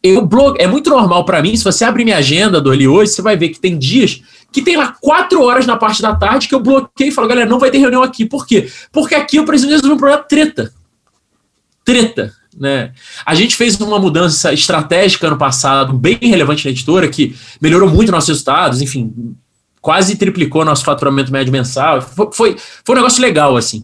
Eu 0.04 0.24
blog, 0.24 0.62
é 0.62 0.68
muito 0.68 0.92
normal 0.92 1.26
para 1.26 1.42
mim, 1.42 1.56
se 1.56 1.64
você 1.64 1.84
abrir 1.84 2.04
minha 2.04 2.18
agenda 2.18 2.62
do 2.62 2.70
ali 2.70 2.88
hoje, 2.88 3.14
você 3.14 3.22
vai 3.24 3.36
ver 3.36 3.50
que 3.50 3.60
tem 3.60 3.80
dias 3.80 4.22
que 4.52 4.62
tem 4.62 4.78
lá 4.78 4.96
quatro 5.02 5.42
horas 5.42 5.66
na 5.66 5.78
parte 5.78 6.04
da 6.04 6.14
tarde 6.14 6.48
que 6.48 6.54
eu 6.54 6.60
bloqueei 6.60 7.10
e 7.10 7.12
falo, 7.12 7.28
galera, 7.28 7.50
não 7.50 7.58
vai 7.58 7.72
ter 7.72 7.80
reunião 7.80 8.04
aqui. 8.04 8.26
Por 8.26 8.46
quê? 8.46 8.70
Porque 8.92 9.16
aqui 9.16 9.38
eu 9.38 9.46
preciso 9.46 9.72
resolver 9.72 9.94
um 9.94 9.98
problema 9.98 10.22
treta. 10.22 10.72
Treta. 11.84 12.34
Né? 12.58 12.92
A 13.26 13.34
gente 13.34 13.56
fez 13.56 13.80
uma 13.80 14.00
mudança 14.00 14.54
estratégica 14.54 15.28
ano 15.28 15.38
passado, 15.38 15.94
bem 15.94 16.20
relevante 16.22 16.66
na 16.66 16.72
editora, 16.72 17.08
que 17.08 17.36
melhorou 17.62 17.90
muito 17.90 18.12
nossos 18.12 18.30
resultados, 18.30 18.82
enfim, 18.82 19.36
quase 19.82 20.16
triplicou 20.16 20.66
nosso 20.66 20.84
faturamento 20.84 21.32
médio 21.32 21.52
mensal. 21.52 22.02
Foi, 22.02 22.30
foi, 22.32 22.58
foi 22.84 22.96
um 22.96 23.00
negócio 23.00 23.22
legal, 23.22 23.56
assim. 23.56 23.84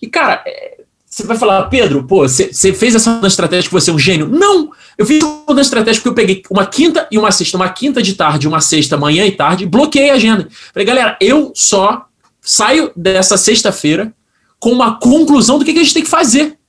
E, 0.00 0.06
cara, 0.06 0.42
é, 0.46 0.78
você 1.04 1.24
vai 1.24 1.36
falar, 1.36 1.64
Pedro, 1.64 2.04
pô, 2.04 2.26
você 2.26 2.72
fez 2.72 2.94
essa 2.94 3.10
mudança 3.10 3.34
estratégica 3.34 3.78
você 3.78 3.90
é 3.90 3.92
um 3.92 3.98
gênio? 3.98 4.28
Não! 4.28 4.70
Eu 4.96 5.04
fiz 5.04 5.22
uma 5.22 5.42
mudança 5.48 5.68
estratégica 5.68 6.02
porque 6.02 6.08
eu 6.08 6.26
peguei 6.26 6.42
uma 6.48 6.64
quinta 6.64 7.08
e 7.10 7.18
uma 7.18 7.32
sexta, 7.32 7.56
uma 7.56 7.68
quinta 7.68 8.00
de 8.00 8.14
tarde, 8.14 8.46
uma 8.46 8.60
sexta, 8.60 8.96
manhã 8.96 9.26
e 9.26 9.32
tarde, 9.32 9.66
bloqueei 9.66 10.10
a 10.10 10.14
agenda. 10.14 10.48
Falei, 10.72 10.86
galera, 10.86 11.16
eu 11.20 11.52
só 11.54 12.06
saio 12.40 12.92
dessa 12.94 13.36
sexta-feira 13.36 14.14
com 14.58 14.70
uma 14.70 14.98
conclusão 15.00 15.58
do 15.58 15.64
que, 15.64 15.72
que 15.72 15.80
a 15.80 15.82
gente 15.82 15.94
tem 15.94 16.04
que 16.04 16.08
fazer 16.08 16.59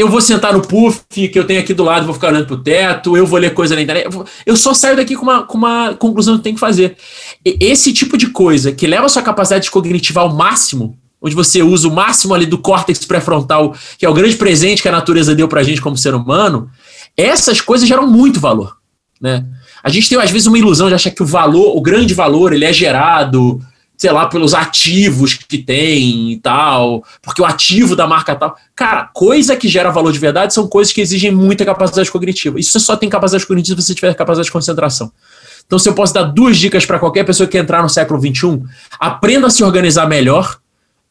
eu 0.00 0.08
vou 0.08 0.20
sentar 0.20 0.54
no 0.54 0.62
puff 0.62 1.02
que 1.10 1.38
eu 1.38 1.44
tenho 1.44 1.60
aqui 1.60 1.74
do 1.74 1.84
lado, 1.84 2.06
vou 2.06 2.14
ficar 2.14 2.28
olhando 2.28 2.46
pro 2.46 2.56
teto, 2.56 3.18
eu 3.18 3.26
vou 3.26 3.38
ler 3.38 3.52
coisa 3.52 3.74
na 3.74 3.82
internet. 3.82 4.08
Eu 4.46 4.56
só 4.56 4.72
saio 4.72 4.96
daqui 4.96 5.14
com 5.14 5.24
uma, 5.24 5.42
com 5.42 5.58
uma 5.58 5.94
conclusão 5.94 6.38
que 6.38 6.44
tem 6.44 6.54
que 6.54 6.60
fazer. 6.60 6.96
Esse 7.44 7.92
tipo 7.92 8.16
de 8.16 8.28
coisa 8.28 8.72
que 8.72 8.86
leva 8.86 9.04
a 9.04 9.08
sua 9.10 9.20
capacidade 9.20 9.70
cognitiva 9.70 10.22
ao 10.22 10.34
máximo, 10.34 10.96
onde 11.20 11.34
você 11.34 11.62
usa 11.62 11.86
o 11.86 11.94
máximo 11.94 12.32
ali 12.32 12.46
do 12.46 12.56
córtex 12.56 13.04
pré-frontal, 13.04 13.74
que 13.98 14.06
é 14.06 14.08
o 14.08 14.14
grande 14.14 14.36
presente 14.36 14.80
que 14.80 14.88
a 14.88 14.92
natureza 14.92 15.34
deu 15.34 15.46
pra 15.46 15.62
gente 15.62 15.82
como 15.82 15.98
ser 15.98 16.14
humano, 16.14 16.70
essas 17.14 17.60
coisas 17.60 17.86
geram 17.86 18.06
muito 18.06 18.40
valor, 18.40 18.78
né? 19.20 19.44
A 19.82 19.90
gente 19.90 20.08
tem 20.08 20.18
às 20.18 20.30
vezes 20.30 20.46
uma 20.46 20.58
ilusão 20.58 20.88
de 20.88 20.94
achar 20.94 21.10
que 21.10 21.22
o 21.22 21.26
valor, 21.26 21.76
o 21.76 21.80
grande 21.82 22.14
valor, 22.14 22.54
ele 22.54 22.64
é 22.64 22.72
gerado 22.72 23.60
sei 24.00 24.10
lá, 24.12 24.24
pelos 24.24 24.54
ativos 24.54 25.34
que 25.34 25.58
tem 25.58 26.32
e 26.32 26.38
tal, 26.38 27.04
porque 27.20 27.42
o 27.42 27.44
ativo 27.44 27.94
da 27.94 28.06
marca 28.06 28.34
tal. 28.34 28.56
Cara, 28.74 29.10
coisa 29.12 29.54
que 29.54 29.68
gera 29.68 29.90
valor 29.90 30.10
de 30.10 30.18
verdade 30.18 30.54
são 30.54 30.66
coisas 30.66 30.90
que 30.90 31.02
exigem 31.02 31.30
muita 31.30 31.66
capacidade 31.66 32.10
cognitiva. 32.10 32.58
Isso 32.58 32.70
você 32.70 32.80
só 32.80 32.96
tem 32.96 33.10
capacidade 33.10 33.46
cognitiva 33.46 33.78
se 33.78 33.88
você 33.88 33.94
tiver 33.94 34.14
capacidade 34.14 34.46
de 34.46 34.52
concentração. 34.52 35.12
Então, 35.66 35.78
se 35.78 35.86
eu 35.86 35.92
posso 35.92 36.14
dar 36.14 36.22
duas 36.22 36.56
dicas 36.56 36.86
para 36.86 36.98
qualquer 36.98 37.24
pessoa 37.24 37.46
que 37.46 37.58
entrar 37.58 37.82
no 37.82 37.90
século 37.90 38.18
XXI, 38.18 38.62
aprenda 38.98 39.48
a 39.48 39.50
se 39.50 39.62
organizar 39.62 40.08
melhor, 40.08 40.56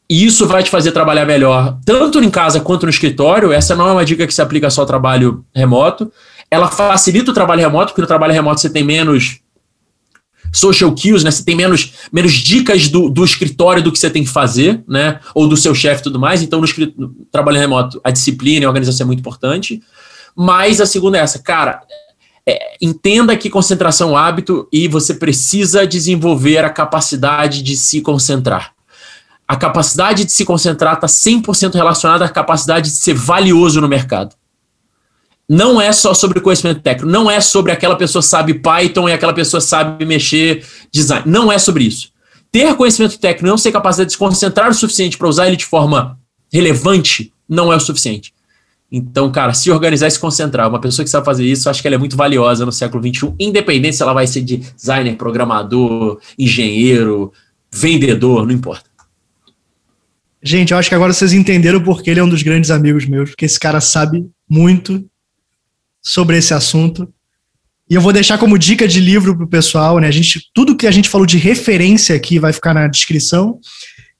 e 0.08 0.26
isso 0.26 0.44
vai 0.48 0.64
te 0.64 0.68
fazer 0.68 0.90
trabalhar 0.90 1.24
melhor, 1.24 1.78
tanto 1.86 2.20
em 2.20 2.28
casa 2.28 2.58
quanto 2.58 2.86
no 2.86 2.90
escritório. 2.90 3.52
Essa 3.52 3.76
não 3.76 3.86
é 3.86 3.92
uma 3.92 4.04
dica 4.04 4.26
que 4.26 4.34
se 4.34 4.42
aplica 4.42 4.68
só 4.68 4.80
ao 4.80 4.86
trabalho 4.88 5.44
remoto. 5.54 6.12
Ela 6.50 6.66
facilita 6.66 7.30
o 7.30 7.34
trabalho 7.34 7.60
remoto, 7.60 7.92
porque 7.92 8.00
no 8.00 8.08
trabalho 8.08 8.32
remoto 8.32 8.60
você 8.60 8.68
tem 8.68 8.82
menos 8.82 9.38
social 10.52 10.94
cues, 10.94 11.22
né? 11.22 11.30
Você 11.30 11.44
tem 11.44 11.54
menos, 11.54 11.92
menos 12.12 12.32
dicas 12.32 12.88
do, 12.88 13.08
do 13.08 13.24
escritório 13.24 13.82
do 13.82 13.92
que 13.92 13.98
você 13.98 14.10
tem 14.10 14.24
que 14.24 14.30
fazer, 14.30 14.82
né? 14.88 15.20
Ou 15.34 15.48
do 15.48 15.56
seu 15.56 15.74
chefe 15.74 16.00
e 16.00 16.04
tudo 16.04 16.18
mais. 16.18 16.42
Então, 16.42 16.60
no, 16.60 17.08
trabalho 17.30 17.58
remoto, 17.58 18.00
a 18.02 18.10
disciplina 18.10 18.62
e 18.62 18.64
a 18.64 18.68
organização 18.68 19.04
é 19.04 19.06
muito 19.06 19.20
importante. 19.20 19.82
Mas 20.34 20.80
a 20.80 20.86
segunda 20.86 21.18
é 21.18 21.20
essa, 21.20 21.38
cara. 21.38 21.82
É, 22.46 22.76
entenda 22.80 23.36
que 23.36 23.50
concentração 23.50 24.08
é 24.08 24.12
um 24.12 24.16
hábito 24.16 24.66
e 24.72 24.88
você 24.88 25.14
precisa 25.14 25.86
desenvolver 25.86 26.64
a 26.64 26.70
capacidade 26.70 27.62
de 27.62 27.76
se 27.76 28.00
concentrar. 28.00 28.72
A 29.46 29.56
capacidade 29.56 30.24
de 30.24 30.32
se 30.32 30.44
concentrar 30.44 30.94
está 30.94 31.06
100% 31.06 31.74
relacionada 31.74 32.24
à 32.24 32.28
capacidade 32.28 32.88
de 32.88 32.96
ser 32.96 33.14
valioso 33.14 33.80
no 33.80 33.88
mercado 33.88 34.34
não 35.50 35.80
é 35.80 35.90
só 35.90 36.14
sobre 36.14 36.40
conhecimento 36.40 36.80
técnico, 36.80 37.10
não 37.10 37.28
é 37.28 37.40
sobre 37.40 37.72
aquela 37.72 37.96
pessoa 37.96 38.22
sabe 38.22 38.54
Python 38.54 39.08
e 39.08 39.12
aquela 39.12 39.32
pessoa 39.32 39.60
sabe 39.60 40.04
mexer 40.04 40.64
design. 40.92 41.24
Não 41.26 41.50
é 41.50 41.58
sobre 41.58 41.82
isso. 41.82 42.12
ter 42.52 42.72
conhecimento 42.76 43.18
técnico 43.18 43.48
e 43.48 43.50
não 43.50 43.58
ser 43.58 43.72
capaz 43.72 43.96
de 43.96 44.10
se 44.10 44.16
concentrar 44.16 44.70
o 44.70 44.74
suficiente 44.74 45.18
para 45.18 45.28
usar 45.28 45.48
ele 45.48 45.56
de 45.56 45.64
forma 45.64 46.16
relevante 46.52 47.32
não 47.48 47.72
é 47.72 47.76
o 47.76 47.80
suficiente. 47.80 48.32
Então, 48.92 49.30
cara, 49.32 49.52
se 49.52 49.72
organizar 49.72 50.06
e 50.06 50.10
se 50.12 50.20
concentrar, 50.20 50.68
uma 50.68 50.80
pessoa 50.80 51.04
que 51.04 51.10
sabe 51.10 51.24
fazer 51.24 51.44
isso, 51.44 51.68
acho 51.68 51.82
que 51.82 51.88
ela 51.88 51.96
é 51.96 51.98
muito 51.98 52.16
valiosa 52.16 52.64
no 52.64 52.72
século 52.72 53.02
XXI, 53.02 53.34
independente 53.38 53.96
se 53.96 54.02
ela 54.02 54.12
vai 54.12 54.28
ser 54.28 54.42
designer, 54.42 55.16
programador, 55.16 56.20
engenheiro, 56.38 57.32
vendedor, 57.72 58.46
não 58.46 58.54
importa. 58.54 58.88
Gente, 60.40 60.72
eu 60.72 60.78
acho 60.78 60.88
que 60.88 60.94
agora 60.94 61.12
vocês 61.12 61.32
entenderam 61.32 61.80
porque 61.82 62.08
ele 62.10 62.20
é 62.20 62.24
um 62.24 62.28
dos 62.28 62.42
grandes 62.42 62.70
amigos 62.70 63.04
meus, 63.04 63.30
porque 63.30 63.44
esse 63.44 63.58
cara 63.58 63.80
sabe 63.80 64.28
muito 64.48 65.04
sobre 66.02 66.36
esse 66.36 66.54
assunto. 66.54 67.08
E 67.88 67.94
eu 67.94 68.00
vou 68.00 68.12
deixar 68.12 68.38
como 68.38 68.58
dica 68.58 68.86
de 68.86 69.00
livro 69.00 69.36
pro 69.36 69.48
pessoal, 69.48 69.98
né? 69.98 70.06
A 70.06 70.12
gente, 70.12 70.48
tudo 70.54 70.76
que 70.76 70.86
a 70.86 70.90
gente 70.90 71.08
falou 71.08 71.26
de 71.26 71.36
referência 71.36 72.14
aqui 72.14 72.38
vai 72.38 72.52
ficar 72.52 72.72
na 72.72 72.86
descrição. 72.86 73.58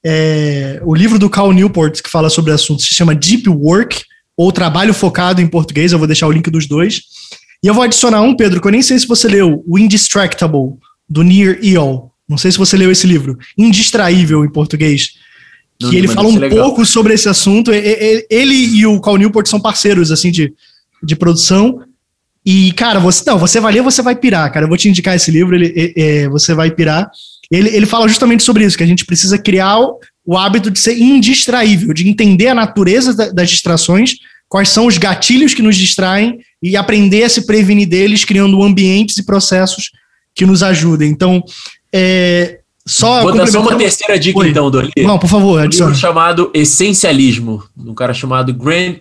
É, 0.05 0.81
o 0.85 0.95
livro 0.95 1.19
do 1.19 1.31
Cal 1.31 1.53
Newport, 1.53 2.01
que 2.03 2.11
fala 2.11 2.29
sobre 2.29 2.51
o 2.51 2.55
assunto, 2.55 2.83
se 2.83 2.95
chama 2.95 3.15
Deep 3.15 3.49
Work, 3.49 4.03
ou 4.37 4.51
Trabalho 4.51 4.95
Focado 4.95 5.41
em 5.41 5.47
português. 5.47 5.93
Eu 5.93 5.99
vou 5.99 6.07
deixar 6.09 6.27
o 6.27 6.33
link 6.33 6.51
dos 6.51 6.67
dois. 6.67 7.03
E 7.63 7.67
eu 7.67 7.75
vou 7.75 7.85
adicionar 7.85 8.23
um, 8.23 8.35
Pedro, 8.35 8.61
que 8.61 8.67
eu 8.67 8.73
nem 8.73 8.83
sei 8.83 8.99
se 8.99 9.07
você 9.07 9.29
leu, 9.29 9.63
o 9.67 9.79
Indistractable, 9.79 10.73
do 11.09 11.23
Near 11.23 11.59
Eyal. 11.63 12.13
Não 12.29 12.39
sei 12.39 12.51
se 12.51 12.59
você 12.59 12.77
leu 12.77 12.91
esse 12.91 13.07
livro. 13.07 13.39
Indistraível 13.59 14.45
em 14.45 14.51
português. 14.51 15.11
Que 15.79 15.97
ele 15.97 16.09
fala 16.09 16.29
um 16.29 16.49
pouco 16.49 16.85
sobre 16.85 17.15
esse 17.15 17.29
assunto. 17.29 17.71
Ele 17.73 18.55
e 18.55 18.87
o 18.87 19.01
Cal 19.01 19.17
Newport 19.17 19.47
são 19.47 19.61
parceiros, 19.61 20.11
assim, 20.11 20.31
de, 20.31 20.53
de 21.03 21.17
produção. 21.17 21.83
E, 22.45 22.73
cara, 22.73 22.99
você 22.99 23.23
não, 23.27 23.39
você 23.39 23.61
vai 23.61 23.73
ler, 23.73 23.83
você 23.83 24.03
vai 24.03 24.17
pirar, 24.17 24.51
cara. 24.53 24.65
Eu 24.65 24.69
vou 24.69 24.79
te 24.79 24.89
indicar 24.89 25.15
esse 25.15 25.31
livro, 25.31 25.55
ele, 25.55 25.93
é, 25.97 26.29
você 26.29 26.55
vai 26.55 26.71
pirar. 26.71 27.11
Ele, 27.51 27.69
ele 27.69 27.87
fala 27.87 28.09
justamente 28.09 28.43
sobre 28.43 28.65
isso, 28.65 28.79
que 28.79 28.85
a 28.85 28.87
gente 28.87 29.05
precisa 29.05 29.37
criar 29.37 29.79
o, 29.79 29.99
o 30.25 30.39
hábito 30.39 30.71
de 30.71 30.79
ser 30.79 30.97
indistraível, 30.99 31.93
de 31.93 32.09
entender 32.09 32.49
a 32.49 32.55
natureza 32.55 33.15
da, 33.15 33.31
das 33.31 33.51
distrações, 33.51 34.15
quais 34.49 34.69
são 34.69 34.87
os 34.87 34.97
gatilhos 34.97 35.53
que 35.53 35.63
nos 35.63 35.77
distraem 35.77 36.39
e 36.63 36.77
aprender 36.77 37.25
a 37.25 37.29
se 37.29 37.47
prevenir 37.47 37.89
deles, 37.89 38.25
criando 38.25 38.63
ambientes 38.63 39.17
e 39.17 39.25
processos 39.25 39.91
que 40.35 40.47
nos 40.47 40.63
ajudem. 40.63 41.11
Então, 41.11 41.43
é, 41.93 42.61
só 42.87 43.23
Vou 43.23 43.35
dar 43.37 43.47
só 43.47 43.61
uma 43.61 43.77
terceira 43.77 44.19
dica, 44.19 44.39
Oi. 44.39 44.49
então, 44.49 44.71
Doli. 44.71 44.91
Não, 44.99 45.19
por 45.19 45.29
favor, 45.29 45.61
adiciona. 45.61 45.91
Um 45.91 45.95
livro 45.95 46.01
chamado 46.01 46.51
Essencialismo, 46.55 47.63
um 47.77 47.95
cara 47.95 48.15
chamado 48.15 48.55
Grant 48.55 49.01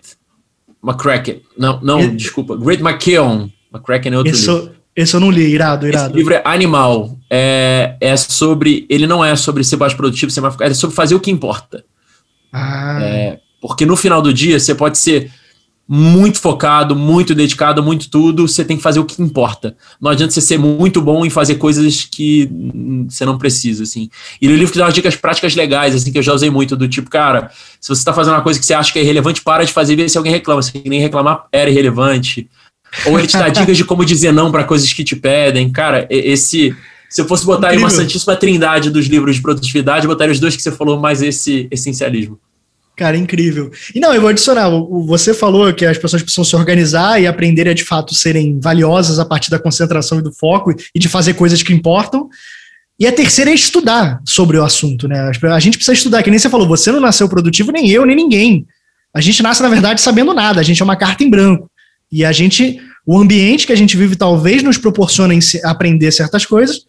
McCracken. 0.82 1.42
Não, 1.56 1.80
não, 1.82 2.14
desculpa. 2.14 2.56
Grant 2.56 2.80
McKeown. 2.80 3.50
McCracken 3.72 4.12
é 4.12 4.16
outro 4.16 4.32
esse, 4.32 4.50
livro. 4.50 4.72
Esse 4.96 5.14
eu 5.14 5.20
não 5.20 5.30
li, 5.30 5.42
irado, 5.42 5.86
irado. 5.86 6.08
Esse 6.08 6.16
livro 6.16 6.34
é 6.34 6.42
animal. 6.44 7.16
É, 7.30 7.96
é 8.00 8.16
sobre. 8.16 8.86
Ele 8.88 9.06
não 9.06 9.24
é 9.24 9.36
sobre 9.36 9.62
ser 9.62 9.76
mais 9.76 9.94
produtivo, 9.94 10.30
ser 10.30 10.40
mais. 10.40 10.58
É 10.60 10.74
sobre 10.74 10.96
fazer 10.96 11.14
o 11.14 11.20
que 11.20 11.30
importa. 11.30 11.84
Ah. 12.52 12.98
É, 13.02 13.40
porque 13.60 13.86
no 13.86 13.96
final 13.96 14.20
do 14.20 14.32
dia, 14.32 14.58
você 14.58 14.74
pode 14.74 14.98
ser 14.98 15.30
muito 15.92 16.38
focado, 16.38 16.94
muito 16.94 17.34
dedicado, 17.34 17.82
muito 17.82 18.08
tudo, 18.08 18.46
você 18.46 18.64
tem 18.64 18.76
que 18.76 18.82
fazer 18.82 19.00
o 19.00 19.04
que 19.04 19.20
importa. 19.20 19.76
Não 20.00 20.08
adianta 20.08 20.32
você 20.32 20.40
ser 20.40 20.56
muito 20.56 21.02
bom 21.02 21.26
em 21.26 21.30
fazer 21.30 21.56
coisas 21.56 22.04
que 22.08 22.48
você 23.08 23.24
não 23.24 23.36
precisa, 23.36 23.82
assim. 23.82 24.08
E 24.40 24.46
no 24.46 24.54
livro 24.54 24.70
que 24.70 24.78
dá 24.78 24.84
umas 24.84 24.94
dicas 24.94 25.16
práticas 25.16 25.56
legais, 25.56 25.92
assim, 25.92 26.12
que 26.12 26.18
eu 26.18 26.22
já 26.22 26.32
usei 26.32 26.48
muito, 26.48 26.76
do 26.76 26.86
tipo, 26.86 27.10
cara, 27.10 27.50
se 27.80 27.88
você 27.88 28.02
está 28.02 28.12
fazendo 28.12 28.34
uma 28.34 28.42
coisa 28.42 28.60
que 28.60 28.64
você 28.64 28.72
acha 28.72 28.92
que 28.92 29.00
é 29.00 29.02
irrelevante, 29.02 29.42
para 29.42 29.64
de 29.64 29.72
fazer 29.72 29.94
e 29.94 29.96
vê 29.96 30.08
se 30.08 30.16
alguém 30.16 30.32
reclama. 30.32 30.62
Se 30.62 30.80
nem 30.86 31.00
reclamar, 31.00 31.46
era 31.50 31.68
irrelevante. 31.68 32.48
Ou 33.06 33.18
ele 33.18 33.26
te 33.26 33.36
dá 33.36 33.48
dicas 33.50 33.76
de 33.76 33.84
como 33.84 34.04
dizer 34.04 34.32
não 34.32 34.52
para 34.52 34.62
coisas 34.62 34.92
que 34.92 35.02
te 35.02 35.16
pedem. 35.16 35.72
Cara, 35.72 36.06
esse... 36.08 36.72
Se 37.08 37.20
eu 37.20 37.26
fosse 37.26 37.44
botar 37.44 37.70
aí 37.70 37.78
uma 37.78 37.90
santíssima 37.90 38.36
trindade 38.36 38.90
dos 38.90 39.06
livros 39.06 39.34
de 39.34 39.42
produtividade, 39.42 40.04
eu 40.04 40.08
botaria 40.08 40.30
os 40.30 40.38
dois 40.38 40.54
que 40.54 40.62
você 40.62 40.70
falou, 40.70 41.00
mais 41.00 41.20
esse 41.20 41.66
essencialismo. 41.68 42.38
Cara, 42.96 43.16
incrível. 43.16 43.70
E 43.94 44.00
não, 44.00 44.12
eu 44.12 44.20
vou 44.20 44.28
adicionar. 44.28 44.68
Você 45.06 45.32
falou 45.32 45.72
que 45.72 45.86
as 45.86 45.96
pessoas 45.96 46.22
precisam 46.22 46.44
se 46.44 46.54
organizar 46.54 47.20
e 47.20 47.26
aprender 47.26 47.66
a 47.66 47.72
de 47.72 47.82
fato 47.82 48.14
serem 48.14 48.60
valiosas 48.60 49.18
a 49.18 49.24
partir 49.24 49.50
da 49.50 49.58
concentração 49.58 50.18
e 50.18 50.22
do 50.22 50.32
foco 50.32 50.74
e 50.94 50.98
de 50.98 51.08
fazer 51.08 51.34
coisas 51.34 51.62
que 51.62 51.72
importam. 51.72 52.28
E 52.98 53.06
a 53.06 53.12
terceira 53.12 53.50
é 53.50 53.54
estudar 53.54 54.20
sobre 54.26 54.58
o 54.58 54.62
assunto, 54.62 55.08
né? 55.08 55.30
A 55.42 55.58
gente 55.58 55.78
precisa 55.78 55.94
estudar, 55.94 56.22
que 56.22 56.28
nem 56.28 56.38
você 56.38 56.50
falou, 56.50 56.68
você 56.68 56.92
não 56.92 57.00
nasceu 57.00 57.26
produtivo, 57.26 57.72
nem 57.72 57.88
eu, 57.88 58.04
nem 58.04 58.14
ninguém. 58.14 58.66
A 59.14 59.22
gente 59.22 59.42
nasce, 59.42 59.62
na 59.62 59.70
verdade, 59.70 60.02
sabendo 60.02 60.34
nada, 60.34 60.60
a 60.60 60.62
gente 60.62 60.82
é 60.82 60.84
uma 60.84 60.96
carta 60.96 61.24
em 61.24 61.30
branco. 61.30 61.70
E 62.12 62.22
a 62.22 62.32
gente, 62.32 62.78
o 63.06 63.18
ambiente 63.18 63.66
que 63.66 63.72
a 63.72 63.76
gente 63.76 63.96
vive 63.96 64.16
talvez 64.16 64.62
nos 64.62 64.76
proporcione 64.76 65.38
aprender 65.64 66.12
certas 66.12 66.44
coisas, 66.44 66.84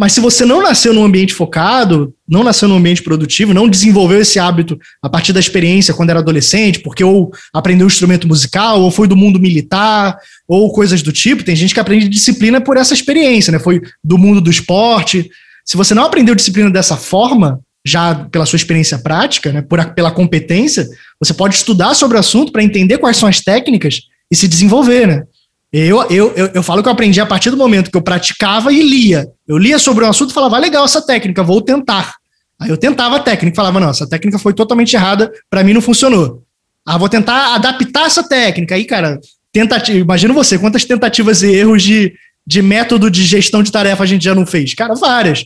mas 0.00 0.14
se 0.14 0.20
você 0.20 0.46
não 0.46 0.62
nasceu 0.62 0.94
num 0.94 1.04
ambiente 1.04 1.34
focado, 1.34 2.14
não 2.26 2.42
nasceu 2.42 2.66
num 2.66 2.78
ambiente 2.78 3.02
produtivo, 3.02 3.52
não 3.52 3.68
desenvolveu 3.68 4.22
esse 4.22 4.38
hábito 4.38 4.78
a 5.02 5.10
partir 5.10 5.34
da 5.34 5.38
experiência 5.38 5.92
quando 5.92 6.08
era 6.08 6.20
adolescente, 6.20 6.78
porque 6.80 7.04
ou 7.04 7.30
aprendeu 7.52 7.84
um 7.84 7.86
instrumento 7.86 8.26
musical, 8.26 8.80
ou 8.80 8.90
foi 8.90 9.06
do 9.06 9.14
mundo 9.14 9.38
militar, 9.38 10.16
ou 10.48 10.72
coisas 10.72 11.02
do 11.02 11.12
tipo, 11.12 11.44
tem 11.44 11.54
gente 11.54 11.74
que 11.74 11.80
aprende 11.80 12.08
disciplina 12.08 12.62
por 12.62 12.78
essa 12.78 12.94
experiência, 12.94 13.52
né? 13.52 13.58
Foi 13.58 13.82
do 14.02 14.16
mundo 14.16 14.40
do 14.40 14.50
esporte. 14.50 15.28
Se 15.66 15.76
você 15.76 15.94
não 15.94 16.04
aprendeu 16.04 16.34
disciplina 16.34 16.70
dessa 16.70 16.96
forma, 16.96 17.60
já 17.86 18.14
pela 18.14 18.46
sua 18.46 18.56
experiência 18.56 18.98
prática, 19.00 19.52
né, 19.52 19.60
por, 19.60 19.84
pela 19.92 20.10
competência, 20.10 20.88
você 21.22 21.34
pode 21.34 21.56
estudar 21.56 21.92
sobre 21.92 22.16
o 22.16 22.20
assunto 22.20 22.52
para 22.52 22.62
entender 22.62 22.96
quais 22.96 23.18
são 23.18 23.28
as 23.28 23.40
técnicas 23.40 24.00
e 24.32 24.34
se 24.34 24.48
desenvolver, 24.48 25.06
né? 25.06 25.24
Eu, 25.72 26.02
eu, 26.10 26.32
eu, 26.34 26.46
eu, 26.54 26.62
falo 26.62 26.82
que 26.82 26.88
eu 26.88 26.92
aprendi 26.92 27.20
a 27.20 27.26
partir 27.26 27.50
do 27.50 27.56
momento 27.56 27.90
que 27.90 27.96
eu 27.96 28.02
praticava 28.02 28.72
e 28.72 28.82
lia. 28.82 29.28
Eu 29.46 29.56
lia 29.56 29.78
sobre 29.78 30.04
um 30.04 30.08
assunto 30.08 30.30
e 30.30 30.34
falava, 30.34 30.56
ah, 30.56 30.60
legal 30.60 30.84
essa 30.84 31.00
técnica, 31.00 31.44
vou 31.44 31.62
tentar. 31.62 32.14
Aí 32.58 32.68
eu 32.68 32.76
tentava 32.76 33.16
a 33.16 33.20
técnica, 33.20 33.54
falava, 33.54 33.78
não, 33.78 33.90
essa 33.90 34.08
técnica 34.08 34.38
foi 34.38 34.52
totalmente 34.52 34.94
errada, 34.94 35.32
para 35.48 35.62
mim 35.62 35.72
não 35.72 35.80
funcionou. 35.80 36.42
Ah, 36.84 36.98
vou 36.98 37.08
tentar 37.08 37.54
adaptar 37.54 38.06
essa 38.06 38.22
técnica. 38.22 38.74
Aí, 38.74 38.84
cara, 38.84 39.20
tentativa, 39.52 39.96
imagina 39.96 40.34
você, 40.34 40.58
quantas 40.58 40.84
tentativas 40.84 41.42
e 41.42 41.52
erros 41.52 41.82
de, 41.82 42.12
de 42.44 42.62
método 42.62 43.08
de 43.08 43.24
gestão 43.24 43.62
de 43.62 43.70
tarefa 43.70 44.02
a 44.02 44.06
gente 44.06 44.24
já 44.24 44.34
não 44.34 44.44
fez? 44.44 44.74
Cara, 44.74 44.94
várias. 44.94 45.44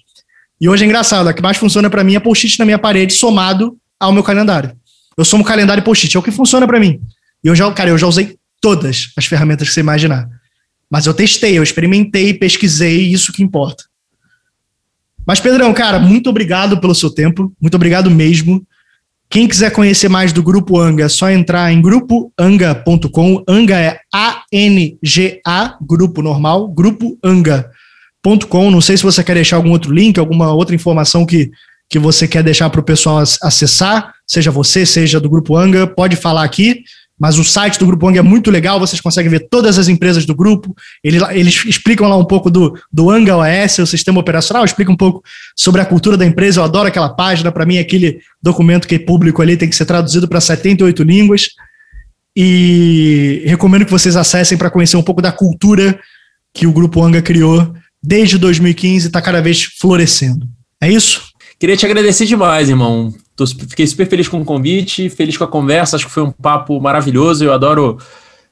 E 0.59 0.69
hoje 0.69 0.85
é 0.85 0.87
engraçado, 0.87 1.29
a 1.29 1.35
que 1.35 1.43
mais 1.43 1.59
funciona 1.59 1.91
para 1.91 2.03
mim 2.03 2.15
é 2.15 2.21
post-it 2.21 2.59
na 2.59 2.65
minha 2.65 2.79
parede 2.79 3.13
somado 3.13 3.77
ao 4.01 4.11
meu 4.11 4.23
calendário. 4.23 4.73
Eu 5.19 5.25
somo 5.25 5.45
calendário 5.45 5.83
e 5.83 5.85
post-it, 5.85 6.17
é 6.17 6.19
o 6.19 6.23
que 6.23 6.31
funciona 6.31 6.67
para 6.67 6.81
mim. 6.81 6.99
E 7.45 7.49
eu 7.49 7.55
já, 7.55 7.71
cara, 7.73 7.91
eu 7.91 7.99
já 7.99 8.07
usei 8.07 8.37
todas 8.65 9.11
as 9.15 9.27
ferramentas 9.27 9.69
que 9.69 9.75
você 9.75 9.81
imaginar. 9.81 10.27
Mas 10.91 11.05
eu 11.05 11.13
testei, 11.13 11.59
eu 11.59 11.63
experimentei, 11.63 12.33
pesquisei, 12.33 13.03
isso 13.03 13.31
que 13.31 13.43
importa. 13.43 13.85
Mas, 15.27 15.39
Pedrão, 15.39 15.75
cara, 15.75 15.99
muito 15.99 16.31
obrigado 16.31 16.81
pelo 16.81 16.95
seu 16.95 17.11
tempo, 17.11 17.53
muito 17.61 17.75
obrigado 17.75 18.11
mesmo. 18.11 18.67
Quem 19.29 19.47
quiser 19.47 19.71
conhecer 19.71 20.09
mais 20.09 20.33
do 20.33 20.43
Grupo 20.43 20.81
Anga, 20.81 21.05
é 21.05 21.09
só 21.11 21.31
entrar 21.31 21.71
em 21.71 21.83
grupoanga.com. 21.83 23.45
Anga 23.47 23.79
é 23.79 24.01
A-N-G-A, 24.11 25.77
grupo 25.83 26.23
normal, 26.23 26.67
grupoanga.com. 26.69 28.71
Não 28.71 28.81
sei 28.81 28.97
se 28.97 29.03
você 29.03 29.23
quer 29.23 29.35
deixar 29.35 29.57
algum 29.57 29.73
outro 29.73 29.93
link, 29.93 30.19
alguma 30.19 30.55
outra 30.55 30.75
informação 30.75 31.27
que, 31.27 31.51
que 31.87 31.99
você 31.99 32.27
quer 32.27 32.43
deixar 32.43 32.71
para 32.71 32.81
o 32.81 32.85
pessoal 32.85 33.19
acessar, 33.19 34.15
seja 34.27 34.51
você, 34.51 34.87
seja 34.87 35.21
do 35.21 35.29
Grupo 35.29 35.55
Anga, 35.55 35.87
pode 35.87 36.17
falar 36.17 36.45
aqui. 36.45 36.83
Mas 37.19 37.39
o 37.39 37.45
site 37.45 37.79
do 37.79 37.87
Grupo 37.87 38.09
Ong 38.09 38.19
é 38.19 38.23
muito 38.23 38.51
legal, 38.51 38.81
vocês 38.81 39.01
conseguem 39.01 39.31
ver 39.31 39.47
todas 39.49 39.79
as 39.79 39.87
empresas 39.87 40.27
do 40.27 40.35
grupo. 40.35 40.75
Eles, 41.03 41.23
eles 41.31 41.65
explicam 41.65 42.09
lá 42.09 42.17
um 42.17 42.25
pouco 42.25 42.51
do, 42.51 42.77
do 42.93 43.09
Anga 43.09 43.37
OS, 43.37 43.79
o 43.79 43.87
sistema 43.87 44.19
operacional, 44.21 44.65
explica 44.65 44.91
um 44.91 44.97
pouco 44.97 45.23
sobre 45.57 45.81
a 45.81 45.85
cultura 45.85 46.17
da 46.17 46.27
empresa. 46.27 46.61
Eu 46.61 46.65
adoro 46.65 46.89
aquela 46.89 47.09
página. 47.09 47.53
Para 47.53 47.65
mim, 47.65 47.79
aquele 47.79 48.19
documento 48.43 48.89
que 48.89 48.97
é 48.97 48.99
público 48.99 49.41
ali 49.41 49.57
tem 49.57 49.69
que 49.69 49.77
ser 49.77 49.85
traduzido 49.85 50.27
para 50.27 50.41
78 50.41 51.03
línguas. 51.05 51.51
E 52.37 53.45
recomendo 53.47 53.85
que 53.85 53.93
vocês 53.93 54.17
acessem 54.17 54.59
para 54.59 54.71
conhecer 54.71 54.97
um 54.97 55.03
pouco 55.03 55.23
da 55.23 55.31
cultura 55.31 55.99
que 56.53 56.67
o 56.67 56.73
Grupo 56.73 57.01
Anga 57.01 57.23
criou 57.23 57.73
desde 58.03 58.39
2015 58.39 59.07
e 59.07 59.09
está 59.09 59.23
cada 59.23 59.41
vez 59.41 59.63
florescendo. 59.63 60.47
É 60.81 60.91
isso? 60.91 61.23
Queria 61.61 61.77
te 61.77 61.87
agradecer 61.87 62.27
demais, 62.27 62.69
irmão. 62.69 63.15
Tô, 63.37 63.47
fiquei 63.47 63.87
super 63.87 64.09
feliz 64.09 64.29
com 64.29 64.41
o 64.41 64.45
convite, 64.45 65.11
feliz 65.11 65.37
com 65.37 65.45
a 65.45 65.49
conversa. 65.49 65.97
Acho 65.97 66.07
que 66.07 66.13
foi 66.13 66.23
um 66.23 66.31
papo 66.31 66.81
maravilhoso. 66.81 67.45
Eu 67.45 67.53
adoro 67.53 67.99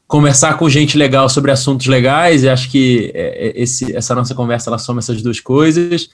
conversar 0.07 0.59
com 0.59 0.69
gente 0.69 0.99
legal 0.99 1.29
sobre 1.29 1.51
assuntos 1.51 1.87
legais. 1.87 2.43
E 2.43 2.49
acho 2.49 2.71
que 2.71 3.11
é, 3.15 3.49
é, 3.49 3.63
esse, 3.63 3.95
essa 3.97 4.15
nossa 4.15 4.35
conversa 4.35 4.69
ela 4.69 4.79
soma 4.79 4.99
essas 4.99 5.23
duas 5.23 5.41
coisas. 5.41 6.11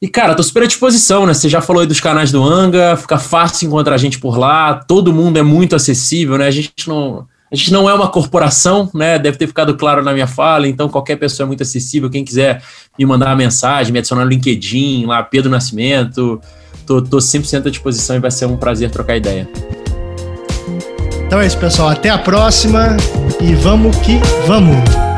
E, 0.00 0.08
cara, 0.08 0.34
tô 0.34 0.42
super 0.42 0.64
à 0.64 0.66
disposição, 0.66 1.24
né? 1.24 1.32
Você 1.32 1.48
já 1.48 1.60
falou 1.60 1.80
aí 1.80 1.86
dos 1.86 2.00
canais 2.00 2.32
do 2.32 2.42
Anga, 2.42 2.96
fica 2.96 3.18
fácil 3.18 3.68
encontrar 3.68 3.94
a 3.94 3.98
gente 3.98 4.18
por 4.18 4.36
lá, 4.36 4.74
todo 4.74 5.12
mundo 5.14 5.38
é 5.38 5.42
muito 5.42 5.76
acessível, 5.76 6.36
né? 6.36 6.46
A 6.46 6.50
gente 6.50 6.88
não. 6.88 7.26
A 7.50 7.56
gente 7.56 7.72
não 7.72 7.88
é 7.88 7.94
uma 7.94 8.08
corporação, 8.08 8.90
né? 8.92 9.16
Deve 9.16 9.38
ter 9.38 9.46
ficado 9.46 9.76
claro 9.76 10.02
na 10.02 10.12
minha 10.12 10.26
fala, 10.26 10.66
então 10.66 10.88
qualquer 10.88 11.16
pessoa 11.16 11.44
é 11.44 11.46
muito 11.46 11.62
acessível. 11.62 12.10
Quem 12.10 12.24
quiser 12.24 12.60
me 12.98 13.06
mandar 13.06 13.26
uma 13.26 13.36
mensagem, 13.36 13.92
me 13.92 14.00
adicionar 14.00 14.24
no 14.24 14.30
LinkedIn, 14.30 15.06
lá, 15.06 15.22
Pedro 15.22 15.50
Nascimento, 15.50 16.40
tô, 16.86 17.02
tô 17.02 17.18
100% 17.18 17.66
à 17.66 17.70
disposição 17.70 18.16
e 18.16 18.18
vai 18.18 18.30
ser 18.30 18.46
um 18.46 18.56
prazer 18.56 18.90
trocar 18.90 19.16
ideia. 19.16 19.48
Então 21.26 21.40
é 21.40 21.46
isso, 21.46 21.58
pessoal. 21.58 21.88
Até 21.88 22.10
a 22.10 22.18
próxima 22.18 22.96
e 23.40 23.54
vamos 23.54 23.96
que 23.98 24.18
vamos! 24.46 25.13